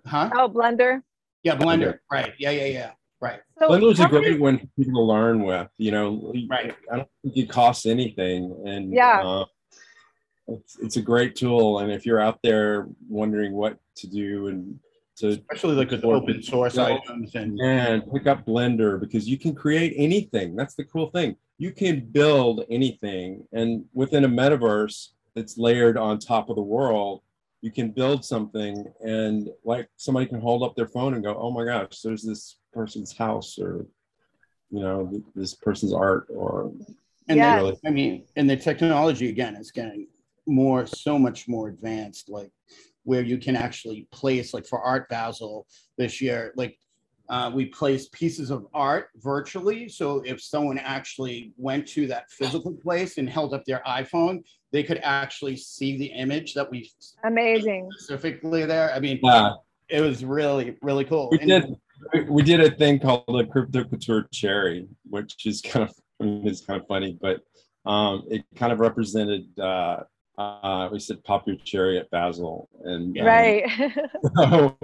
Huh? 0.06 0.30
Oh, 0.34 0.50
Blender. 0.50 1.02
Yeah, 1.44 1.56
Blender. 1.56 1.60
Blender. 1.60 2.00
Right. 2.12 2.34
Yeah, 2.38 2.52
yeah, 2.52 2.66
yeah. 2.66 2.92
Right. 3.20 3.40
So 3.58 3.74
is 3.74 4.00
a 4.00 4.04
how 4.04 4.12
many- 4.12 4.26
great 4.26 4.40
one 4.40 4.60
for 4.60 4.68
people 4.78 5.02
to 5.08 5.12
learn 5.12 5.44
with. 5.44 5.68
You 5.78 5.92
know, 5.92 6.34
Right. 6.50 6.76
I 6.92 6.98
don't 6.98 7.10
think 7.24 7.38
it 7.38 7.50
costs 7.50 7.86
anything, 7.86 8.56
and 8.66 8.94
Yeah. 8.94 9.44
It's 10.48 10.78
it's 10.80 10.98
a 10.98 11.02
great 11.02 11.36
tool. 11.36 11.80
And 11.80 11.92
if 11.92 12.06
you're 12.06 12.20
out 12.20 12.40
there 12.42 12.88
wondering 13.10 13.54
what 13.54 13.78
to 13.98 14.08
do 14.08 14.48
and 14.48 14.80
to 15.18 15.30
Especially 15.30 15.76
like 15.76 15.92
with 15.92 16.02
the 16.02 16.08
open 16.08 16.42
source 16.44 16.76
Yeah. 16.76 16.86
items 16.86 17.36
and 17.36 17.60
and 17.60 18.04
pick 18.14 18.28
up 18.28 18.46
Blender 18.46 19.00
because 19.00 19.28
you 19.28 19.38
can 19.38 19.54
create 19.56 19.94
anything. 19.98 20.56
That's 20.56 20.76
the 20.76 20.84
cool 20.86 21.10
thing. 21.10 21.36
You 21.58 21.72
can 21.72 22.02
build 22.02 22.66
anything, 22.70 23.48
and 23.52 23.84
within 23.94 24.26
a 24.26 24.30
metaverse 24.30 25.10
that's 25.36 25.58
layered 25.58 25.98
on 25.98 26.20
top 26.20 26.50
of 26.50 26.56
the 26.56 26.62
world, 26.62 27.22
you 27.62 27.72
can 27.72 27.90
build 27.92 28.24
something, 28.24 28.86
and 29.04 29.50
like 29.64 29.90
somebody 29.96 30.28
can 30.28 30.40
hold 30.40 30.62
up 30.62 30.76
their 30.76 30.88
phone 30.88 31.16
and 31.16 31.24
go, 31.24 31.36
"Oh 31.36 31.50
my 31.52 31.66
gosh, 31.66 32.02
there's 32.02 32.22
this 32.24 32.58
person's 32.72 33.18
house," 33.18 33.58
or 33.58 33.88
you 34.70 34.82
know, 34.82 35.20
this 35.34 35.56
person's 35.56 35.94
art, 35.94 36.28
or 36.30 36.72
and 37.28 37.40
Yeah. 37.40 37.64
then, 37.64 37.76
I 37.86 37.90
mean, 37.90 38.26
and 38.36 38.48
the 38.48 38.56
technology 38.56 39.30
again 39.30 39.56
is 39.56 39.72
getting 39.72 40.08
more, 40.48 40.86
so 40.88 41.20
much 41.20 41.48
more 41.48 41.68
advanced. 41.68 42.30
Like 42.30 42.52
where 43.04 43.22
you 43.22 43.38
can 43.38 43.56
actually 43.56 44.08
place, 44.12 44.54
like 44.54 44.66
for 44.66 44.82
Art 44.82 45.08
Basel 45.10 45.66
this 45.98 46.22
year, 46.22 46.54
like 46.56 46.78
uh, 47.30 47.52
we 47.54 47.66
placed 47.66 48.12
pieces 48.14 48.50
of 48.52 48.66
art 48.74 49.10
virtually. 49.18 49.90
So 49.90 50.22
if 50.26 50.42
someone 50.42 50.78
actually 50.78 51.54
went 51.58 51.86
to 51.90 52.08
that 52.08 52.30
physical 52.32 52.74
place 52.74 53.18
and 53.18 53.30
held 53.30 53.54
up 53.54 53.66
their 53.66 53.82
iPhone, 53.86 54.44
they 54.72 54.84
could 54.84 55.00
actually 55.04 55.58
see 55.58 55.98
the 55.98 56.06
image 56.06 56.54
that 56.54 56.70
we 56.70 56.90
Amazing. 57.26 57.90
specifically 57.98 58.66
there. 58.66 58.94
I 58.94 59.00
mean, 59.00 59.20
yeah, 59.24 59.54
it 59.90 60.02
was 60.02 60.24
really, 60.24 60.78
really 60.82 61.04
cool. 61.06 61.30
we 61.32 61.40
And- 61.40 61.48
did. 61.50 61.66
we- 61.70 61.78
We 62.30 62.44
did 62.44 62.62
a 62.62 62.70
thing 62.72 63.00
called 63.00 63.24
the 63.28 63.46
crypto 63.46 63.84
couture 63.84 64.28
cherry, 64.32 64.88
which 65.10 65.46
is 65.46 65.62
kind 65.62 65.90
of 65.90 65.96
I 66.20 66.24
mean, 66.26 66.48
it's 66.48 66.62
kind 66.62 66.80
of 66.82 66.88
funny, 66.88 67.18
but 67.22 67.42
um, 67.86 68.24
it 68.30 68.44
kind 68.56 68.72
of 68.74 68.80
represented. 68.80 69.48
Uh, 69.60 70.04
uh, 70.38 70.90
we 70.92 71.00
said 71.00 71.24
pop 71.24 71.48
your 71.48 71.58
cherry 71.58 71.98
at 71.98 72.10
Basel, 72.12 72.70
and 72.84 73.18
um, 73.18 73.26
Right. 73.26 73.66
so 74.36 74.78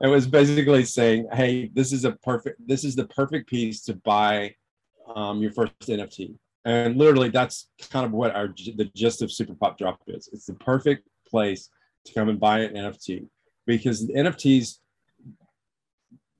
it 0.00 0.08
was 0.08 0.26
basically 0.26 0.84
saying, 0.84 1.28
"Hey, 1.32 1.70
this 1.72 1.92
is 1.92 2.04
a 2.04 2.12
perfect. 2.12 2.60
This 2.66 2.84
is 2.84 2.94
the 2.94 3.06
perfect 3.06 3.48
piece 3.48 3.82
to 3.84 3.94
buy 3.94 4.54
um, 5.14 5.40
your 5.40 5.52
first 5.52 5.72
NFT." 5.80 6.34
And 6.64 6.96
literally, 6.96 7.30
that's 7.30 7.68
kind 7.90 8.04
of 8.04 8.12
what 8.12 8.34
our 8.34 8.48
the 8.48 8.90
gist 8.94 9.22
of 9.22 9.32
Super 9.32 9.54
Pop 9.54 9.78
Drop 9.78 10.00
is. 10.06 10.28
It's 10.32 10.46
the 10.46 10.54
perfect 10.54 11.08
place 11.26 11.70
to 12.04 12.12
come 12.12 12.28
and 12.28 12.38
buy 12.38 12.60
an 12.60 12.74
NFT. 12.74 13.26
because 13.66 14.06
the 14.06 14.14
NFTs 14.14 14.78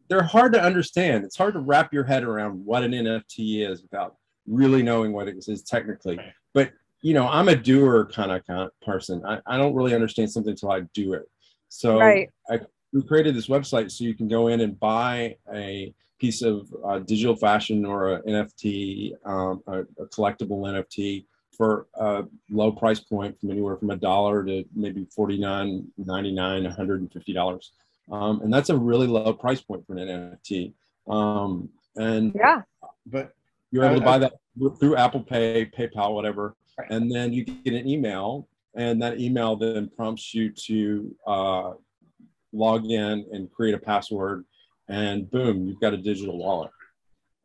they're 0.09 0.23
hard 0.23 0.53
to 0.55 0.63
understand. 0.63 1.25
It's 1.25 1.37
hard 1.37 1.55
to 1.55 1.61
wrap 1.61 1.93
your 1.93 2.05
head 2.05 2.25
around 2.25 2.65
what 2.65 2.83
an 2.83 2.93
NFT 2.93 3.69
is 3.69 3.83
without 3.83 4.17
really 4.47 4.83
knowing 4.83 5.13
what 5.13 5.29
it 5.29 5.37
is 5.47 5.63
technically. 5.63 6.19
But 6.55 6.73
you 7.01 7.15
know, 7.15 7.29
I'm 7.29 7.49
a 7.49 7.57
doer 7.57 8.09
kind 8.13 8.33
of, 8.33 8.47
kind 8.47 8.63
of 8.63 8.81
person. 8.81 9.25
I, 9.25 9.41
I 9.47 9.57
don't 9.57 9.75
really 9.75 9.95
understand 9.95 10.31
something 10.31 10.51
until 10.51 10.73
I 10.73 10.81
do 10.95 11.13
it. 11.15 11.29
So 11.69 11.99
Right. 11.99 12.31
I 12.51 12.61
we 12.93 13.03
created 13.03 13.35
this 13.35 13.49
website 13.49 13.91
so 13.91 14.05
you 14.05 14.15
can 14.15 14.29
go 14.29 14.49
in 14.49 14.61
and 14.61 14.79
buy 14.81 15.37
a 15.53 15.93
piece 16.19 16.43
of 16.43 16.75
uh, 16.85 16.99
digital 17.01 17.37
fashion 17.37 17.85
or 17.85 18.15
an 18.15 18.23
NFT, 18.23 19.13
um, 19.27 19.63
a, 19.67 19.81
a 19.81 20.07
collectible 20.07 20.63
NFT 20.63 21.27
for 21.59 21.87
a 21.95 22.25
low 22.51 22.73
price 22.73 23.01
point 23.01 23.39
from 23.39 23.51
anywhere 23.51 23.77
from 23.77 23.91
a 23.91 23.97
dollar 23.97 24.45
to 24.45 24.65
maybe 24.75 25.05
49 25.15 25.87
99 25.99 26.65
150 26.65 27.33
dollars 27.33 27.73
um, 28.11 28.41
and 28.43 28.55
that's 28.55 28.71
a 28.71 28.77
really 28.77 29.09
low 29.09 29.33
price 29.33 29.61
point 29.61 29.85
for 29.85 29.97
an 29.97 30.07
nft 30.47 30.73
um, 31.09 31.69
and 31.97 32.33
Yeah. 32.35 32.63
But 33.07 33.35
you're 33.73 33.85
able 33.85 33.97
to 33.97 34.05
buy 34.05 34.19
that 34.19 34.35
through 34.79 34.97
apple 34.97 35.21
pay 35.21 35.67
paypal 35.67 36.15
whatever 36.15 36.55
Right. 36.79 36.91
and 36.91 37.11
then 37.11 37.33
you 37.33 37.45
get 37.45 37.75
an 37.75 37.89
email 37.89 38.49
and 38.77 39.03
that 39.03 39.19
email 39.19 39.57
then 39.57 39.91
prompts 39.97 40.33
you 40.33 40.51
to 40.51 41.17
uh, 41.27 41.73
log 42.53 42.87
in 42.87 43.27
and 43.33 43.53
create 43.53 43.75
a 43.75 43.79
password 43.79 44.45
and 44.89 45.31
boom 45.31 45.67
you've 45.67 45.81
got 45.81 45.93
a 45.93 45.97
digital 45.97 46.39
wallet 46.39 46.71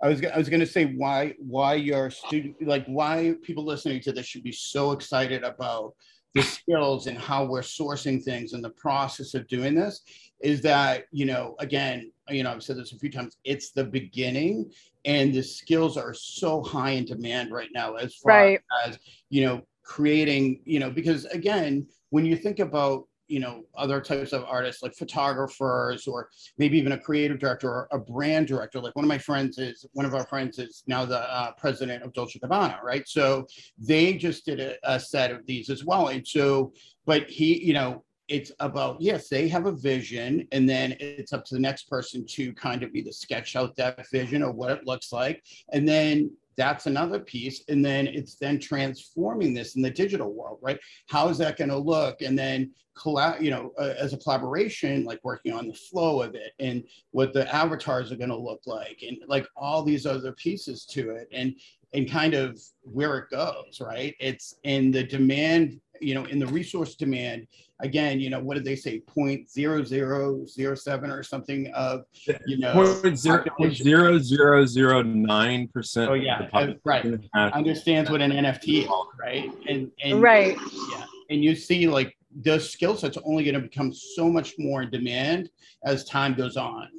I 0.01 0.09
was, 0.09 0.21
I 0.25 0.37
was 0.37 0.49
going 0.49 0.59
to 0.59 0.67
say 0.67 0.85
why 0.85 1.33
why 1.39 1.75
your 1.75 2.09
student 2.09 2.55
like 2.61 2.85
why 2.85 3.35
people 3.41 3.65
listening 3.65 4.01
to 4.01 4.11
this 4.11 4.25
should 4.25 4.43
be 4.43 4.51
so 4.51 4.91
excited 4.91 5.43
about 5.43 5.93
the 6.35 6.41
skills 6.41 7.07
and 7.07 7.17
how 7.17 7.45
we're 7.45 7.61
sourcing 7.61 8.21
things 8.21 8.53
and 8.53 8.63
the 8.63 8.71
process 8.71 9.33
of 9.33 9.47
doing 9.47 9.75
this 9.75 10.01
is 10.43 10.61
that 10.61 11.05
you 11.11 11.25
know 11.25 11.55
again 11.59 12.11
you 12.29 12.43
know 12.43 12.51
I've 12.51 12.61
said 12.63 12.77
this 12.77 12.91
a 12.91 12.97
few 12.99 13.09
times 13.09 13.37
it's 13.43 13.71
the 13.71 13.83
beginning 13.83 14.71
and 15.05 15.33
the 15.33 15.41
skills 15.41 15.97
are 15.97 16.13
so 16.13 16.61
high 16.61 16.91
in 16.91 17.05
demand 17.05 17.51
right 17.51 17.69
now 17.73 17.95
as 17.95 18.15
far 18.15 18.33
Right. 18.33 18.59
as 18.85 18.99
you 19.29 19.45
know 19.45 19.61
creating 19.83 20.61
you 20.65 20.79
know 20.79 20.91
because 20.91 21.25
again 21.25 21.87
when 22.11 22.25
you 22.25 22.35
think 22.35 22.59
about 22.59 23.07
you 23.27 23.39
know 23.39 23.63
other 23.77 23.99
types 24.01 24.33
of 24.33 24.43
artists 24.43 24.83
like 24.83 24.93
photographers 24.93 26.07
or 26.07 26.29
maybe 26.57 26.77
even 26.77 26.91
a 26.91 26.97
creative 26.97 27.39
director 27.39 27.69
or 27.69 27.87
a 27.91 27.97
brand 27.97 28.47
director 28.47 28.79
like 28.81 28.95
one 28.95 29.05
of 29.05 29.09
my 29.09 29.17
friends 29.17 29.57
is 29.57 29.85
one 29.93 30.05
of 30.05 30.13
our 30.13 30.25
friends 30.27 30.59
is 30.59 30.83
now 30.87 31.05
the 31.05 31.19
uh, 31.33 31.51
president 31.57 32.03
of 32.03 32.13
dolce 32.13 32.37
gabbana 32.39 32.81
right 32.83 33.07
so 33.07 33.45
they 33.77 34.13
just 34.13 34.45
did 34.45 34.59
a, 34.59 34.75
a 34.83 34.99
set 34.99 35.31
of 35.31 35.45
these 35.45 35.69
as 35.69 35.85
well 35.85 36.09
and 36.09 36.27
so 36.27 36.71
but 37.05 37.29
he 37.29 37.63
you 37.63 37.73
know 37.73 38.03
it's 38.27 38.51
about 38.59 39.01
yes 39.01 39.27
they 39.27 39.47
have 39.47 39.65
a 39.65 39.71
vision 39.71 40.47
and 40.51 40.67
then 40.67 40.95
it's 40.99 41.33
up 41.33 41.43
to 41.43 41.55
the 41.55 41.61
next 41.61 41.89
person 41.89 42.25
to 42.25 42.53
kind 42.53 42.83
of 42.83 42.93
either 42.95 43.11
sketch 43.11 43.55
out 43.55 43.75
that 43.75 44.09
vision 44.09 44.41
or 44.41 44.51
what 44.51 44.71
it 44.71 44.87
looks 44.87 45.11
like 45.11 45.43
and 45.73 45.87
then 45.87 46.31
that's 46.55 46.85
another 46.85 47.19
piece 47.19 47.63
and 47.67 47.83
then 47.83 48.07
it's 48.07 48.35
then 48.35 48.59
transforming 48.59 49.53
this 49.53 49.75
in 49.75 49.81
the 49.81 49.89
digital 49.89 50.33
world 50.33 50.59
right? 50.61 50.79
How 51.07 51.29
is 51.29 51.37
that 51.39 51.57
going 51.57 51.69
to 51.69 51.77
look? 51.77 52.21
And 52.21 52.37
then 52.37 52.71
collab 52.95 53.41
you 53.41 53.49
know 53.49 53.71
uh, 53.79 53.95
as 53.97 54.13
a 54.13 54.17
collaboration 54.17 55.03
like 55.03 55.19
working 55.23 55.51
on 55.51 55.67
the 55.67 55.73
flow 55.73 56.21
of 56.21 56.35
it 56.35 56.51
and 56.59 56.83
what 57.09 57.33
the 57.33 57.51
avatars 57.51 58.11
are 58.11 58.15
going 58.15 58.29
to 58.29 58.37
look 58.37 58.61
like 58.67 58.99
and 59.01 59.17
like 59.27 59.47
all 59.57 59.81
these 59.81 60.05
other 60.05 60.31
pieces 60.33 60.85
to 60.85 61.09
it 61.09 61.27
and 61.33 61.55
and 61.95 62.07
kind 62.07 62.35
of 62.35 62.61
where 62.81 63.17
it 63.17 63.31
goes 63.31 63.81
right? 63.81 64.15
It's 64.19 64.55
in 64.63 64.91
the 64.91 65.03
demand 65.03 65.79
you 66.01 66.15
know 66.15 66.25
in 66.25 66.39
the 66.39 66.47
resource 66.47 66.95
demand 66.95 67.47
again 67.81 68.19
you 68.19 68.29
know 68.29 68.39
what 68.39 68.55
did 68.55 68.65
they 68.65 68.75
say 68.75 68.99
point 69.01 69.49
zero 69.49 69.83
zero 69.83 70.45
zero 70.45 70.75
seven 70.75 71.09
or 71.09 71.23
something 71.23 71.71
of 71.73 72.03
you 72.47 72.57
know 72.57 72.73
Point 73.01 73.17
zero, 73.17 73.43
point 73.57 73.75
zero 73.75 74.17
zero 74.17 74.65
zero 74.65 75.01
nine 75.01 75.67
percent. 75.67 76.09
Oh, 76.09 76.13
yeah, 76.13 76.47
uh, 76.53 76.73
right. 76.83 77.05
understands 77.35 78.09
what 78.09 78.21
an 78.21 78.31
nft 78.31 78.83
is 78.83 78.89
right 79.19 79.51
and 79.67 79.91
and 80.03 80.21
Right. 80.21 80.57
yeah 80.91 81.05
and 81.29 81.43
you 81.43 81.55
see 81.55 81.87
like 81.87 82.15
the 82.41 82.59
skill 82.59 82.95
set's 82.97 83.17
only 83.25 83.43
going 83.43 83.53
to 83.55 83.61
become 83.61 83.93
so 83.93 84.29
much 84.29 84.55
more 84.57 84.81
in 84.81 84.89
demand 84.89 85.49
as 85.85 86.03
time 86.05 86.33
goes 86.33 86.57
on 86.57 86.89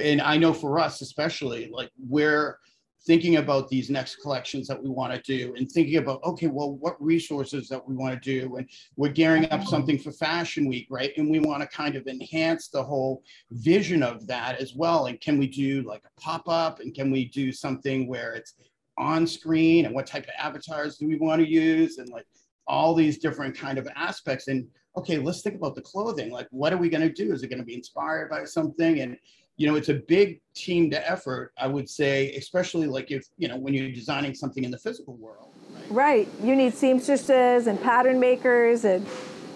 and 0.00 0.20
i 0.20 0.36
know 0.36 0.52
for 0.52 0.78
us 0.80 1.00
especially 1.00 1.70
like 1.72 1.90
we're 2.08 2.58
thinking 3.06 3.36
about 3.36 3.68
these 3.68 3.88
next 3.88 4.16
collections 4.16 4.68
that 4.68 4.82
we 4.82 4.90
want 4.90 5.12
to 5.12 5.20
do 5.22 5.54
and 5.56 5.70
thinking 5.70 5.96
about 5.96 6.22
okay 6.22 6.48
well 6.48 6.74
what 6.76 7.02
resources 7.02 7.68
that 7.68 7.86
we 7.88 7.94
want 7.94 8.12
to 8.14 8.20
do 8.20 8.56
and 8.56 8.68
we're 8.96 9.08
gearing 9.08 9.50
up 9.50 9.64
something 9.64 9.98
for 9.98 10.12
fashion 10.12 10.68
week 10.68 10.86
right? 10.90 11.12
And 11.16 11.30
we 11.30 11.38
want 11.38 11.62
to 11.62 11.68
kind 11.68 11.94
of 11.94 12.06
enhance 12.06 12.68
the 12.68 12.82
whole 12.82 13.22
vision 13.52 14.02
of 14.02 14.26
that 14.26 14.60
as 14.60 14.74
well. 14.74 15.06
And 15.06 15.20
can 15.20 15.38
we 15.38 15.46
do 15.46 15.82
like 15.82 16.02
a 16.04 16.20
pop-up 16.20 16.80
and 16.80 16.94
can 16.94 17.10
we 17.10 17.26
do 17.26 17.52
something 17.52 18.06
where 18.06 18.34
it's 18.34 18.54
on 18.98 19.26
screen 19.26 19.86
and 19.86 19.94
what 19.94 20.06
type 20.06 20.24
of 20.24 20.34
avatars 20.38 20.98
do 20.98 21.06
we 21.06 21.16
want 21.16 21.40
to 21.40 21.48
use 21.48 21.98
and 21.98 22.08
like 22.10 22.26
all 22.66 22.94
these 22.94 23.18
different 23.18 23.56
kind 23.56 23.78
of 23.78 23.88
aspects? 23.96 24.48
And 24.48 24.66
okay 24.96 25.18
let's 25.18 25.42
think 25.42 25.56
about 25.56 25.74
the 25.74 25.82
clothing. 25.82 26.30
Like 26.30 26.48
what 26.50 26.72
are 26.72 26.78
we 26.78 26.90
going 26.90 27.06
to 27.06 27.12
do? 27.12 27.32
Is 27.32 27.42
it 27.42 27.48
going 27.48 27.60
to 27.60 27.64
be 27.64 27.74
inspired 27.74 28.28
by 28.28 28.44
something? 28.44 29.00
And 29.00 29.16
you 29.60 29.66
know 29.66 29.76
it's 29.76 29.90
a 29.90 30.00
big 30.16 30.40
team 30.54 30.90
to 30.90 31.10
effort 31.10 31.52
i 31.58 31.66
would 31.66 31.88
say 31.88 32.32
especially 32.34 32.86
like 32.86 33.10
if 33.10 33.26
you 33.36 33.46
know 33.46 33.56
when 33.56 33.74
you're 33.74 33.92
designing 33.92 34.34
something 34.34 34.64
in 34.64 34.70
the 34.70 34.78
physical 34.78 35.14
world 35.16 35.50
right? 35.72 35.90
Right. 35.90 36.28
You 36.42 36.56
need 36.56 36.74
seamstresses 36.74 37.66
and 37.66 37.80
pattern 37.80 38.20
makers 38.20 38.84
and, 38.84 39.06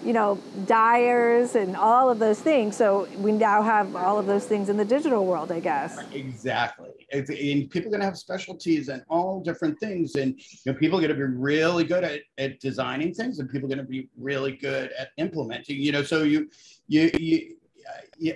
you 0.03 0.13
know, 0.13 0.39
dyers 0.67 1.55
and 1.55 1.75
all 1.75 2.09
of 2.09 2.19
those 2.19 2.39
things. 2.39 2.75
So 2.77 3.07
we 3.17 3.31
now 3.31 3.61
have 3.63 3.95
all 3.95 4.19
of 4.19 4.27
those 4.27 4.45
things 4.45 4.69
in 4.69 4.77
the 4.77 4.85
digital 4.85 5.25
world, 5.25 5.51
I 5.51 5.59
guess. 5.59 5.97
exactly 6.13 6.91
and 7.11 7.69
people 7.69 7.87
are 7.87 7.91
going 7.91 7.99
to 7.99 8.05
have 8.05 8.17
specialties 8.17 8.89
and 8.89 9.03
all 9.09 9.39
different 9.39 9.79
things 9.79 10.15
and 10.15 10.39
you 10.39 10.71
know 10.71 10.77
people 10.77 10.97
are 10.97 11.01
going 11.01 11.17
to 11.17 11.27
be 11.27 11.33
really 11.35 11.83
good 11.83 12.03
at, 12.03 12.21
at 12.37 12.59
designing 12.59 13.13
things 13.13 13.39
and 13.39 13.49
people 13.49 13.71
are 13.71 13.75
going 13.75 13.85
to 13.85 13.89
be 13.89 14.09
really 14.17 14.53
good 14.53 14.91
at 14.97 15.09
implementing 15.17 15.77
you 15.77 15.91
know 15.91 16.03
so 16.03 16.23
you 16.23 16.49
you 16.87 17.09
you 17.19 17.54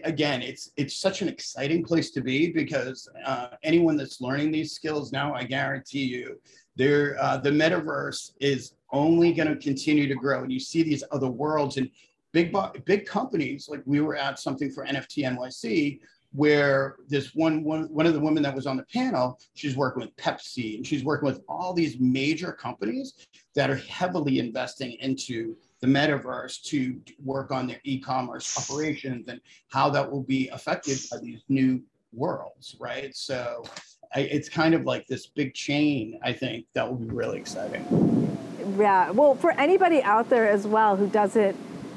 again, 0.03 0.41
it's 0.41 0.71
it's 0.77 0.97
such 0.97 1.21
an 1.21 1.27
exciting 1.27 1.83
place 1.83 2.11
to 2.11 2.21
be 2.21 2.51
because 2.51 3.07
uh, 3.25 3.49
anyone 3.63 3.97
that's 3.97 4.21
learning 4.21 4.51
these 4.51 4.73
skills 4.73 5.11
now, 5.11 5.33
I 5.33 5.43
guarantee 5.43 6.03
you, 6.03 6.39
there 6.75 7.17
uh, 7.21 7.37
the 7.37 7.49
metaverse 7.49 8.31
is 8.39 8.73
only 8.91 9.33
going 9.33 9.49
to 9.49 9.55
continue 9.55 10.07
to 10.07 10.15
grow, 10.15 10.43
and 10.43 10.51
you 10.51 10.59
see 10.59 10.83
these 10.83 11.03
other 11.11 11.29
worlds 11.29 11.77
and 11.77 11.89
big 12.31 12.55
big 12.85 13.05
companies 13.05 13.67
like 13.69 13.81
we 13.85 14.01
were 14.01 14.15
at 14.15 14.39
something 14.39 14.71
for 14.71 14.85
NFT 14.85 15.25
NYC 15.25 15.99
where 16.31 16.97
this 17.07 17.33
one 17.33 17.63
one 17.63 17.83
one 17.91 18.05
of 18.05 18.13
the 18.13 18.19
women 18.19 18.43
that 18.43 18.53
was 18.53 18.67
on 18.67 18.77
the 18.77 18.85
panel, 18.93 19.39
she's 19.55 19.75
working 19.75 20.01
with 20.01 20.15
Pepsi 20.15 20.75
and 20.75 20.85
she's 20.85 21.03
working 21.03 21.27
with 21.27 21.41
all 21.49 21.73
these 21.73 21.99
major 21.99 22.51
companies 22.51 23.27
that 23.55 23.69
are 23.69 23.75
heavily 23.75 24.39
investing 24.39 24.93
into 24.99 25.55
the 25.81 25.87
metaverse 25.87 26.61
to 26.61 26.99
work 27.23 27.51
on 27.51 27.65
their 27.67 27.79
e-commerce 27.83 28.57
operations 28.57 29.27
and 29.27 29.39
how 29.69 29.89
that 29.89 30.09
will 30.09 30.23
be 30.23 30.49
affected 30.49 30.99
by 31.09 31.17
these 31.17 31.41
new 31.49 31.81
worlds, 32.13 32.75
right? 32.79 33.15
So 33.15 33.63
I, 34.13 34.21
it's 34.21 34.49
kind 34.49 34.73
of 34.73 34.83
like 34.83 35.07
this 35.07 35.27
big 35.27 35.53
chain, 35.53 36.19
I 36.21 36.33
think, 36.33 36.65
that 36.73 36.87
will 36.87 36.97
be 36.97 37.13
really 37.13 37.37
exciting. 37.37 37.85
Yeah. 38.77 39.11
Well, 39.11 39.35
for 39.35 39.51
anybody 39.51 40.03
out 40.03 40.29
there 40.29 40.47
as 40.47 40.67
well 40.67 40.95
who 40.95 41.07
doesn't 41.07 41.55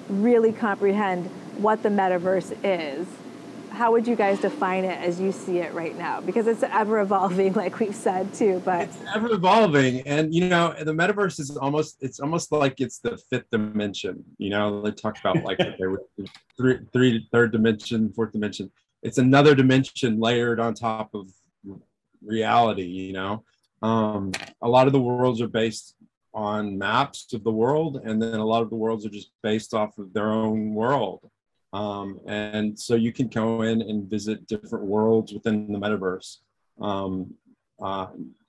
really 0.09 0.53
comprehend 0.53 1.27
what 1.59 1.83
the 1.83 1.89
metaverse 1.89 2.57
is, 2.63 3.07
how 3.73 3.93
would 3.93 4.07
you 4.07 4.15
guys 4.15 4.41
define 4.41 4.85
it 4.85 4.99
as 4.99 5.21
you 5.21 5.33
see 5.33 5.59
it 5.59 5.73
right 5.73 5.97
now? 5.97 6.21
Because 6.21 6.47
it's 6.47 6.63
ever 6.63 7.01
evolving, 7.01 7.53
like 7.63 7.79
we've 7.79 7.95
said 7.95 8.33
too. 8.35 8.63
But 8.65 8.83
It's 8.83 8.99
ever 9.15 9.33
evolving, 9.33 10.01
and 10.03 10.35
you 10.35 10.49
know, 10.49 10.75
the 10.79 10.93
metaverse 10.93 11.41
is 11.41 11.57
almost 11.57 11.97
it's 12.01 12.21
almost 12.21 12.53
like 12.53 12.81
it's 12.81 12.99
the 12.99 13.17
fifth 13.31 13.51
dimension. 13.51 14.25
You 14.39 14.51
know, 14.51 14.83
they 14.83 14.93
talk 14.93 15.19
about 15.19 15.43
like 15.43 15.61
okay, 15.61 15.87
were 15.87 16.03
three, 16.57 16.81
three, 16.93 17.29
third 17.33 17.53
dimension, 17.53 18.13
fourth 18.13 18.33
dimension. 18.33 18.71
It's 19.03 19.19
another 19.19 19.55
dimension 19.55 20.21
layered 20.21 20.61
on 20.61 20.75
top 20.75 21.15
of 21.15 21.31
reality. 22.25 22.85
You 22.85 23.15
know, 23.15 23.45
um, 23.83 24.33
a 24.61 24.69
lot 24.69 24.87
of 24.87 24.93
the 24.93 25.01
worlds 25.01 25.41
are 25.41 25.49
based 25.49 25.95
on 26.35 26.79
maps 26.79 27.33
of 27.33 27.45
the 27.45 27.51
world, 27.51 28.01
and 28.05 28.21
then 28.21 28.35
a 28.35 28.45
lot 28.45 28.63
of 28.63 28.71
the 28.71 28.77
worlds 28.77 29.05
are 29.05 29.11
just 29.11 29.31
based 29.43 29.75
off 29.75 29.99
of 29.99 30.13
their 30.13 30.31
own 30.31 30.75
world. 30.75 31.29
Um, 31.73 32.21
and 32.27 32.79
so 32.79 32.95
you 32.95 33.13
can 33.13 33.29
go 33.29 33.63
in 33.63 33.81
and 33.83 34.09
visit 34.11 34.47
different 34.47 34.85
worlds 34.85 35.33
within 35.33 35.73
the 35.73 35.79
metaverse. 35.79 36.39
Um, 36.81 37.35
uh, 37.83 38.09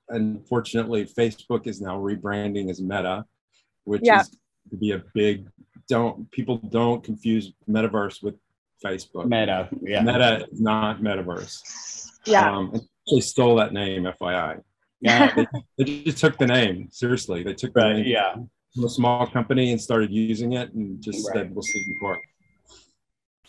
unfortunately, 0.10 1.06
Facebook 1.06 1.68
is 1.68 1.82
now 1.82 1.98
rebranding 1.98 2.70
as 2.70 2.82
Meta, 2.82 3.26
which 3.86 4.02
Yeah. 4.04 4.22
is 4.22 4.30
to 4.72 4.78
be 4.78 4.92
a 4.92 5.02
big. 5.14 5.48
Don't 5.90 6.30
people 6.32 6.58
don't 6.58 7.04
confuse 7.04 7.54
metaverse 7.70 8.24
with 8.24 8.36
Facebook. 8.84 9.26
Meta, 9.28 9.70
yeah. 9.82 10.02
Meta 10.02 10.48
is 10.52 10.60
not 10.62 11.02
metaverse. 11.02 11.62
yeah, 12.26 12.56
Um, 12.58 12.74
they 13.12 13.20
stole 13.22 13.56
that 13.58 13.74
name, 13.74 14.04
FYI. 14.04 14.62
Yeah, 15.02 15.34
They, 15.78 15.84
they 15.84 16.04
just 16.04 16.20
took 16.20 16.38
the 16.38 16.48
name 16.48 16.88
seriously. 16.92 17.44
They 17.44 17.54
took 17.54 17.74
the 17.74 17.82
right, 17.82 17.96
name 17.98 18.06
yeah. 18.06 18.36
from 18.74 18.86
a 18.86 18.90
small 18.90 19.28
company 19.28 19.72
and 19.72 19.82
started 19.82 20.12
using 20.12 20.54
it, 20.54 20.74
and 20.74 21.02
just 21.02 21.28
Right. 21.30 21.36
said, 21.40 21.54
"We'll 21.56 21.62
see 21.64 21.80
you 21.86 21.96
for 22.00 22.18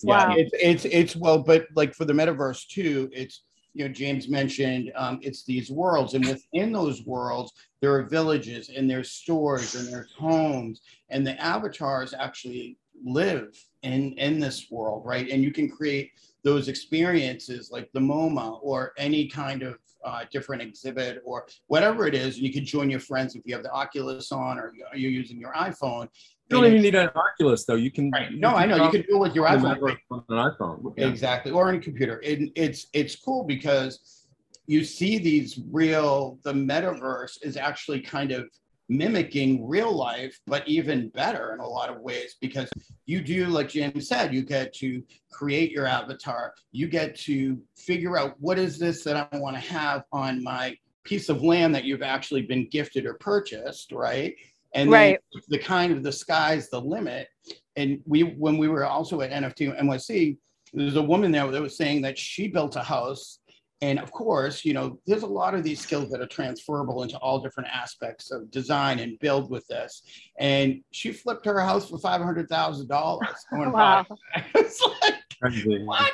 it." 0.03 0.07
Wow. 0.07 0.35
Yeah, 0.35 0.37
it's 0.37 0.53
it's 0.55 0.85
it's 0.85 1.17
well, 1.17 1.39
but 1.39 1.67
like 1.75 1.95
for 1.95 2.05
the 2.05 2.13
metaverse 2.13 2.67
too, 2.69 3.09
it's 3.13 3.43
you 3.73 3.85
know 3.85 3.93
James 3.93 4.29
mentioned 4.29 4.93
um, 4.97 5.19
it's 5.23 5.45
these 5.45 5.71
worlds, 5.71 6.15
and 6.15 6.27
within 6.27 6.73
those 6.73 7.05
worlds 7.05 7.53
there 7.81 7.95
are 7.95 8.05
villages 8.05 8.71
and 8.75 8.89
there's 8.89 9.11
stores 9.11 9.75
and 9.75 9.93
there's 9.93 10.13
homes, 10.13 10.81
and 11.11 11.27
the 11.27 11.41
avatars 11.41 12.15
actually 12.15 12.79
live 13.05 13.57
in 13.83 14.13
in 14.15 14.39
this 14.39 14.71
world, 14.71 15.03
right? 15.05 15.29
And 15.29 15.43
you 15.43 15.53
can 15.53 15.69
create 15.69 16.13
those 16.43 16.69
experiences 16.69 17.71
like 17.71 17.91
the 17.93 18.01
MoMA 18.01 18.59
or 18.63 18.93
any 18.99 19.27
kind 19.29 19.63
of 19.63 19.79
uh, 20.05 20.25
different 20.31 20.63
exhibit 20.63 21.23
or 21.25 21.47
whatever 21.67 22.07
it 22.07 22.15
is. 22.15 22.37
And 22.37 22.47
you 22.47 22.53
can 22.53 22.65
join 22.65 22.91
your 22.91 23.01
friends 23.01 23.35
if 23.35 23.43
you 23.47 23.55
have 23.55 23.63
the 23.63 23.73
Oculus 23.73 24.31
on 24.31 24.59
or 24.59 24.73
you're 24.95 25.11
using 25.11 25.41
your 25.41 25.53
iPhone. 25.55 26.09
You 26.51 26.59
don't 26.59 26.67
even 26.67 26.83
need 26.83 26.95
an 26.95 27.09
Oculus 27.15 27.65
though. 27.65 27.75
You 27.75 27.91
can. 27.91 28.11
Right. 28.11 28.33
No, 28.33 28.51
I 28.51 28.67
know 28.67 28.77
you 28.77 28.91
can 28.91 29.03
do 29.03 29.17
it 29.17 29.19
with 29.19 29.35
your 29.35 29.47
iPhone. 29.47 29.99
On 30.11 30.25
an 30.29 30.53
iPhone. 30.53 30.95
Yeah. 30.97 31.07
Exactly, 31.07 31.53
or 31.53 31.69
on 31.69 31.77
a 31.77 31.81
computer. 31.81 32.21
It, 32.23 32.51
it's 32.55 32.89
it's 32.93 33.17
cool 33.17 33.45
because 33.45 34.27
you 34.67 34.85
see 34.85 35.19
these 35.19 35.59
real. 35.71 36.39
The 36.43 36.53
metaverse 36.53 37.39
is 37.43 37.57
actually 37.57 38.01
kind 38.03 38.31
of 38.31 38.49
mimicking 38.89 39.67
real 39.67 39.93
life, 39.93 40.39
but 40.47 40.67
even 40.69 41.09
better 41.11 41.55
in 41.55 41.61
a 41.61 41.67
lot 41.67 41.89
of 41.89 42.01
ways 42.01 42.37
because 42.41 42.69
you 43.07 43.23
do, 43.23 43.47
like 43.47 43.71
James 43.71 44.09
said, 44.09 44.35
you 44.35 44.43
get 44.43 44.75
to 44.75 45.03
create 45.33 45.71
your 45.71 45.87
avatar. 45.87 46.53
You 46.73 46.89
get 46.89 47.17
to 47.21 47.61
figure 47.77 48.19
out 48.19 48.35
what 48.39 48.59
is 48.59 48.79
this 48.79 49.03
that 49.05 49.29
I 49.33 49.39
want 49.39 49.57
to 49.57 49.73
have 49.73 50.05
on 50.13 50.43
my 50.43 50.77
piece 51.05 51.29
of 51.29 51.43
land 51.43 51.75
that 51.75 51.85
you've 51.85 52.03
actually 52.03 52.43
been 52.43 52.69
gifted 52.69 53.07
or 53.07 53.15
purchased, 53.15 53.93
right? 53.93 54.35
And 54.75 54.91
right. 54.91 55.19
the 55.49 55.59
kind 55.59 55.93
of 55.93 56.03
the 56.03 56.13
sky's 56.13 56.69
the 56.69 56.81
limit. 56.81 57.29
And 57.77 58.01
we, 58.07 58.23
when 58.23 58.59
we 58.59 58.69
were 58.69 58.85
also 58.85 59.21
at 59.21 59.31
NFT 59.31 59.81
NYC, 59.81 60.37
there's 60.73 60.97
a 60.97 61.03
woman 61.03 61.31
there 61.31 61.47
that 61.47 61.63
was 61.63 61.77
saying 61.77 62.03
that 62.03 62.19
she 62.19 62.49
built 62.49 62.77
a 62.77 62.83
house 62.83 63.39
and 63.85 63.99
of 63.99 64.11
course, 64.11 64.65
you 64.65 64.73
know, 64.73 64.99
there's 65.07 65.25
a 65.25 65.27
lot 65.27 65.55
of 65.55 65.63
these 65.63 65.79
skills 65.79 66.11
that 66.11 66.21
are 66.21 66.27
transferable 66.27 67.03
into 67.03 67.19
all 67.19 67.39
different 67.41 67.69
aspects 67.71 68.31
of 68.31 68.51
design 68.51 68.99
and 68.99 69.19
build 69.19 69.51
with 69.51 69.67
this. 69.67 70.03
And 70.39 70.81
she 70.91 71.13
flipped 71.13 71.45
her 71.45 71.61
house 71.61 71.91
for 71.91 71.99
five 71.99 72.23
hundred 72.23 72.49
thousand 72.49 72.89
dollars. 72.89 73.29
wow. 73.53 74.07
it's 74.55 74.81
like, 75.03 75.15
crazy. 75.39 75.85
what? 75.85 76.11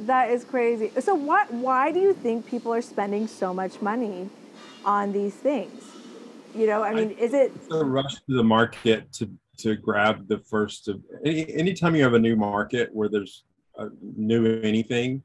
That 0.00 0.30
is 0.30 0.42
crazy. 0.42 0.90
So 0.98 1.14
what 1.14 1.52
why 1.52 1.92
do 1.92 2.00
you 2.00 2.12
think 2.12 2.44
people 2.46 2.74
are 2.74 2.82
spending 2.82 3.28
so 3.28 3.54
much 3.54 3.80
money 3.80 4.28
on 4.84 5.12
these 5.12 5.34
things? 5.34 5.93
You 6.54 6.66
know, 6.66 6.82
I 6.82 6.94
mean, 6.94 7.16
I, 7.18 7.22
is 7.22 7.34
it 7.34 7.52
a 7.70 7.84
rush 7.84 8.14
to 8.14 8.36
the 8.36 8.44
market 8.44 9.12
to 9.14 9.28
to 9.58 9.76
grab 9.76 10.28
the 10.28 10.38
first 10.38 10.88
of 10.88 11.00
any, 11.24 11.52
anytime 11.54 11.94
you 11.94 12.02
have 12.02 12.14
a 12.14 12.18
new 12.18 12.36
market 12.36 12.90
where 12.92 13.08
there's 13.08 13.44
a 13.78 13.88
new 14.16 14.60
anything 14.62 15.22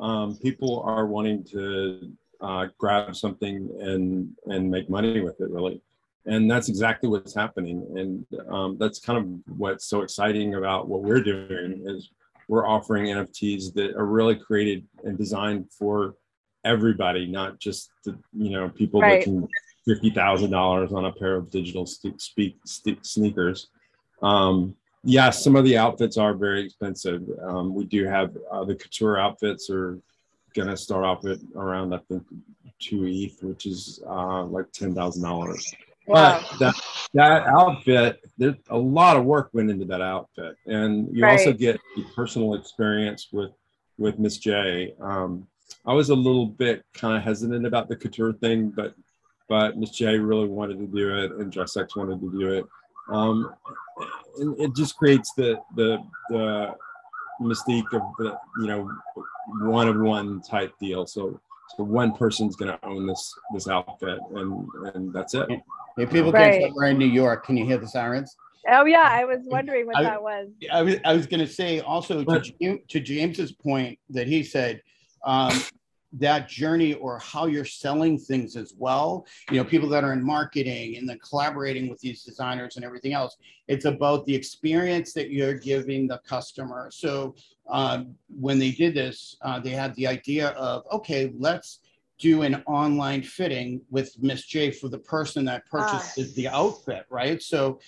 um, 0.00 0.36
people 0.36 0.82
are 0.84 1.06
wanting 1.06 1.44
to 1.44 2.12
uh, 2.40 2.66
grab 2.78 3.14
something 3.14 3.68
and 3.80 4.30
and 4.46 4.70
make 4.70 4.88
money 4.88 5.20
with 5.20 5.40
it 5.40 5.50
really 5.50 5.80
and 6.26 6.50
that's 6.50 6.68
exactly 6.68 7.08
what's 7.08 7.34
happening 7.34 7.86
and 7.96 8.26
um, 8.48 8.76
that's 8.78 8.98
kind 8.98 9.18
of 9.18 9.56
what's 9.56 9.86
so 9.86 10.02
exciting 10.02 10.54
about 10.54 10.88
what 10.88 11.02
we're 11.02 11.22
doing 11.22 11.82
is 11.86 12.10
we're 12.48 12.66
offering 12.66 13.06
nfts 13.06 13.72
that 13.74 13.94
are 13.96 14.06
really 14.06 14.36
created 14.36 14.86
and 15.04 15.18
designed 15.18 15.66
for 15.72 16.14
everybody 16.64 17.26
not 17.26 17.58
just 17.58 17.90
the 18.04 18.16
you 18.36 18.50
know 18.50 18.68
people 18.68 19.00
right. 19.00 19.20
that 19.20 19.24
can 19.24 19.48
$50000 19.88 20.92
on 20.92 21.04
a 21.06 21.12
pair 21.12 21.36
of 21.36 21.50
digital 21.50 21.86
speak 21.86 22.56
sneakers 23.02 23.68
um, 24.22 24.74
yes, 25.04 25.42
some 25.42 25.56
of 25.56 25.64
the 25.64 25.76
outfits 25.76 26.16
are 26.16 26.34
very 26.34 26.64
expensive. 26.64 27.22
Um, 27.42 27.74
we 27.74 27.84
do 27.84 28.04
have 28.04 28.36
uh, 28.50 28.64
the 28.64 28.74
couture 28.74 29.18
outfits 29.18 29.70
are 29.70 29.98
going 30.54 30.68
to 30.68 30.76
start 30.76 31.04
off 31.04 31.24
at 31.24 31.38
around, 31.54 31.94
I 31.94 31.98
think, 32.08 32.24
two 32.80 33.04
ETH, 33.06 33.42
which 33.42 33.66
is 33.66 34.00
uh, 34.06 34.44
like 34.44 34.66
$10,000. 34.72 35.74
Wow. 36.06 36.40
But 36.50 36.58
that, 36.58 36.74
that 37.14 37.46
outfit, 37.46 38.20
there's 38.38 38.56
a 38.70 38.78
lot 38.78 39.16
of 39.16 39.24
work 39.24 39.50
went 39.52 39.70
into 39.70 39.84
that 39.86 40.00
outfit. 40.00 40.56
And 40.66 41.14
you 41.14 41.22
right. 41.22 41.38
also 41.38 41.52
get 41.52 41.78
the 41.96 42.04
personal 42.14 42.54
experience 42.54 43.28
with, 43.32 43.50
with 43.98 44.18
Miss 44.18 44.38
J. 44.38 44.94
Um, 45.00 45.46
I 45.84 45.92
was 45.92 46.08
a 46.08 46.14
little 46.14 46.46
bit 46.46 46.82
kind 46.94 47.16
of 47.16 47.22
hesitant 47.22 47.66
about 47.66 47.88
the 47.88 47.96
couture 47.96 48.32
thing, 48.32 48.70
but 48.70 48.94
but 49.48 49.76
Miss 49.78 49.90
J 49.90 50.18
really 50.18 50.46
wanted 50.46 50.78
to 50.78 50.86
do 50.86 51.16
it, 51.18 51.32
and 51.32 51.52
DressX 51.52 51.96
wanted 51.96 52.20
to 52.20 52.30
do 52.30 52.52
it. 52.52 52.64
Um, 53.08 53.54
and 54.38 54.60
it 54.60 54.74
just 54.76 54.96
creates 54.96 55.32
the 55.34 55.58
the 55.74 55.98
the 56.30 56.74
mystique 57.40 57.92
of 57.92 58.02
the 58.18 58.38
you 58.60 58.66
know 58.66 58.90
one 59.60 59.88
of 59.88 59.98
one 59.98 60.40
type 60.42 60.72
deal. 60.78 61.06
So 61.06 61.40
so 61.76 61.84
one 61.84 62.12
person's 62.12 62.56
going 62.56 62.72
to 62.72 62.86
own 62.86 63.06
this 63.06 63.34
this 63.54 63.68
outfit, 63.68 64.18
and 64.34 64.68
and 64.94 65.12
that's 65.12 65.34
it. 65.34 65.48
If 65.96 66.10
people 66.10 66.32
right. 66.32 66.60
can't 66.60 66.74
we're 66.74 66.86
in 66.86 66.98
New 66.98 67.06
York, 67.06 67.44
can 67.44 67.56
you 67.56 67.64
hear 67.64 67.78
the 67.78 67.88
sirens? 67.88 68.36
Oh 68.70 68.84
yeah, 68.84 69.08
I 69.10 69.24
was 69.24 69.40
wondering 69.44 69.86
what 69.86 69.96
I, 69.96 70.02
that 70.02 70.22
was. 70.22 70.48
I 70.72 70.82
was 70.82 70.96
I 71.04 71.14
was 71.14 71.26
going 71.26 71.40
to 71.40 71.52
say 71.52 71.80
also 71.80 72.22
to, 72.24 72.78
to 72.88 73.00
James's 73.00 73.52
point 73.52 73.98
that 74.10 74.26
he 74.26 74.42
said. 74.42 74.82
Um, 75.24 75.60
that 76.12 76.48
journey 76.48 76.94
or 76.94 77.18
how 77.18 77.46
you're 77.46 77.64
selling 77.64 78.18
things 78.18 78.56
as 78.56 78.74
well. 78.76 79.26
You 79.50 79.58
know, 79.58 79.64
people 79.64 79.88
that 79.90 80.04
are 80.04 80.12
in 80.12 80.24
marketing 80.24 80.96
and 80.96 81.08
then 81.08 81.18
collaborating 81.18 81.88
with 81.88 82.00
these 82.00 82.24
designers 82.24 82.76
and 82.76 82.84
everything 82.84 83.12
else. 83.12 83.36
It's 83.66 83.84
about 83.84 84.24
the 84.24 84.34
experience 84.34 85.12
that 85.12 85.30
you're 85.30 85.54
giving 85.54 86.08
the 86.08 86.18
customer. 86.26 86.90
So 86.90 87.34
um, 87.68 88.14
when 88.28 88.58
they 88.58 88.70
did 88.70 88.94
this, 88.94 89.36
uh, 89.42 89.60
they 89.60 89.70
had 89.70 89.94
the 89.96 90.06
idea 90.06 90.48
of 90.50 90.84
okay, 90.92 91.32
let's 91.36 91.80
do 92.18 92.42
an 92.42 92.62
online 92.66 93.22
fitting 93.22 93.80
with 93.90 94.14
Miss 94.20 94.44
J 94.44 94.70
for 94.70 94.88
the 94.88 94.98
person 94.98 95.44
that 95.44 95.66
purchases 95.66 96.32
ah. 96.32 96.36
the 96.36 96.48
outfit, 96.48 97.06
right? 97.10 97.40
So 97.40 97.78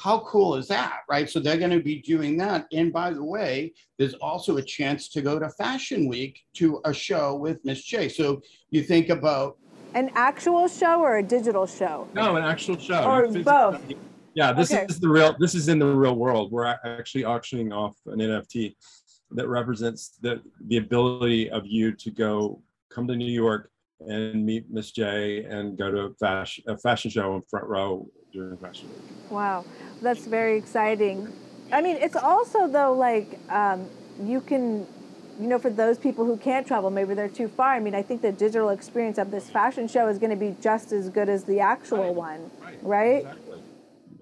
how 0.00 0.20
cool 0.20 0.54
is 0.54 0.66
that, 0.68 1.00
right? 1.10 1.28
So 1.28 1.40
they're 1.40 1.58
going 1.58 1.72
to 1.72 1.82
be 1.82 2.00
doing 2.00 2.38
that. 2.38 2.66
And 2.72 2.90
by 2.90 3.12
the 3.12 3.22
way, 3.22 3.74
there's 3.98 4.14
also 4.14 4.56
a 4.56 4.62
chance 4.62 5.10
to 5.10 5.20
go 5.20 5.38
to 5.38 5.50
Fashion 5.50 6.08
Week 6.08 6.40
to 6.54 6.80
a 6.86 6.94
show 6.94 7.36
with 7.36 7.62
Miss 7.66 7.82
J. 7.82 8.08
So 8.08 8.40
you 8.70 8.82
think 8.82 9.10
about 9.10 9.58
an 9.92 10.10
actual 10.14 10.68
show 10.68 11.00
or 11.00 11.18
a 11.18 11.22
digital 11.22 11.66
show? 11.66 12.08
No, 12.14 12.36
an 12.36 12.44
actual 12.44 12.78
show. 12.78 13.04
Or 13.04 13.28
both. 13.42 13.82
Yeah, 14.34 14.52
this 14.52 14.72
okay. 14.72 14.86
is 14.88 15.00
the 15.00 15.08
real. 15.08 15.36
This 15.38 15.54
is 15.54 15.68
in 15.68 15.78
the 15.78 15.86
real 15.86 16.16
world. 16.16 16.50
We're 16.50 16.64
actually 16.64 17.24
auctioning 17.24 17.72
off 17.72 17.96
an 18.06 18.20
NFT 18.20 18.74
that 19.32 19.48
represents 19.48 20.16
the 20.22 20.40
the 20.66 20.78
ability 20.78 21.50
of 21.50 21.66
you 21.66 21.92
to 21.92 22.10
go 22.10 22.62
come 22.88 23.06
to 23.08 23.16
New 23.16 23.30
York 23.30 23.70
and 24.00 24.46
meet 24.46 24.70
Miss 24.70 24.92
J 24.92 25.44
and 25.44 25.76
go 25.76 25.90
to 25.90 25.98
a 26.02 26.14
fashion, 26.14 26.64
a 26.68 26.78
fashion 26.78 27.10
show 27.10 27.34
in 27.34 27.42
front 27.42 27.66
row 27.66 28.08
during 28.32 28.56
Fashion 28.56 28.88
Week. 28.88 29.30
Wow, 29.30 29.64
that's 30.02 30.26
very 30.26 30.56
exciting. 30.56 31.32
I 31.72 31.80
mean, 31.80 31.96
it's 31.96 32.16
also 32.16 32.66
though 32.66 32.92
like 32.92 33.38
um, 33.48 33.88
you 34.22 34.40
can, 34.40 34.86
you 35.40 35.46
know, 35.46 35.58
for 35.58 35.70
those 35.70 35.98
people 35.98 36.24
who 36.24 36.36
can't 36.36 36.66
travel, 36.66 36.90
maybe 36.90 37.14
they're 37.14 37.28
too 37.28 37.48
far. 37.48 37.74
I 37.74 37.80
mean, 37.80 37.94
I 37.94 38.02
think 38.02 38.22
the 38.22 38.32
digital 38.32 38.70
experience 38.70 39.18
of 39.18 39.30
this 39.30 39.48
fashion 39.48 39.88
show 39.88 40.08
is 40.08 40.18
going 40.18 40.30
to 40.30 40.36
be 40.36 40.56
just 40.60 40.92
as 40.92 41.08
good 41.08 41.28
as 41.28 41.44
the 41.44 41.60
actual 41.60 42.06
right. 42.06 42.14
one, 42.14 42.50
right? 42.82 42.82
right? 42.82 43.16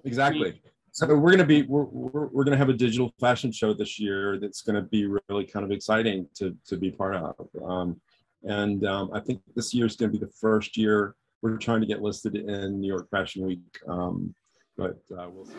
Exactly. 0.03 0.49
exactly. 0.49 0.61
So 0.91 1.07
we're 1.07 1.31
going 1.31 1.37
to 1.37 1.45
be 1.45 1.61
we're, 1.63 1.83
we're, 1.83 2.27
we're 2.27 2.43
going 2.43 2.51
to 2.51 2.57
have 2.57 2.69
a 2.69 2.73
digital 2.73 3.13
fashion 3.19 3.51
show 3.51 3.73
this 3.73 3.99
year 3.99 4.37
that's 4.39 4.61
going 4.61 4.75
to 4.75 4.81
be 4.81 5.05
really 5.05 5.45
kind 5.45 5.63
of 5.63 5.71
exciting 5.71 6.27
to 6.35 6.55
to 6.67 6.77
be 6.77 6.91
part 6.91 7.15
of. 7.15 7.35
Um, 7.63 8.01
and 8.43 8.85
um, 8.85 9.11
I 9.13 9.19
think 9.19 9.41
this 9.55 9.73
year 9.73 9.85
is 9.85 9.95
going 9.95 10.11
to 10.11 10.17
be 10.17 10.23
the 10.23 10.31
first 10.31 10.77
year 10.77 11.15
we're 11.41 11.57
trying 11.57 11.81
to 11.81 11.87
get 11.87 12.01
listed 12.01 12.35
in 12.35 12.81
New 12.81 12.87
York 12.87 13.09
Fashion 13.09 13.45
Week, 13.45 13.59
um, 13.87 14.33
but 14.77 14.99
uh, 15.17 15.29
we'll 15.31 15.45
see. 15.45 15.53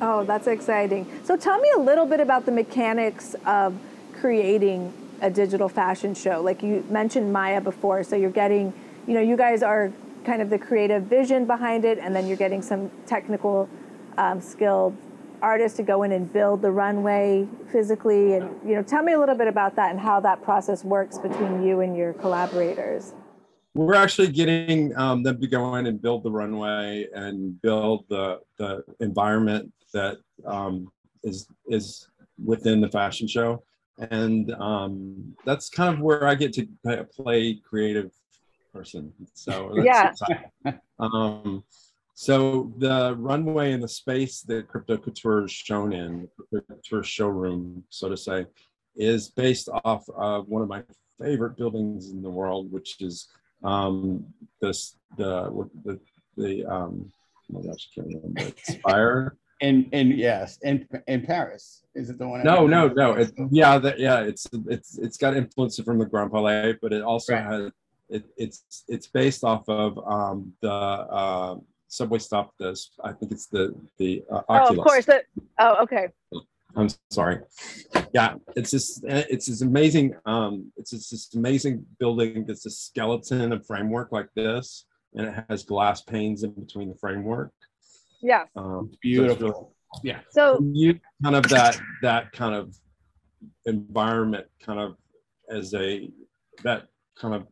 Oh, 0.00 0.24
that's 0.24 0.46
exciting. 0.46 1.06
So 1.24 1.36
tell 1.36 1.58
me 1.58 1.70
a 1.76 1.78
little 1.78 2.06
bit 2.06 2.20
about 2.20 2.46
the 2.46 2.52
mechanics 2.52 3.36
of 3.46 3.78
creating 4.20 4.92
a 5.20 5.30
digital 5.30 5.68
fashion 5.68 6.14
show. 6.14 6.42
Like 6.42 6.62
you 6.62 6.84
mentioned 6.90 7.32
Maya 7.32 7.60
before, 7.60 8.02
so 8.02 8.16
you're 8.16 8.30
getting, 8.30 8.72
you 9.06 9.14
know, 9.14 9.20
you 9.20 9.36
guys 9.36 9.62
are 9.62 9.92
kind 10.24 10.42
of 10.42 10.50
the 10.50 10.58
creative 10.58 11.04
vision 11.04 11.46
behind 11.46 11.84
it, 11.84 11.98
and 11.98 12.14
then 12.14 12.26
you're 12.26 12.36
getting 12.36 12.62
some 12.62 12.90
technical 13.06 13.68
um, 14.18 14.40
skilled 14.40 14.96
artists 15.42 15.76
to 15.76 15.82
go 15.82 16.02
in 16.02 16.12
and 16.12 16.32
build 16.32 16.62
the 16.62 16.70
runway 16.70 17.46
physically 17.70 18.34
and 18.34 18.48
you 18.66 18.74
know 18.74 18.82
tell 18.82 19.02
me 19.02 19.12
a 19.12 19.18
little 19.18 19.34
bit 19.34 19.46
about 19.46 19.76
that 19.76 19.90
and 19.90 20.00
how 20.00 20.18
that 20.18 20.42
process 20.42 20.82
works 20.84 21.18
between 21.18 21.62
you 21.62 21.80
and 21.80 21.94
your 21.94 22.14
collaborators 22.14 23.12
we're 23.74 23.94
actually 23.94 24.28
getting 24.28 24.96
um, 24.96 25.22
them 25.22 25.40
to 25.40 25.46
go 25.46 25.74
in 25.76 25.86
and 25.86 26.00
build 26.00 26.22
the 26.22 26.30
runway 26.30 27.08
and 27.12 27.60
build 27.60 28.04
the, 28.08 28.40
the 28.58 28.84
environment 29.00 29.72
that 29.92 30.18
um, 30.46 30.90
is 31.22 31.48
is 31.68 32.08
within 32.42 32.80
the 32.80 32.88
fashion 32.88 33.26
show. 33.26 33.62
And 33.98 34.52
um, 34.54 35.34
that's 35.44 35.68
kind 35.68 35.94
of 35.94 36.00
where 36.00 36.26
i 36.26 36.34
get 36.34 36.52
to 36.54 36.66
play 37.14 37.60
creative 37.68 38.10
person. 38.72 39.12
So 39.34 39.76
yeah. 39.82 40.12
um, 40.98 41.64
So 42.14 42.72
the 42.78 43.16
runway 43.18 43.72
and 43.72 43.82
the 43.82 43.88
space 43.88 44.42
that 44.42 44.68
Crypto 44.68 44.96
Couture 44.96 45.44
is 45.44 45.52
shown 45.52 45.92
in, 45.92 46.28
Crypto 46.36 46.74
Couture 46.74 47.02
showroom, 47.02 47.84
so 47.88 48.08
to 48.08 48.16
say, 48.16 48.46
is 48.96 49.30
based 49.30 49.68
off 49.84 50.04
of 50.16 50.48
one 50.48 50.62
of 50.62 50.68
my 50.68 50.82
favorite 51.20 51.56
buildings 51.56 52.10
in 52.10 52.22
the 52.22 52.30
world, 52.30 52.70
which 52.70 53.00
is 53.00 53.28
um, 53.64 54.24
this 54.60 54.96
the 55.16 55.68
the 55.84 56.00
the 56.36 56.64
um, 56.66 57.10
oh 57.50 57.60
my 57.60 57.60
gosh, 57.62 57.88
I 57.90 58.00
can't 58.00 58.08
remember 58.08 58.52
Spire. 58.62 59.36
And 59.60 59.88
and 59.92 60.18
yes, 60.18 60.58
in 60.62 60.86
in 61.06 61.22
Paris 61.22 61.84
is 61.94 62.10
it 62.10 62.18
the 62.18 62.26
one? 62.26 62.42
No, 62.42 62.66
no, 62.66 62.88
no. 62.88 63.12
It, 63.12 63.32
yeah, 63.50 63.78
that 63.78 63.98
yeah. 63.98 64.20
It's 64.20 64.46
it's 64.68 64.98
it's 64.98 65.16
got 65.16 65.36
influence 65.36 65.78
from 65.80 65.98
the 65.98 66.06
Grand 66.06 66.30
Palais, 66.30 66.76
but 66.82 66.92
it 66.92 67.02
also 67.02 67.34
Right. 67.34 67.44
has 67.44 67.72
it, 68.08 68.24
it's 68.36 68.84
it's 68.88 69.06
based 69.06 69.44
off 69.44 69.68
of 69.68 69.98
um, 70.06 70.52
the 70.60 70.70
uh, 70.70 71.56
subway 71.88 72.18
stop. 72.18 72.52
This 72.58 72.90
I 73.02 73.12
think 73.12 73.32
it's 73.32 73.46
the 73.46 73.74
the 73.98 74.24
uh, 74.30 74.42
Oh, 74.48 74.68
of 74.70 74.76
course. 74.78 75.06
That, 75.06 75.24
oh, 75.58 75.82
okay. 75.84 76.08
I'm 76.76 76.88
sorry. 77.10 77.40
Yeah, 78.12 78.34
it's 78.56 78.70
this 78.70 79.00
it's 79.04 79.46
this 79.46 79.62
amazing 79.62 80.14
um 80.26 80.72
it's 80.76 80.90
this, 80.90 81.10
this 81.10 81.34
amazing 81.34 81.84
building 81.98 82.44
that's 82.46 82.66
a 82.66 82.70
skeleton 82.70 83.52
and 83.52 83.66
framework 83.66 84.12
like 84.12 84.28
this, 84.34 84.86
and 85.14 85.26
it 85.28 85.44
has 85.48 85.62
glass 85.62 86.00
panes 86.02 86.42
in 86.42 86.50
between 86.52 86.88
the 86.88 86.96
framework. 86.96 87.52
Yeah. 88.22 88.44
Um, 88.56 88.90
so 88.92 88.98
Beautiful. 89.02 89.48
really- 89.48 89.66
Yeah. 90.02 90.20
So 90.30 90.58
you 90.72 90.98
kind 91.22 91.36
of 91.36 91.44
that 91.50 91.78
that 92.02 92.32
kind 92.32 92.54
of 92.54 92.74
environment 93.66 94.46
kind 94.60 94.80
of 94.80 94.96
as 95.50 95.74
a 95.74 96.10
that 96.62 96.88
kind 97.16 97.34
of 97.34 97.46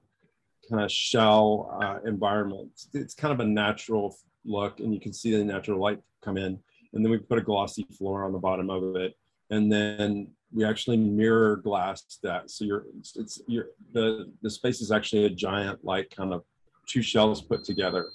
kind 0.69 0.83
of 0.83 0.91
shell 0.91 1.79
uh, 1.83 1.99
environment 2.09 2.71
it's, 2.73 2.89
it's 2.95 3.15
kind 3.15 3.33
of 3.33 3.41
a 3.41 3.45
natural 3.45 4.17
look 4.45 4.81
and 4.81 4.95
you 4.95 5.01
can 5.01 5.13
see 5.13 5.31
the 5.37 5.45
natural 5.45 5.79
light 5.81 6.01
come 6.23 6.37
in 6.37 6.59
and 6.93 7.05
then 7.05 7.11
we 7.11 7.19
put 7.19 7.39
a 7.39 7.43
glossy 7.43 7.87
floor 7.97 8.25
on 8.25 8.33
the 8.33 8.39
bottom 8.39 8.71
of 8.71 8.97
it 8.97 9.15
and 9.51 9.71
then 9.71 10.29
we 10.53 10.65
actually 10.65 10.97
mirror 10.97 11.57
glass 11.57 12.19
that 12.23 12.51
so 12.51 12.65
you're 12.65 12.85
it's, 12.99 13.17
it's 13.17 13.43
you're 13.47 13.69
the 13.93 14.31
the 14.43 14.51
space 14.51 14.81
is 14.81 14.91
actually 14.93 15.25
a 15.25 15.31
giant 15.31 15.83
like 15.85 16.11
kind 16.11 16.33
of 16.33 16.43
two 16.87 17.03
shells 17.03 17.43
put 17.43 17.65
together 17.65 18.11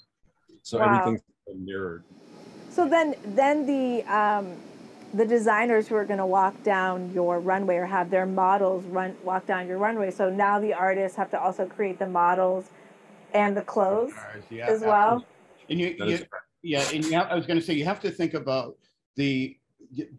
so 0.61 0.78
Wow. 0.78 0.86
everything's 0.86 1.21
mirrored 1.55 2.03
So 2.69 2.88
then, 2.88 3.15
then 3.25 3.65
the 3.65 4.03
um, 4.03 4.55
the 5.13 5.25
designers 5.25 5.88
who 5.88 5.95
are 5.95 6.05
going 6.05 6.19
to 6.19 6.25
walk 6.25 6.61
down 6.63 7.11
your 7.13 7.39
runway 7.39 7.78
or 7.78 7.86
have 7.86 8.09
their 8.09 8.25
models 8.25 8.84
run 8.86 9.15
walk 9.23 9.45
down 9.47 9.67
your 9.67 9.78
runway. 9.78 10.11
So 10.11 10.30
now 10.30 10.59
the 10.59 10.73
artists 10.73 11.17
have 11.17 11.32
to 11.32 11.41
also 11.41 11.65
create 11.65 11.97
the 11.97 12.07
models 12.07 12.69
and 13.34 13.55
the 13.55 13.61
clothes 13.61 14.13
Yeah, 14.49 14.67
as 14.67 14.82
well. 14.82 15.25
And 15.69 15.80
you, 15.80 15.88
you 15.97 16.05
is 16.05 16.25
yeah, 16.68 16.86
and 16.93 17.05
have, 17.05 17.28
I 17.28 17.36
was 17.36 17.45
going 17.45 17.59
to 17.59 17.65
say 17.65 17.74
you 17.74 17.86
have 17.86 18.01
to 18.01 18.11
think 18.11 18.34
about 18.34 18.76
the 19.15 19.57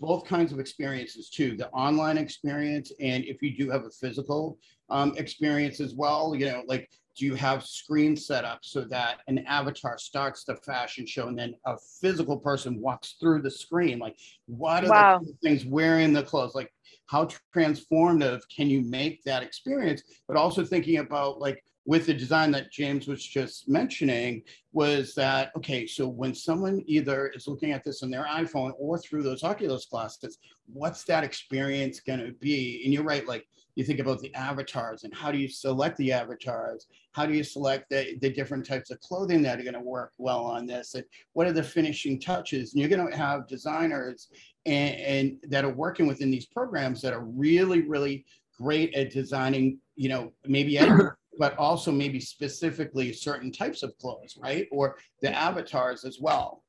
both 0.00 0.24
kinds 0.24 0.50
of 0.50 0.58
experiences 0.58 1.28
too 1.28 1.54
the 1.56 1.68
online 1.70 2.16
experience 2.16 2.90
and 3.00 3.22
if 3.24 3.42
you 3.42 3.54
do 3.54 3.68
have 3.70 3.84
a 3.84 3.90
physical 3.90 4.56
um, 4.88 5.12
experience 5.18 5.78
as 5.78 5.94
well 5.94 6.34
you 6.34 6.46
know 6.46 6.62
like 6.66 6.88
do 7.18 7.26
you 7.26 7.34
have 7.34 7.66
screen 7.66 8.16
set 8.16 8.44
up 8.46 8.60
so 8.62 8.80
that 8.82 9.18
an 9.26 9.40
avatar 9.40 9.98
starts 9.98 10.44
the 10.44 10.54
fashion 10.56 11.04
show 11.04 11.28
and 11.28 11.38
then 11.38 11.54
a 11.66 11.76
physical 12.00 12.38
person 12.38 12.80
walks 12.80 13.16
through 13.20 13.42
the 13.42 13.50
screen 13.50 13.98
like 13.98 14.16
what 14.46 14.84
are 14.84 14.88
Wow. 14.88 15.20
the 15.20 15.34
things 15.42 15.66
wearing 15.66 16.14
the 16.14 16.22
clothes 16.22 16.54
like 16.54 16.72
how 17.06 17.28
transformative 17.54 18.40
can 18.54 18.70
you 18.70 18.80
make 18.82 19.22
that 19.24 19.42
experience 19.42 20.02
but 20.28 20.36
also 20.36 20.64
thinking 20.64 20.98
about 20.98 21.40
like 21.40 21.62
with 21.88 22.06
the 22.06 22.14
design 22.14 22.50
that 22.50 22.70
james 22.70 23.08
was 23.08 23.24
just 23.24 23.68
mentioning 23.68 24.42
was 24.72 25.14
that 25.14 25.50
okay 25.56 25.86
so 25.86 26.06
when 26.06 26.34
someone 26.34 26.82
either 26.86 27.28
is 27.34 27.48
looking 27.48 27.72
at 27.72 27.82
this 27.84 28.02
on 28.02 28.10
their 28.10 28.26
iphone 28.42 28.72
or 28.78 28.98
through 28.98 29.22
those 29.22 29.42
oculus 29.42 29.86
glasses 29.86 30.38
what's 30.72 31.04
that 31.04 31.24
experience 31.24 32.00
going 32.00 32.20
to 32.20 32.32
be? 32.32 32.82
And 32.84 32.92
you're 32.92 33.02
right 33.02 33.26
like 33.26 33.46
you 33.74 33.84
think 33.84 34.00
about 34.00 34.20
the 34.20 34.34
avatars 34.34 35.04
and 35.04 35.14
how 35.14 35.30
do 35.30 35.38
you 35.38 35.48
select 35.48 35.96
the 35.96 36.12
avatars? 36.12 36.86
How 37.12 37.26
do 37.26 37.34
you 37.34 37.44
select 37.44 37.90
the, 37.90 38.16
the 38.20 38.30
different 38.30 38.66
types 38.66 38.90
of 38.90 39.00
clothing 39.00 39.42
that 39.42 39.58
are 39.58 39.62
going 39.62 39.74
to 39.74 39.80
work 39.80 40.12
well 40.18 40.44
on 40.44 40.66
this? 40.66 40.94
And 40.94 41.04
what 41.32 41.46
are 41.46 41.52
the 41.52 41.62
finishing 41.62 42.20
touches? 42.20 42.72
And 42.72 42.80
you're 42.80 42.90
going 42.90 43.10
to 43.10 43.16
have 43.16 43.46
designers 43.46 44.28
and, 44.66 44.96
and 44.96 45.36
that 45.44 45.64
are 45.64 45.72
working 45.72 46.06
within 46.06 46.30
these 46.30 46.46
programs 46.46 47.00
that 47.02 47.12
are 47.12 47.24
really 47.24 47.82
really 47.82 48.24
great 48.58 48.92
at 48.94 49.10
designing 49.10 49.78
you 49.94 50.08
know 50.08 50.32
maybe 50.44 50.78
but 51.38 51.56
also 51.56 51.92
maybe 51.92 52.20
specifically 52.20 53.12
certain 53.12 53.52
types 53.52 53.82
of 53.82 53.96
clothes, 53.98 54.36
right? 54.42 54.66
Or 54.72 54.98
the 55.22 55.32
avatars 55.32 56.04
as 56.04 56.18
well. 56.20 56.64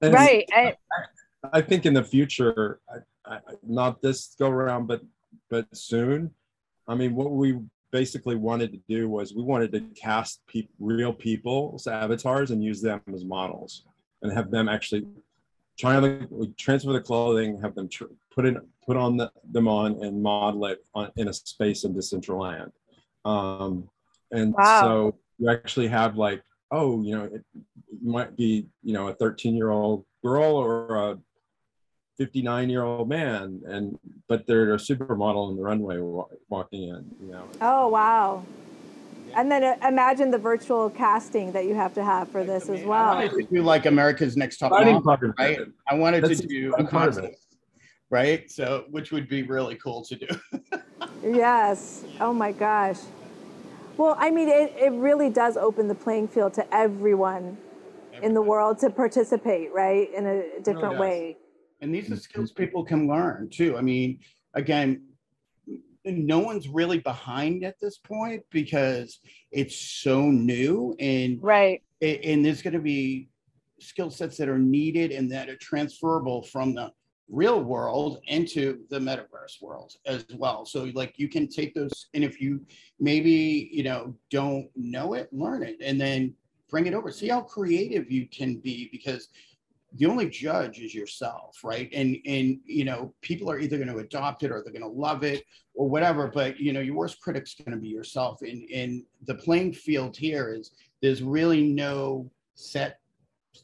And 0.00 0.14
Right. 0.14 0.48
I, 0.54 0.76
I 1.52 1.60
think 1.60 1.86
in 1.86 1.92
the 1.92 2.04
future, 2.04 2.80
I, 2.88 3.34
I, 3.34 3.38
not 3.66 4.00
this 4.00 4.34
go 4.38 4.48
around, 4.48 4.86
but 4.86 5.02
but 5.50 5.66
soon. 5.76 6.30
I 6.88 6.94
mean, 6.94 7.14
what 7.14 7.32
we 7.32 7.58
basically 7.90 8.36
wanted 8.36 8.72
to 8.72 8.80
do 8.88 9.08
was 9.08 9.34
we 9.34 9.42
wanted 9.42 9.72
to 9.72 9.80
cast 9.94 10.40
pe- 10.46 10.68
real 10.78 11.12
people's 11.12 11.86
avatars 11.86 12.50
and 12.50 12.62
use 12.62 12.80
them 12.80 13.00
as 13.12 13.24
models, 13.24 13.84
and 14.22 14.32
have 14.32 14.50
them 14.50 14.68
actually 14.68 15.06
try 15.78 15.98
to 16.00 16.54
transfer 16.58 16.92
the 16.92 17.00
clothing, 17.00 17.60
have 17.60 17.74
them 17.74 17.88
tr- 17.88 18.04
put 18.34 18.46
in 18.46 18.60
put 18.86 18.96
on 18.96 19.16
the, 19.16 19.30
them 19.50 19.68
on 19.68 20.02
and 20.02 20.22
model 20.22 20.66
it 20.66 20.84
on, 20.94 21.10
in 21.16 21.28
a 21.28 21.32
space 21.32 21.84
in 21.84 21.94
Decentraland. 21.94 22.70
Um, 23.24 23.88
and 24.32 24.54
Wow. 24.54 24.80
so 24.80 25.14
you 25.38 25.50
actually 25.50 25.88
have 25.88 26.16
like, 26.16 26.42
oh, 26.70 27.02
you 27.02 27.16
know, 27.16 27.24
it 27.24 27.44
might 28.02 28.36
be 28.36 28.66
you 28.82 28.92
know 28.92 29.08
a 29.08 29.14
13 29.14 29.54
year 29.54 29.70
old 29.70 30.04
girl 30.24 30.54
or 30.56 30.96
a 30.96 31.18
59 32.18 32.68
year 32.70 32.82
old 32.84 33.08
man 33.08 33.60
and 33.66 33.98
but 34.28 34.46
they're 34.46 34.74
a 34.74 34.76
supermodel 34.76 35.50
in 35.50 35.56
the 35.56 35.62
runway 35.62 35.98
wa- 35.98 36.26
walking 36.48 36.84
in 36.84 37.10
you 37.20 37.32
know 37.32 37.48
oh 37.60 37.88
wow. 37.88 38.44
And 39.34 39.50
then 39.50 39.64
uh, 39.64 39.76
imagine 39.88 40.30
the 40.30 40.38
virtual 40.38 40.90
casting 40.90 41.52
that 41.52 41.64
you 41.64 41.74
have 41.74 41.94
to 41.94 42.04
have 42.04 42.28
for 42.28 42.44
this 42.44 42.68
I 42.68 42.74
as 42.74 42.82
well. 42.84 42.92
I 42.92 43.06
well. 43.06 43.14
wanted 43.14 43.32
to 43.32 43.46
do 43.50 43.62
like 43.62 43.86
America's 43.86 44.36
Next 44.36 44.58
Top 44.58 44.72
Model, 44.72 45.00
right? 45.38 45.58
it. 45.58 45.68
I 45.88 45.94
wanted 45.94 46.24
That's 46.24 46.40
to 46.40 46.46
do 46.46 46.68
a 46.74 46.82
exciting 46.82 46.86
part 46.88 47.08
of 47.08 47.18
it. 47.18 47.20
contest, 47.22 47.56
right? 48.10 48.50
So, 48.50 48.84
which 48.90 49.10
would 49.10 49.28
be 49.28 49.42
really 49.42 49.76
cool 49.76 50.04
to 50.04 50.16
do. 50.16 50.26
Yes. 51.24 52.04
Oh 52.20 52.32
my 52.32 52.50
gosh. 52.50 52.98
Well, 53.96 54.16
I 54.18 54.30
mean, 54.30 54.48
it, 54.48 54.74
it 54.76 54.92
really 54.92 55.30
does 55.30 55.56
open 55.56 55.88
the 55.88 55.94
playing 55.94 56.28
field 56.28 56.54
to 56.54 56.74
everyone 56.74 57.58
in 58.22 58.34
the 58.34 58.42
world 58.42 58.78
to 58.78 58.90
participate, 58.90 59.72
right? 59.72 60.12
In 60.14 60.26
a 60.26 60.60
different 60.62 60.92
does. 60.92 61.00
way. 61.00 61.36
And 61.80 61.94
these 61.94 62.10
are 62.10 62.16
skills 62.16 62.52
mm-hmm. 62.52 62.62
people 62.62 62.84
can 62.84 63.08
learn 63.08 63.50
too. 63.50 63.76
I 63.76 63.80
mean, 63.82 64.20
again, 64.54 65.02
no 66.04 66.40
one's 66.40 66.68
really 66.68 66.98
behind 66.98 67.64
at 67.64 67.78
this 67.80 67.98
point 67.98 68.42
because 68.50 69.20
it's 69.50 69.76
so 69.76 70.30
new 70.30 70.96
and 70.98 71.42
Right. 71.42 71.82
a- 72.00 72.18
and 72.24 72.44
there's 72.44 72.62
going 72.62 72.74
to 72.74 72.80
be 72.80 73.28
skill 73.78 74.10
sets 74.10 74.36
that 74.36 74.48
are 74.48 74.58
needed 74.58 75.12
and 75.12 75.30
that 75.32 75.48
are 75.48 75.56
transferable 75.56 76.42
from 76.42 76.74
the 76.74 76.92
real 77.32 77.62
world 77.62 78.20
into 78.26 78.80
the 78.90 78.98
metaverse 78.98 79.60
world 79.60 79.94
as 80.06 80.24
well. 80.36 80.66
So 80.66 80.84
like 80.94 81.14
you 81.16 81.28
can 81.28 81.48
take 81.48 81.74
those 81.74 82.08
and 82.14 82.22
if 82.22 82.40
you 82.40 82.60
maybe 83.00 83.70
you 83.72 83.82
know 83.82 84.14
don't 84.30 84.68
know 84.76 85.14
it 85.14 85.32
learn 85.32 85.62
it 85.62 85.78
and 85.82 86.00
then 86.00 86.34
bring 86.70 86.86
it 86.86 86.94
over. 86.94 87.10
See 87.10 87.28
how 87.28 87.40
creative 87.40 88.12
you 88.12 88.28
can 88.28 88.56
be 88.56 88.90
because 88.92 89.28
the 89.94 90.06
only 90.06 90.28
judge 90.28 90.78
is 90.78 90.94
yourself 90.94 91.58
right? 91.64 91.88
And 91.94 92.18
and 92.26 92.60
you 92.66 92.84
know 92.84 93.14
people 93.22 93.50
are 93.50 93.58
either 93.58 93.78
going 93.78 93.88
to 93.88 93.98
adopt 93.98 94.42
it 94.42 94.52
or 94.52 94.62
they're 94.62 94.72
going 94.72 94.82
to 94.82 94.88
love 94.88 95.24
it 95.24 95.44
or 95.74 95.88
whatever 95.88 96.28
but 96.28 96.60
you 96.60 96.74
know 96.74 96.80
your 96.80 96.96
worst 96.96 97.18
critic's 97.22 97.54
going 97.54 97.74
to 97.74 97.80
be 97.80 97.88
yourself. 97.88 98.42
And 98.42 98.68
and 98.70 99.04
the 99.26 99.36
playing 99.36 99.72
field 99.72 100.18
here 100.18 100.52
is 100.54 100.72
there's 101.00 101.22
really 101.22 101.62
no 101.62 102.30
set 102.54 102.98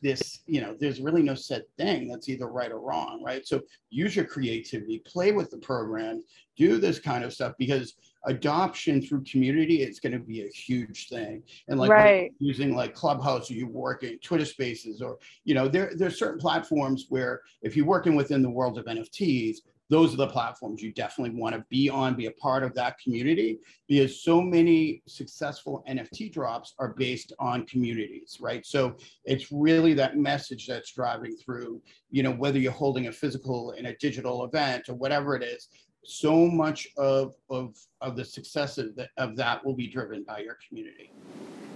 this 0.02 0.40
you 0.46 0.60
know 0.60 0.76
there's 0.78 1.00
really 1.00 1.22
no 1.22 1.34
set 1.34 1.62
thing 1.76 2.08
that's 2.08 2.28
either 2.28 2.46
right 2.46 2.70
or 2.70 2.80
wrong 2.80 3.22
right 3.24 3.46
so 3.46 3.60
use 3.90 4.14
your 4.14 4.24
creativity 4.24 4.98
play 5.00 5.32
with 5.32 5.50
the 5.50 5.56
program 5.58 6.22
do 6.56 6.78
this 6.78 6.98
kind 6.98 7.24
of 7.24 7.32
stuff 7.32 7.54
because 7.58 7.94
adoption 8.26 9.00
through 9.00 9.22
community 9.24 9.82
is 9.82 10.00
going 10.00 10.12
to 10.12 10.18
be 10.18 10.42
a 10.42 10.48
huge 10.48 11.08
thing 11.08 11.42
and 11.68 11.78
like 11.78 11.90
Right. 11.90 12.32
using 12.38 12.74
like 12.74 12.94
clubhouse 12.94 13.50
or 13.50 13.54
you 13.54 13.66
work 13.66 14.02
in 14.02 14.18
twitter 14.18 14.44
spaces 14.44 15.00
or 15.00 15.18
you 15.44 15.54
know 15.54 15.68
there 15.68 15.92
there's 15.96 16.18
certain 16.18 16.38
platforms 16.38 17.06
where 17.08 17.40
if 17.62 17.76
you're 17.76 17.86
working 17.86 18.14
within 18.14 18.42
the 18.42 18.50
world 18.50 18.78
of 18.78 18.84
nfts 18.84 19.58
those 19.90 20.12
are 20.12 20.18
the 20.18 20.26
platforms 20.26 20.82
you 20.82 20.92
definitely 20.92 21.38
want 21.38 21.54
to 21.54 21.64
be 21.68 21.88
on 21.88 22.14
be 22.14 22.26
a 22.26 22.30
part 22.32 22.62
of 22.62 22.74
that 22.74 22.98
community 22.98 23.58
because 23.88 24.22
so 24.22 24.40
many 24.40 25.02
successful 25.06 25.84
nft 25.88 26.32
drops 26.32 26.74
are 26.78 26.94
based 26.96 27.32
on 27.38 27.66
communities 27.66 28.38
right? 28.40 28.64
So 28.66 28.96
it's 29.24 29.50
really 29.50 29.94
that 29.94 30.16
message 30.16 30.66
that's 30.66 30.92
driving 30.92 31.36
through 31.36 31.80
you 32.10 32.22
know 32.22 32.32
whether 32.32 32.58
you're 32.58 32.72
holding 32.72 33.06
a 33.06 33.12
physical 33.12 33.72
and 33.72 33.86
a 33.86 33.96
digital 33.96 34.44
event 34.44 34.88
or 34.88 34.94
whatever 34.94 35.36
it 35.36 35.42
is 35.42 35.68
so 36.04 36.46
much 36.46 36.88
of 36.96 37.34
of 37.50 37.76
of 38.00 38.16
the 38.16 38.24
success 38.24 38.78
of, 38.78 38.98
of 39.16 39.36
that 39.36 39.64
will 39.64 39.74
be 39.74 39.86
driven 39.86 40.22
by 40.22 40.38
your 40.38 40.56
community. 40.66 41.10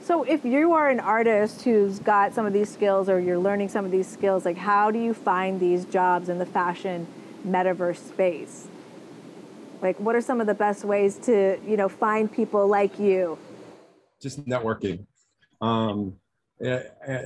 So 0.03 0.25
if 0.25 0.45
you 0.45 0.73
are 0.73 0.89
an 0.89 1.01
artist 1.01 1.63
who's 1.63 1.99
got 2.01 2.35
some 2.35 2.45
of 2.45 2.53
these 2.53 2.69
skills 2.69 3.09
or 3.09 3.21
you're 3.21 3.39
learning 3.39 3.69
some 3.69 3.85
of 3.85 3.91
these 3.91 4.09
skills, 4.09 4.45
like 4.45 4.57
how 4.57 4.91
do 4.91 4.99
you 4.99 5.15
find 5.15 5.61
these 5.61 5.85
jobs 5.85 6.29
in 6.29 6.39
the 6.39 6.47
fashion 6.47 7.07
metaverse 7.47 7.97
space? 7.97 8.68
Like 9.80 9.99
what 9.99 10.14
are 10.14 10.20
some 10.20 10.40
of 10.40 10.47
the 10.47 10.55
best 10.55 10.84
ways 10.84 11.16
to, 11.18 11.59
you 11.66 11.76
know, 11.76 11.88
find 11.88 12.32
people 12.32 12.66
like 12.66 12.99
you? 12.99 13.38
Just 14.20 14.45
networking. 14.47 15.07
Um, 15.61 16.14
eh, 16.62 16.82
eh, 17.07 17.24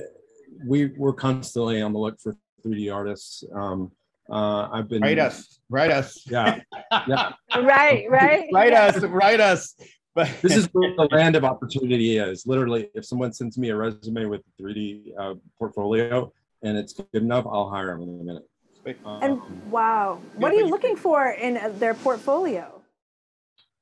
we 0.65 0.87
we're 0.97 1.13
constantly 1.13 1.81
on 1.81 1.93
the 1.93 1.99
look 1.99 2.19
for 2.19 2.35
3D 2.65 2.93
artists. 2.93 3.43
Um, 3.53 3.91
uh, 4.29 4.69
I've 4.71 4.89
been 4.89 5.01
Write 5.01 5.19
us, 5.19 5.59
write 5.69 5.91
us, 5.91 6.25
Yeah, 6.29 6.59
yeah. 7.07 7.31
right, 7.55 8.09
right. 8.09 8.49
write 8.51 8.73
us, 8.73 9.01
write 9.03 9.39
us. 9.39 9.75
But 10.13 10.29
This 10.41 10.57
is 10.57 10.67
where 10.71 10.95
the 10.95 11.07
land 11.15 11.35
of 11.35 11.45
opportunity 11.45 12.17
is. 12.17 12.47
Literally, 12.47 12.89
if 12.95 13.05
someone 13.05 13.31
sends 13.31 13.55
me 13.57 13.69
a 13.69 13.75
resume 13.75 14.25
with 14.25 14.41
a 14.41 14.63
3D 14.63 15.11
uh, 15.17 15.35
portfolio 15.59 16.33
and 16.63 16.75
it's 16.75 16.93
good 16.93 17.21
enough, 17.21 17.45
I'll 17.45 17.69
hire 17.69 17.95
them 17.95 18.01
in 18.01 18.09
a 18.09 18.23
minute. 18.23 18.43
And 19.05 19.41
Um, 19.41 19.61
wow, 19.69 20.21
what 20.35 20.51
are 20.51 20.55
you 20.55 20.67
looking 20.67 20.95
for 20.95 21.27
in 21.29 21.57
uh, 21.57 21.69
their 21.77 21.93
portfolio? 21.93 22.81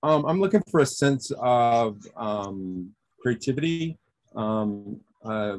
Um, 0.03 0.25
I'm 0.25 0.39
looking 0.39 0.63
for 0.69 0.81
a 0.81 0.85
sense 0.85 1.31
of 1.39 1.97
um, 2.15 2.91
creativity, 3.19 3.97
um, 4.35 4.99
uh, 5.23 5.57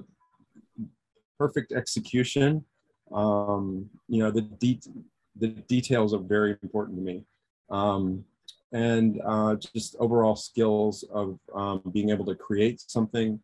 perfect 1.38 1.72
execution. 1.72 2.64
Um, 3.12 3.88
you 4.08 4.18
know, 4.20 4.30
the 4.30 4.42
de- 4.42 4.80
the 5.36 5.48
details 5.48 6.14
are 6.14 6.18
very 6.18 6.56
important 6.62 6.98
to 6.98 7.02
me, 7.02 7.24
um, 7.70 8.24
and 8.72 9.20
uh, 9.24 9.56
just 9.56 9.96
overall 10.00 10.34
skills 10.34 11.04
of 11.12 11.38
um, 11.54 11.82
being 11.92 12.10
able 12.10 12.24
to 12.26 12.34
create 12.34 12.80
something. 12.86 13.40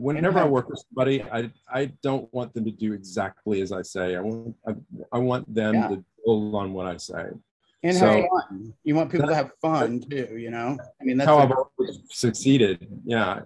Whenever 0.00 0.38
I 0.38 0.44
work 0.46 0.68
with 0.70 0.82
somebody, 0.88 1.22
I 1.24 1.50
I 1.70 1.92
don't 2.02 2.32
want 2.32 2.54
them 2.54 2.64
to 2.64 2.70
do 2.70 2.94
exactly 2.94 3.60
as 3.60 3.70
I 3.70 3.82
say. 3.82 4.16
I 4.16 4.20
want 4.20 4.56
I, 4.66 4.72
I 5.12 5.18
want 5.18 5.44
them 5.54 5.74
Yeah. 5.74 5.88
to 5.88 6.04
build 6.24 6.54
on 6.54 6.72
what 6.72 6.86
I 6.86 6.96
say. 6.96 7.24
and 7.82 7.96
So- 7.96 8.06
have 8.06 8.24
fun. 8.48 8.74
You 8.82 8.94
want 8.94 9.10
people 9.12 9.28
to 9.28 9.34
have 9.34 9.50
fun 9.60 10.00
too, 10.00 10.28
you 10.44 10.50
know? 10.50 10.78
I 11.00 11.04
mean, 11.04 11.16
that's 11.18 11.28
how 11.28 11.38
I've 11.38 11.52
always 11.52 11.94
succeeded. 12.10 12.86
Yeah. 13.04 13.40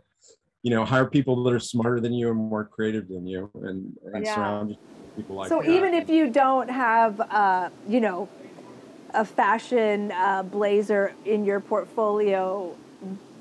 You 0.62 0.70
know, 0.74 0.84
hire 0.84 1.06
people 1.06 1.42
that 1.44 1.52
are 1.52 1.60
smarter 1.74 2.00
than 2.00 2.12
you 2.12 2.30
and 2.30 2.38
more 2.38 2.64
creative 2.64 3.06
than 3.08 3.26
you 3.26 3.50
and, 3.68 3.96
and 4.12 4.24
Yeah. 4.24 4.34
surround 4.34 4.68
yourself 4.70 4.86
with 5.02 5.16
people 5.16 5.36
like 5.36 5.48
so 5.48 5.60
that. 5.60 5.68
even 5.76 5.92
if 5.94 6.08
you 6.08 6.30
don't 6.30 6.70
have, 6.70 7.20
uh, 7.20 7.68
you 7.88 8.00
know, 8.00 8.28
a 9.12 9.24
fashion 9.24 10.10
uh, 10.12 10.42
blazer 10.42 11.12
in 11.24 11.44
your 11.44 11.60
portfolio, 11.60 12.74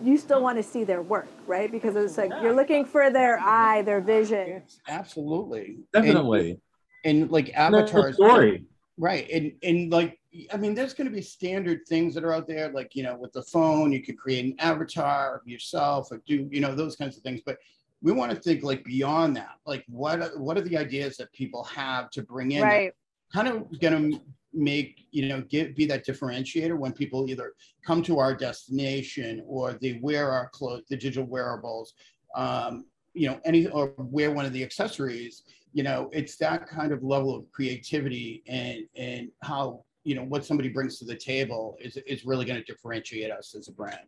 you 0.01 0.17
still 0.17 0.41
want 0.41 0.57
to 0.57 0.63
see 0.63 0.83
their 0.83 1.01
work, 1.01 1.27
right? 1.47 1.71
Because 1.71 1.95
it's 1.95 2.17
like 2.17 2.31
you're 2.41 2.53
looking 2.55 2.85
for 2.85 3.09
their 3.09 3.39
eye, 3.39 3.81
their 3.83 4.01
vision. 4.01 4.47
Yes, 4.47 4.79
absolutely. 4.87 5.79
Definitely. 5.93 6.59
And, 7.05 7.29
like 7.29 7.51
And 7.55 7.73
there's 7.73 7.91
a 7.91 7.95
avatars. 7.95 8.15
story. 8.15 8.63
Right. 8.97 9.29
And 9.31 9.51
and 9.63 9.91
like 9.91 10.19
I 10.51 10.57
mean, 10.57 10.73
there's 10.75 10.93
gonna 10.93 11.09
be 11.09 11.21
standard 11.21 11.81
things 11.87 12.13
that 12.15 12.23
are 12.23 12.33
out 12.33 12.47
there, 12.47 12.69
like 12.69 12.95
you 12.95 13.03
know, 13.03 13.15
with 13.17 13.33
the 13.33 13.43
phone, 13.43 13.91
you 13.91 14.01
could 14.03 14.17
create 14.17 14.45
an 14.45 14.55
avatar 14.59 15.37
of 15.37 15.47
yourself 15.47 16.11
or 16.11 16.21
do, 16.25 16.47
you 16.51 16.61
know, 16.61 16.75
those 16.75 16.95
kinds 16.95 17.17
of 17.17 17.23
things. 17.23 17.41
But 17.45 17.57
we 18.01 18.11
want 18.11 18.31
to 18.31 18.37
think 18.39 18.63
like 18.63 18.83
beyond 18.83 19.35
that. 19.37 19.55
Like 19.65 19.83
what 19.87 20.21
are, 20.21 20.37
what 20.37 20.57
are 20.57 20.61
the 20.61 20.77
ideas 20.77 21.17
that 21.17 21.31
people 21.33 21.63
have 21.65 22.09
to 22.11 22.21
bring 22.21 22.51
in 22.51 22.63
Right. 22.63 22.93
kind 23.33 23.47
of 23.47 23.79
gonna 23.79 24.11
make 24.53 25.07
you 25.11 25.27
know 25.27 25.41
get 25.49 25.75
be 25.75 25.85
that 25.85 26.05
differentiator 26.05 26.77
when 26.77 26.91
people 26.93 27.29
either 27.29 27.53
come 27.85 28.01
to 28.03 28.19
our 28.19 28.33
destination 28.35 29.43
or 29.47 29.73
they 29.81 29.99
wear 30.01 30.31
our 30.31 30.49
clothes 30.49 30.83
the 30.89 30.95
digital 30.97 31.25
wearables 31.25 31.93
um 32.35 32.85
you 33.13 33.27
know 33.27 33.39
any 33.45 33.67
or 33.67 33.93
wear 33.97 34.31
one 34.31 34.45
of 34.45 34.53
the 34.53 34.63
accessories 34.63 35.43
you 35.73 35.83
know 35.83 36.09
it's 36.13 36.35
that 36.37 36.67
kind 36.67 36.91
of 36.91 37.03
level 37.03 37.35
of 37.35 37.51
creativity 37.51 38.43
and 38.47 38.83
and 38.95 39.29
how 39.41 39.83
you 40.03 40.15
know 40.15 40.23
what 40.23 40.45
somebody 40.45 40.69
brings 40.69 40.99
to 40.99 41.05
the 41.05 41.15
table 41.15 41.77
is 41.79 41.97
is 42.07 42.25
really 42.25 42.45
going 42.45 42.59
to 42.59 42.65
differentiate 42.65 43.31
us 43.31 43.55
as 43.55 43.67
a 43.67 43.71
brand. 43.71 44.07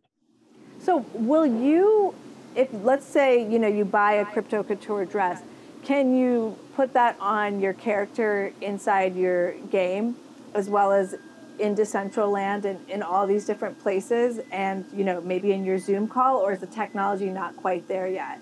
So 0.80 1.06
will 1.14 1.46
you, 1.46 2.14
if 2.56 2.70
let's 2.84 3.06
say 3.06 3.50
you 3.50 3.60
know 3.60 3.68
you 3.68 3.86
buy 3.86 4.14
a 4.14 4.26
crypto 4.26 4.64
couture 4.64 5.06
dress, 5.06 5.42
can 5.84 6.16
you 6.16 6.58
put 6.76 6.94
that 6.94 7.16
on 7.20 7.60
your 7.60 7.74
character 7.74 8.52
inside 8.62 9.16
your 9.16 9.54
game, 9.72 10.16
as 10.56 10.70
well 10.70 10.92
as 10.92 11.16
in 11.60 11.76
Decentraland 11.76 12.66
and 12.66 12.90
in 12.90 13.04
all 13.04 13.28
these 13.28 13.46
different 13.46 13.80
places, 13.80 14.40
and 14.52 14.86
you 14.94 15.04
know 15.04 15.22
maybe 15.22 15.52
in 15.52 15.64
your 15.64 15.78
Zoom 15.78 16.08
call, 16.08 16.38
or 16.38 16.54
is 16.54 16.60
the 16.60 16.68
technology 16.68 17.30
not 17.30 17.56
quite 17.56 17.88
there 17.88 18.08
yet? 18.08 18.40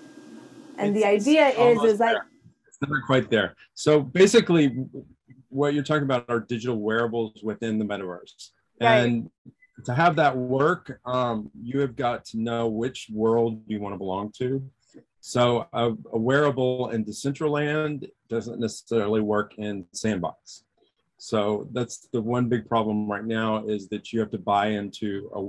And 0.78 0.94
the 0.94 1.00
It's- 1.00 1.26
it's 1.26 1.28
idea 1.28 1.48
is 1.48 1.82
is 1.94 2.00
like. 2.00 2.16
It's 2.66 2.78
never 2.80 3.00
quite 3.06 3.30
there. 3.30 3.54
So 3.74 4.00
basically, 4.00 4.76
what 5.48 5.74
you're 5.74 5.84
talking 5.84 6.02
about 6.02 6.24
are 6.28 6.40
digital 6.40 6.76
wearables 6.80 7.40
within 7.42 7.78
the 7.78 7.84
metaverse. 7.84 8.50
Right. 8.80 8.96
And 8.98 9.30
to 9.84 9.94
have 9.94 10.16
that 10.16 10.36
work, 10.36 11.00
um, 11.04 11.50
you 11.62 11.78
have 11.80 11.94
got 11.94 12.24
to 12.26 12.38
know 12.38 12.66
which 12.66 13.08
world 13.12 13.62
you 13.68 13.80
want 13.80 13.94
to 13.94 13.98
belong 13.98 14.32
to. 14.38 14.68
So 15.20 15.68
a, 15.72 15.92
a 16.12 16.18
wearable 16.18 16.90
in 16.90 17.04
Decentraland 17.04 18.10
doesn't 18.28 18.58
necessarily 18.58 19.20
work 19.20 19.54
in 19.56 19.86
Sandbox. 19.92 20.63
So 21.24 21.66
that's 21.72 22.06
the 22.12 22.20
one 22.20 22.50
big 22.50 22.68
problem 22.68 23.10
right 23.10 23.24
now 23.24 23.64
is 23.66 23.88
that 23.88 24.12
you 24.12 24.20
have 24.20 24.30
to 24.32 24.38
buy 24.38 24.66
into 24.66 25.30
a 25.32 25.40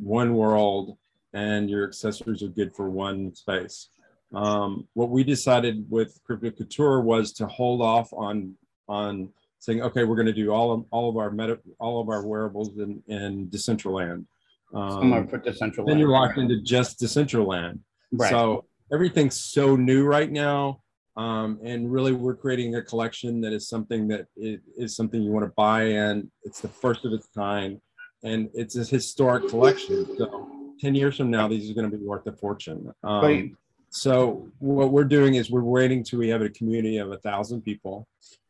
one 0.00 0.34
world 0.34 0.96
and 1.32 1.68
your 1.68 1.88
accessories 1.88 2.40
are 2.44 2.48
good 2.48 2.72
for 2.72 2.88
one 2.88 3.34
space. 3.34 3.88
Um, 4.32 4.86
what 4.94 5.10
we 5.10 5.24
decided 5.24 5.84
with 5.90 6.20
Crypto 6.24 6.52
Couture 6.52 7.00
was 7.00 7.32
to 7.32 7.48
hold 7.48 7.82
off 7.82 8.12
on 8.12 8.54
on 8.88 9.30
saying, 9.58 9.82
okay, 9.82 10.04
we're 10.04 10.14
going 10.14 10.26
to 10.26 10.32
do 10.32 10.52
all 10.52 10.70
of 10.70 10.84
all 10.92 11.10
of 11.10 11.16
our 11.16 11.32
meta, 11.32 11.58
all 11.80 12.00
of 12.00 12.08
our 12.10 12.24
wearables 12.24 12.78
in 12.78 13.02
in 13.08 13.48
Decentraland. 13.48 14.24
Um, 14.72 15.26
for 15.26 15.40
decentral 15.40 15.84
then 15.84 15.98
you're 15.98 16.10
locked 16.10 16.38
into 16.38 16.60
just 16.62 17.00
Decentraland. 17.00 17.80
right 18.12 18.30
So 18.30 18.66
everything's 18.92 19.34
so 19.34 19.74
new 19.74 20.04
right 20.04 20.30
now. 20.30 20.82
Um, 21.18 21.58
and 21.64 21.92
really, 21.92 22.12
we're 22.12 22.36
creating 22.36 22.76
a 22.76 22.82
collection 22.82 23.40
that 23.40 23.52
is 23.52 23.68
something 23.68 24.06
that 24.06 24.26
is, 24.36 24.60
is 24.76 24.94
something 24.94 25.20
you 25.20 25.32
want 25.32 25.44
to 25.46 25.52
buy 25.56 25.82
and 25.82 26.30
It's 26.44 26.60
the 26.60 26.68
first 26.68 27.04
of 27.04 27.12
its 27.12 27.28
kind, 27.34 27.80
and 28.22 28.48
it's 28.54 28.76
a 28.76 28.84
historic 28.84 29.48
collection. 29.48 30.06
So, 30.16 30.48
ten 30.80 30.94
years 30.94 31.16
from 31.16 31.30
now, 31.30 31.48
these 31.48 31.68
are 31.68 31.74
going 31.74 31.90
to 31.90 31.96
be 31.96 32.04
worth 32.04 32.26
a 32.28 32.32
fortune. 32.32 32.92
Um, 33.02 33.24
Right. 33.24 33.52
So, 33.90 34.46
what 34.60 34.92
we're 34.92 35.04
doing 35.04 35.34
is 35.34 35.50
we're 35.50 35.62
waiting 35.62 36.04
till 36.04 36.20
we 36.20 36.28
have 36.28 36.42
a 36.42 36.50
community 36.50 36.98
of 36.98 37.10
a 37.10 37.18
thousand 37.18 37.62
people, 37.62 38.06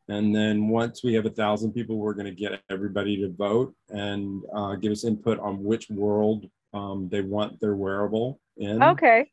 and 0.09 0.37
then 0.37 0.69
once 0.69 1.03
we 1.03 1.15
have 1.15 1.25
a 1.25 1.31
thousand 1.31 1.73
people, 1.73 1.97
we're 1.97 2.13
going 2.13 2.27
to 2.27 2.33
get 2.33 2.61
everybody 2.69 3.17
to 3.23 3.31
vote 3.31 3.75
and 3.89 4.43
uh, 4.55 4.75
give 4.75 4.93
us 4.93 5.05
input 5.05 5.39
on 5.39 5.65
which 5.65 5.89
world 5.89 6.47
um, 6.75 7.09
they 7.11 7.23
want 7.23 7.61
their 7.61 7.77
wearable 7.77 8.41
in 8.59 8.83
okay, 8.83 9.31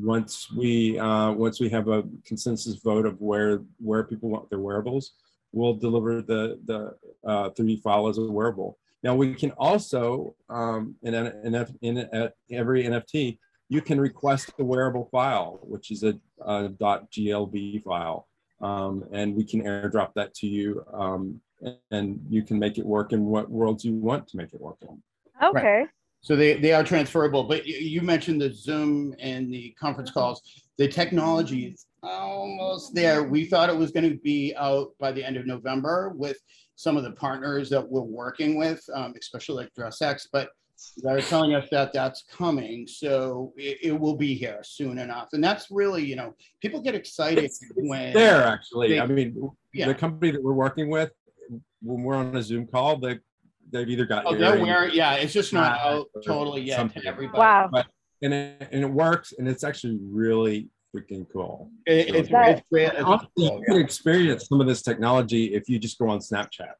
once 0.00 0.50
we 0.50 0.98
uh, 0.98 1.32
once 1.32 1.60
we 1.60 1.68
have 1.70 1.88
a 1.88 2.04
consensus 2.24 2.76
vote 2.76 3.06
of 3.06 3.20
where 3.20 3.62
where 3.78 4.04
people 4.04 4.28
want 4.28 4.48
their 4.50 4.60
wearables, 4.60 5.12
we'll 5.52 5.74
deliver 5.74 6.22
the 6.22 6.58
the 6.64 6.94
uh, 7.28 7.50
3D 7.50 7.82
file 7.82 8.08
as 8.08 8.18
a 8.18 8.22
wearable. 8.22 8.78
Now 9.02 9.14
we 9.14 9.34
can 9.34 9.52
also 9.52 10.34
um, 10.48 10.96
in, 11.02 11.14
an, 11.14 11.26
in, 11.44 11.66
in 11.82 11.98
at 12.12 12.34
every 12.50 12.84
NFT 12.84 13.38
you 13.68 13.82
can 13.82 14.00
request 14.00 14.52
a 14.58 14.64
wearable 14.64 15.08
file, 15.12 15.60
which 15.62 15.90
is 15.90 16.02
a, 16.02 16.18
a 16.40 16.68
.glb 16.70 17.82
file, 17.84 18.26
um, 18.60 19.04
and 19.12 19.34
we 19.34 19.44
can 19.44 19.62
airdrop 19.62 20.14
that 20.14 20.34
to 20.34 20.46
you, 20.46 20.84
um, 20.92 21.40
and 21.90 22.24
you 22.30 22.42
can 22.42 22.58
make 22.58 22.78
it 22.78 22.86
work 22.86 23.12
in 23.12 23.26
what 23.26 23.50
worlds 23.50 23.84
you 23.84 23.94
want 23.94 24.26
to 24.28 24.36
make 24.36 24.54
it 24.54 24.60
work 24.60 24.78
in. 24.82 25.02
okay, 25.42 25.84
So 26.20 26.36
they, 26.36 26.54
they 26.54 26.72
are 26.72 26.84
transferable, 26.84 27.44
but 27.44 27.66
you, 27.66 28.02
mentioned 28.02 28.40
the 28.40 28.52
Zoom 28.52 29.14
and 29.18 29.52
the 29.52 29.74
conference 29.80 30.10
calls. 30.10 30.42
The 30.76 30.88
technology 30.88 31.66
is 31.66 31.86
almost 32.02 32.94
there. 32.94 33.22
We 33.22 33.44
thought 33.44 33.70
it 33.70 33.76
was 33.76 33.92
going 33.92 34.08
to 34.10 34.16
be 34.16 34.54
out 34.56 34.90
by 34.98 35.12
the 35.12 35.24
end 35.24 35.36
of 35.36 35.46
November 35.46 36.12
with 36.14 36.38
some 36.76 36.96
of 36.96 37.02
the 37.02 37.12
partners 37.12 37.70
that 37.70 37.88
we're 37.88 38.02
working 38.02 38.56
with, 38.56 38.84
um, 38.94 39.14
especially 39.18 39.64
like 39.64 39.74
DressX, 39.74 40.26
but 40.32 40.50
they're 40.98 41.20
telling 41.20 41.54
us 41.54 41.68
that 41.72 41.92
that's 41.92 42.22
coming. 42.30 42.86
So 42.86 43.52
it, 43.56 43.78
it 43.82 43.98
will 43.98 44.16
be 44.16 44.34
here 44.34 44.60
soon 44.62 44.98
enough. 44.98 45.30
And 45.32 45.42
that's 45.42 45.70
really, 45.70 46.04
you 46.04 46.14
know, 46.14 46.34
people 46.62 46.80
get 46.80 46.94
excited 46.94 47.38
It's- 47.44 47.60
when 47.74 48.12
there 48.12 48.42
actually 48.44 48.90
they- 48.90 49.00
i 49.00 49.06
mean 49.06 49.50
Yeah. 49.74 49.88
the 49.88 49.94
company 49.94 50.30
that 50.30 50.42
we're 50.42 50.52
working 50.52 50.88
with 50.88 51.10
when 51.82 52.02
we're 52.04 52.14
on 52.16 52.36
a 52.36 52.42
zoom 52.42 52.66
call 52.66 52.96
they 52.98 53.18
they've 53.70 53.88
either 53.88 54.06
got 54.06 54.24
Oh, 54.26 54.36
they're 54.36 54.60
wearing, 54.60 54.94
yeah, 54.94 55.14
it's 55.14 55.32
just 55.32 55.52
not 55.52 55.78
out 55.80 56.06
totally 56.24 56.62
yet 56.62 56.76
something. 56.76 57.02
to 57.02 57.08
everybody. 57.08 57.38
wow, 57.38 57.70
and 58.22 58.34
it, 58.34 58.68
and 58.72 58.82
it 58.82 58.90
works 58.90 59.32
and 59.38 59.48
it's 59.48 59.64
actually 59.64 59.98
really 60.02 60.68
freaking 60.94 61.26
cool 61.32 61.70
It- 61.86 62.14
it's, 62.14 62.30
That- 62.30 62.48
it's, 62.58 62.62
great. 62.72 62.92
It's 62.92 63.02
Often 63.02 63.28
you 63.36 63.50
cool, 63.50 63.62
can 63.66 63.76
experience 63.76 64.48
some 64.48 64.60
of 64.60 64.66
this 64.66 64.82
technology 64.82 65.54
if 65.54 65.68
you 65.68 65.78
just 65.78 65.98
go 65.98 66.08
on 66.08 66.18
snapchat 66.20 66.72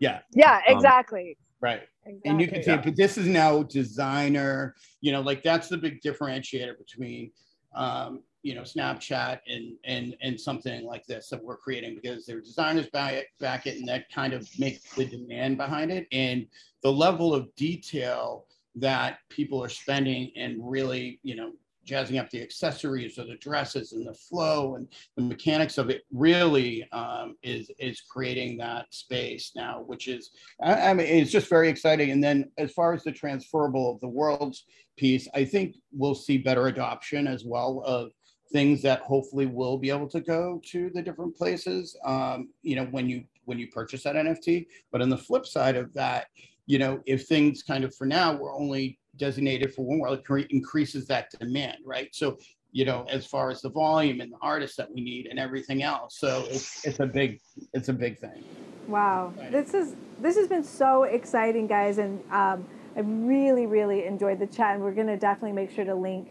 yeah. 0.00 0.20
yeah, 0.34 0.56
um, 0.68 0.74
exactly. 0.76 1.38
Right. 1.60 1.82
Exactly. 2.04 2.30
And 2.30 2.40
you 2.40 2.48
can 2.48 2.62
see, 2.64 2.76
but 2.76 2.96
this 2.96 3.16
is 3.16 3.28
now 3.28 3.62
designer, 3.62 4.74
you 5.00 5.12
know, 5.12 5.20
like 5.20 5.44
that's 5.44 5.68
the 5.68 5.76
big 5.76 6.00
differentiator 6.00 6.76
between, 6.76 7.30
um, 7.76 8.24
you 8.42 8.54
know, 8.54 8.62
Snapchat 8.62 9.40
and, 9.46 9.74
and, 9.84 10.16
and 10.20 10.40
something 10.40 10.84
like 10.84 11.06
this 11.06 11.28
that 11.28 11.42
we're 11.42 11.56
creating 11.56 11.98
because 12.00 12.26
there 12.26 12.38
are 12.38 12.40
designers 12.40 12.88
back 12.90 13.12
it, 13.12 13.26
back 13.38 13.66
it 13.66 13.78
and 13.78 13.88
that 13.88 14.10
kind 14.10 14.32
of 14.32 14.48
makes 14.58 14.80
the 14.94 15.04
demand 15.04 15.56
behind 15.56 15.92
it. 15.92 16.06
And 16.12 16.46
the 16.82 16.92
level 16.92 17.34
of 17.34 17.54
detail 17.54 18.46
that 18.76 19.18
people 19.28 19.62
are 19.62 19.68
spending 19.68 20.32
and 20.36 20.56
really, 20.58 21.20
you 21.22 21.36
know, 21.36 21.52
jazzing 21.84 22.18
up 22.18 22.30
the 22.30 22.40
accessories 22.40 23.18
or 23.18 23.24
the 23.24 23.36
dresses 23.36 23.92
and 23.92 24.06
the 24.06 24.14
flow 24.14 24.76
and 24.76 24.86
the 25.16 25.22
mechanics 25.22 25.78
of 25.78 25.90
it 25.90 26.02
really 26.12 26.88
um, 26.92 27.36
is 27.42 27.70
is 27.78 28.00
creating 28.00 28.56
that 28.56 28.86
space 28.90 29.52
now, 29.56 29.82
which 29.86 30.08
is 30.08 30.30
I, 30.62 30.90
I, 30.90 30.94
mean 30.94 31.06
it's 31.06 31.30
just 31.30 31.48
very 31.48 31.68
exciting. 31.68 32.10
And 32.10 32.22
then 32.22 32.50
as 32.58 32.72
far 32.72 32.92
as 32.92 33.02
the 33.02 33.12
transferable 33.12 33.92
of 33.92 34.00
the 34.00 34.08
worlds 34.08 34.64
piece, 34.96 35.28
I 35.34 35.44
think 35.44 35.76
we'll 35.92 36.14
see 36.14 36.38
better 36.38 36.68
adoption 36.68 37.26
as 37.26 37.44
well 37.44 37.82
of 37.84 38.12
things 38.52 38.82
that 38.82 39.00
hopefully 39.00 39.46
will 39.46 39.78
be 39.78 39.90
able 39.90 40.08
to 40.08 40.20
go 40.20 40.60
to 40.66 40.90
the 40.90 41.02
different 41.02 41.36
places. 41.36 41.96
Um, 42.04 42.50
you 42.62 42.76
know 42.76 42.84
when 42.86 43.08
you 43.08 43.24
when 43.44 43.58
you 43.58 43.68
purchase 43.68 44.04
that 44.04 44.16
NFT. 44.16 44.66
But 44.90 45.02
on 45.02 45.08
the 45.08 45.18
flip 45.18 45.46
side 45.46 45.76
of 45.76 45.92
that, 45.94 46.26
you 46.66 46.78
know 46.78 47.00
if 47.06 47.26
things 47.26 47.62
kind 47.62 47.84
of 47.84 47.94
for 47.94 48.06
now 48.06 48.34
we're 48.34 48.54
only 48.54 48.98
designated 49.16 49.74
for 49.74 49.84
one 49.84 49.98
world, 49.98 50.18
it 50.18 50.46
increases 50.50 51.06
that 51.06 51.30
demand, 51.38 51.78
right? 51.84 52.08
So, 52.14 52.38
you 52.72 52.84
know, 52.84 53.06
as 53.10 53.26
far 53.26 53.50
as 53.50 53.60
the 53.60 53.70
volume 53.70 54.20
and 54.20 54.32
the 54.32 54.38
artists 54.40 54.76
that 54.76 54.90
we 54.90 55.02
need 55.02 55.26
and 55.26 55.38
everything 55.38 55.82
else. 55.82 56.18
So 56.18 56.44
it's, 56.48 56.84
it's 56.86 57.00
a 57.00 57.06
big, 57.06 57.40
it's 57.74 57.88
a 57.88 57.92
big 57.92 58.18
thing. 58.18 58.44
Wow. 58.88 59.32
This 59.50 59.74
is, 59.74 59.94
this 60.20 60.36
has 60.36 60.48
been 60.48 60.64
so 60.64 61.04
exciting 61.04 61.66
guys. 61.66 61.98
And 61.98 62.22
um, 62.30 62.64
I 62.96 63.00
really, 63.00 63.66
really 63.66 64.06
enjoyed 64.06 64.38
the 64.38 64.46
chat 64.46 64.74
and 64.74 64.82
we're 64.82 64.94
going 64.94 65.06
to 65.08 65.18
definitely 65.18 65.52
make 65.52 65.70
sure 65.70 65.84
to 65.84 65.94
link 65.94 66.28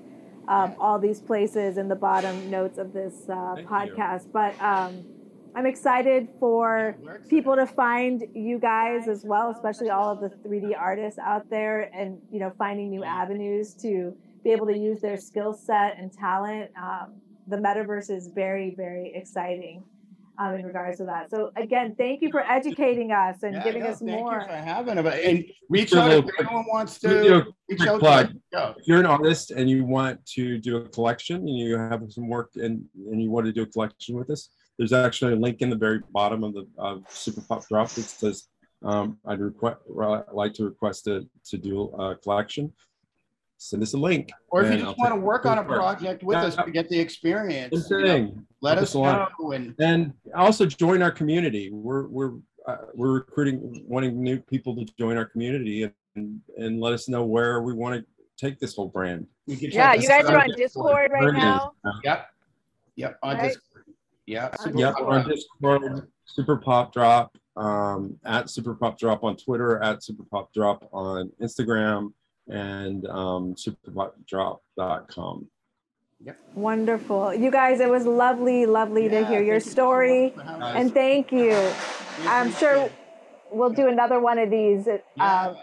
um, 0.52 0.76
all 0.80 1.00
these 1.00 1.22
places 1.22 1.78
in 1.78 1.88
the 1.88 1.96
bottom 1.96 2.50
notes 2.50 2.78
of 2.78 2.92
this 2.92 3.14
uh, 3.30 3.56
podcast. 3.64 4.26
You. 4.26 4.32
But 4.34 4.62
um, 4.62 5.06
I'm 5.56 5.66
excited 5.66 6.28
for 6.42 6.98
people 7.30 7.56
to 7.56 7.66
find 7.66 8.24
you 8.34 8.60
guys 8.60 9.08
as 9.08 9.24
well, 9.24 9.52
especially 9.52 9.90
all 9.90 10.12
of 10.12 10.20
the 10.20 10.30
3D 10.48 10.78
artists 10.78 11.18
out 11.20 11.50
there, 11.50 11.90
and 11.94 12.20
you 12.32 12.40
know, 12.40 12.52
finding 12.58 12.90
new 12.90 13.04
avenues 13.04 13.74
to 13.76 14.14
be 14.44 14.52
able 14.52 14.68
to 14.68 14.78
use 14.78 15.00
their 15.00 15.18
skill 15.18 15.54
set 15.54 15.98
and 15.98 16.12
talent. 16.12 16.70
Um, 16.78 17.14
the 17.48 17.58
metaverse 17.58 18.10
is 18.10 18.28
very, 18.28 18.74
very 18.76 19.14
exciting 19.16 19.84
um, 20.42 20.56
in 20.56 20.66
regards 20.66 20.98
to 20.98 21.06
that. 21.06 21.30
So 21.30 21.52
again, 21.56 21.96
thank 21.98 22.22
you 22.22 22.32
for 22.32 22.42
educating 22.42 23.12
us 23.12 23.44
and 23.44 23.56
yeah, 23.56 23.64
giving 23.64 23.84
us 23.84 24.00
thank 24.00 24.12
more. 24.12 24.40
Thank 24.40 24.52
you 24.52 24.58
for 24.58 24.64
having 24.64 24.98
it. 24.98 25.06
And 25.06 25.46
reach 25.70 25.94
out 25.94 26.12
if 26.12 26.26
anyone 26.40 26.66
wants 26.68 27.00
to. 27.00 27.46
Reach 27.70 27.82
out 27.82 28.00
plug. 28.00 28.34
If 28.52 28.88
you're 28.88 29.00
an 29.00 29.06
artist 29.06 29.52
and 29.52 29.70
you 29.70 29.86
want 29.86 30.26
to 30.38 30.58
do 30.58 30.78
a 30.78 30.90
collection 30.90 31.38
and 31.38 31.58
you 31.58 31.78
have 31.78 32.02
some 32.10 32.28
work 32.28 32.52
and, 32.56 32.84
and 32.96 33.22
you 33.22 33.30
want 33.30 33.46
to 33.46 33.52
do 33.52 33.62
a 33.62 33.68
collection 33.68 34.16
with 34.16 34.30
us, 34.30 34.50
there's 34.78 34.94
actually 34.94 35.34
a 35.34 35.36
link 35.36 35.62
in 35.62 35.70
the 35.70 35.76
very 35.76 36.02
bottom 36.12 36.44
of 36.44 36.54
the 36.54 36.68
of 36.78 37.04
Super 37.10 37.42
Pop 37.42 37.68
Drop 37.68 37.90
that 37.90 38.02
says 38.02 38.48
um, 38.84 39.20
I'd 39.28 39.40
request 39.40 39.78
like 40.34 40.54
to 40.56 40.66
request 40.66 41.04
to, 41.06 41.28
to 41.46 41.58
do 41.58 41.84
a 41.92 42.16
collection. 42.16 42.74
Send 43.64 43.84
us 43.84 43.94
a 43.94 43.98
link. 43.98 44.32
Or 44.50 44.64
if 44.64 44.72
you 44.72 44.84
just 44.84 44.98
want 44.98 45.14
to 45.14 45.20
work 45.20 45.46
on 45.46 45.60
a 45.60 45.64
project 45.64 46.24
with 46.24 46.36
us 46.36 46.56
to 46.56 46.72
get 46.72 46.90
the 46.90 47.00
experience, 47.00 47.88
you 47.92 48.02
know, 48.02 48.34
let 48.60 48.80
us 48.80 48.96
know. 48.96 49.28
And, 49.54 49.76
and 49.80 50.14
also 50.36 50.66
join 50.66 51.04
our 51.04 51.12
community. 51.12 51.70
We're 51.72 52.08
we're 52.08 52.32
uh, 52.68 52.78
we're 52.96 53.14
recruiting, 53.14 53.86
wanting 53.88 54.20
new 54.20 54.40
people 54.40 54.76
to 54.78 54.86
join 54.98 55.16
our 55.16 55.26
community 55.26 55.92
and 56.16 56.42
and 56.58 56.82
let 56.82 56.94
us 56.94 57.08
know 57.08 57.24
where 57.24 57.62
we 57.62 57.74
want 57.74 58.00
to 58.00 58.06
take 58.36 58.60
this 58.60 58.76
whole 58.76 58.88
brand. 58.88 59.28
Yeah, 59.46 59.94
you 59.94 60.08
guys 60.08 60.26
are 60.26 60.40
on 60.40 60.50
Discord 60.58 61.12
right 61.12 61.32
now. 61.32 61.74
Yep. 62.04 62.30
Yep. 62.96 63.20
On 63.22 63.38
right? 63.38 63.44
Discord. 63.44 63.86
Yeah. 64.26 64.50
yep. 64.74 64.96
On 65.00 65.30
Discord, 65.30 66.08
Super 66.26 66.58
Pop 66.58 66.94
Drop, 66.94 67.38
um, 67.56 68.18
at 68.26 68.50
Super 68.50 68.74
Pop 68.74 68.98
Drop 68.98 69.24
on 69.24 69.38
Twitter, 69.38 69.80
at 69.84 70.02
Super 70.04 70.24
Pop 70.24 70.52
Drop 70.52 70.90
on 70.92 71.32
Instagram, 71.40 72.12
and 72.52 73.08
um, 73.08 73.56
superpopdrop.com. 73.56 75.48
Yep. 76.24 76.38
Wonderful. 76.54 77.34
You 77.34 77.50
guys, 77.50 77.80
it 77.80 77.90
was 77.90 78.06
lovely, 78.06 78.68
lovely 78.68 79.06
yeah, 79.06 79.22
to 79.22 79.26
hear 79.26 79.42
your 79.42 79.60
story. 79.60 80.34
You 80.36 80.42
and 80.42 80.94
thank 80.94 81.32
you. 81.32 81.72
I'm 82.28 82.52
sure 82.54 82.92
we'll 83.52 83.72
do 83.72 83.88
another 83.88 84.20
one 84.20 84.38
of 84.38 84.52
these. 84.52 84.88
Uh, 84.88 85.00
yeah. 85.18 85.54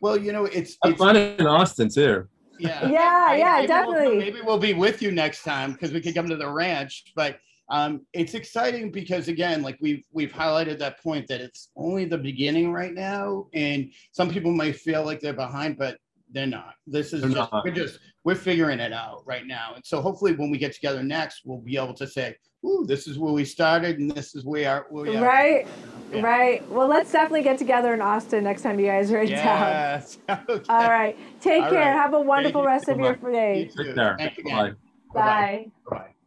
well, 0.00 0.18
you 0.18 0.32
know, 0.32 0.44
it's, 0.44 0.76
it's 0.84 0.98
fun 0.98 1.16
in 1.16 1.46
Austin 1.46 1.88
too. 1.88 2.28
Yeah. 2.58 2.88
Yeah, 2.88 3.34
yeah, 3.34 3.54
maybe 3.56 3.66
definitely. 3.66 4.08
We'll, 4.08 4.18
maybe 4.18 4.40
we'll 4.42 4.58
be 4.58 4.74
with 4.74 5.02
you 5.02 5.10
next 5.10 5.42
time 5.42 5.72
because 5.72 5.92
we 5.92 6.00
could 6.00 6.14
come 6.14 6.28
to 6.28 6.36
the 6.36 6.48
ranch. 6.48 7.04
But 7.16 7.38
um, 7.70 8.02
it's 8.12 8.34
exciting 8.34 8.90
because 8.92 9.28
again, 9.28 9.62
like 9.62 9.78
we've 9.80 10.04
we've 10.12 10.30
highlighted 10.30 10.78
that 10.80 11.02
point 11.02 11.26
that 11.28 11.40
it's 11.40 11.70
only 11.74 12.04
the 12.04 12.18
beginning 12.18 12.70
right 12.70 12.92
now, 12.92 13.46
and 13.54 13.90
some 14.12 14.30
people 14.30 14.52
might 14.52 14.76
feel 14.76 15.04
like 15.04 15.20
they're 15.20 15.32
behind, 15.32 15.78
but 15.78 15.96
they're 16.32 16.46
not. 16.46 16.74
This 16.86 17.12
is 17.12 17.20
they're 17.20 17.30
just 17.30 17.52
not. 17.52 17.64
we're 17.64 17.72
just 17.72 17.98
we're 18.24 18.34
figuring 18.34 18.80
it 18.80 18.92
out 18.92 19.22
right 19.26 19.46
now, 19.46 19.72
and 19.74 19.84
so 19.84 20.00
hopefully 20.00 20.32
when 20.32 20.50
we 20.50 20.58
get 20.58 20.72
together 20.72 21.02
next, 21.02 21.42
we'll 21.44 21.58
be 21.58 21.76
able 21.76 21.94
to 21.94 22.06
say, 22.06 22.36
"Ooh, 22.64 22.84
this 22.86 23.06
is 23.06 23.18
where 23.18 23.32
we 23.32 23.44
started, 23.44 23.98
and 23.98 24.10
this 24.10 24.34
is 24.34 24.44
where 24.44 24.86
we 24.90 25.04
are." 25.04 25.20
Right. 25.20 25.66
Yeah. 26.12 26.20
Right. 26.20 26.68
Well, 26.70 26.88
let's 26.88 27.10
definitely 27.10 27.42
get 27.42 27.58
together 27.58 27.94
in 27.94 28.00
Austin 28.00 28.44
next 28.44 28.62
time 28.62 28.78
you 28.78 28.86
guys 28.86 29.10
are 29.10 29.22
in 29.22 29.28
yes. 29.28 30.18
town. 30.28 30.44
okay. 30.48 30.64
All 30.68 30.90
right. 30.90 31.16
Take 31.40 31.64
All 31.64 31.70
care. 31.70 31.80
Right. 31.80 31.92
Have 31.92 32.14
a 32.14 32.20
wonderful 32.20 32.64
rest 32.64 32.88
of 32.88 32.98
your 32.98 33.14
day. 33.14 33.70
Take 33.76 33.94
care. 33.94 34.16
Bye. 34.44 34.72
Bye. 35.14 35.66
Bye. 35.88 36.11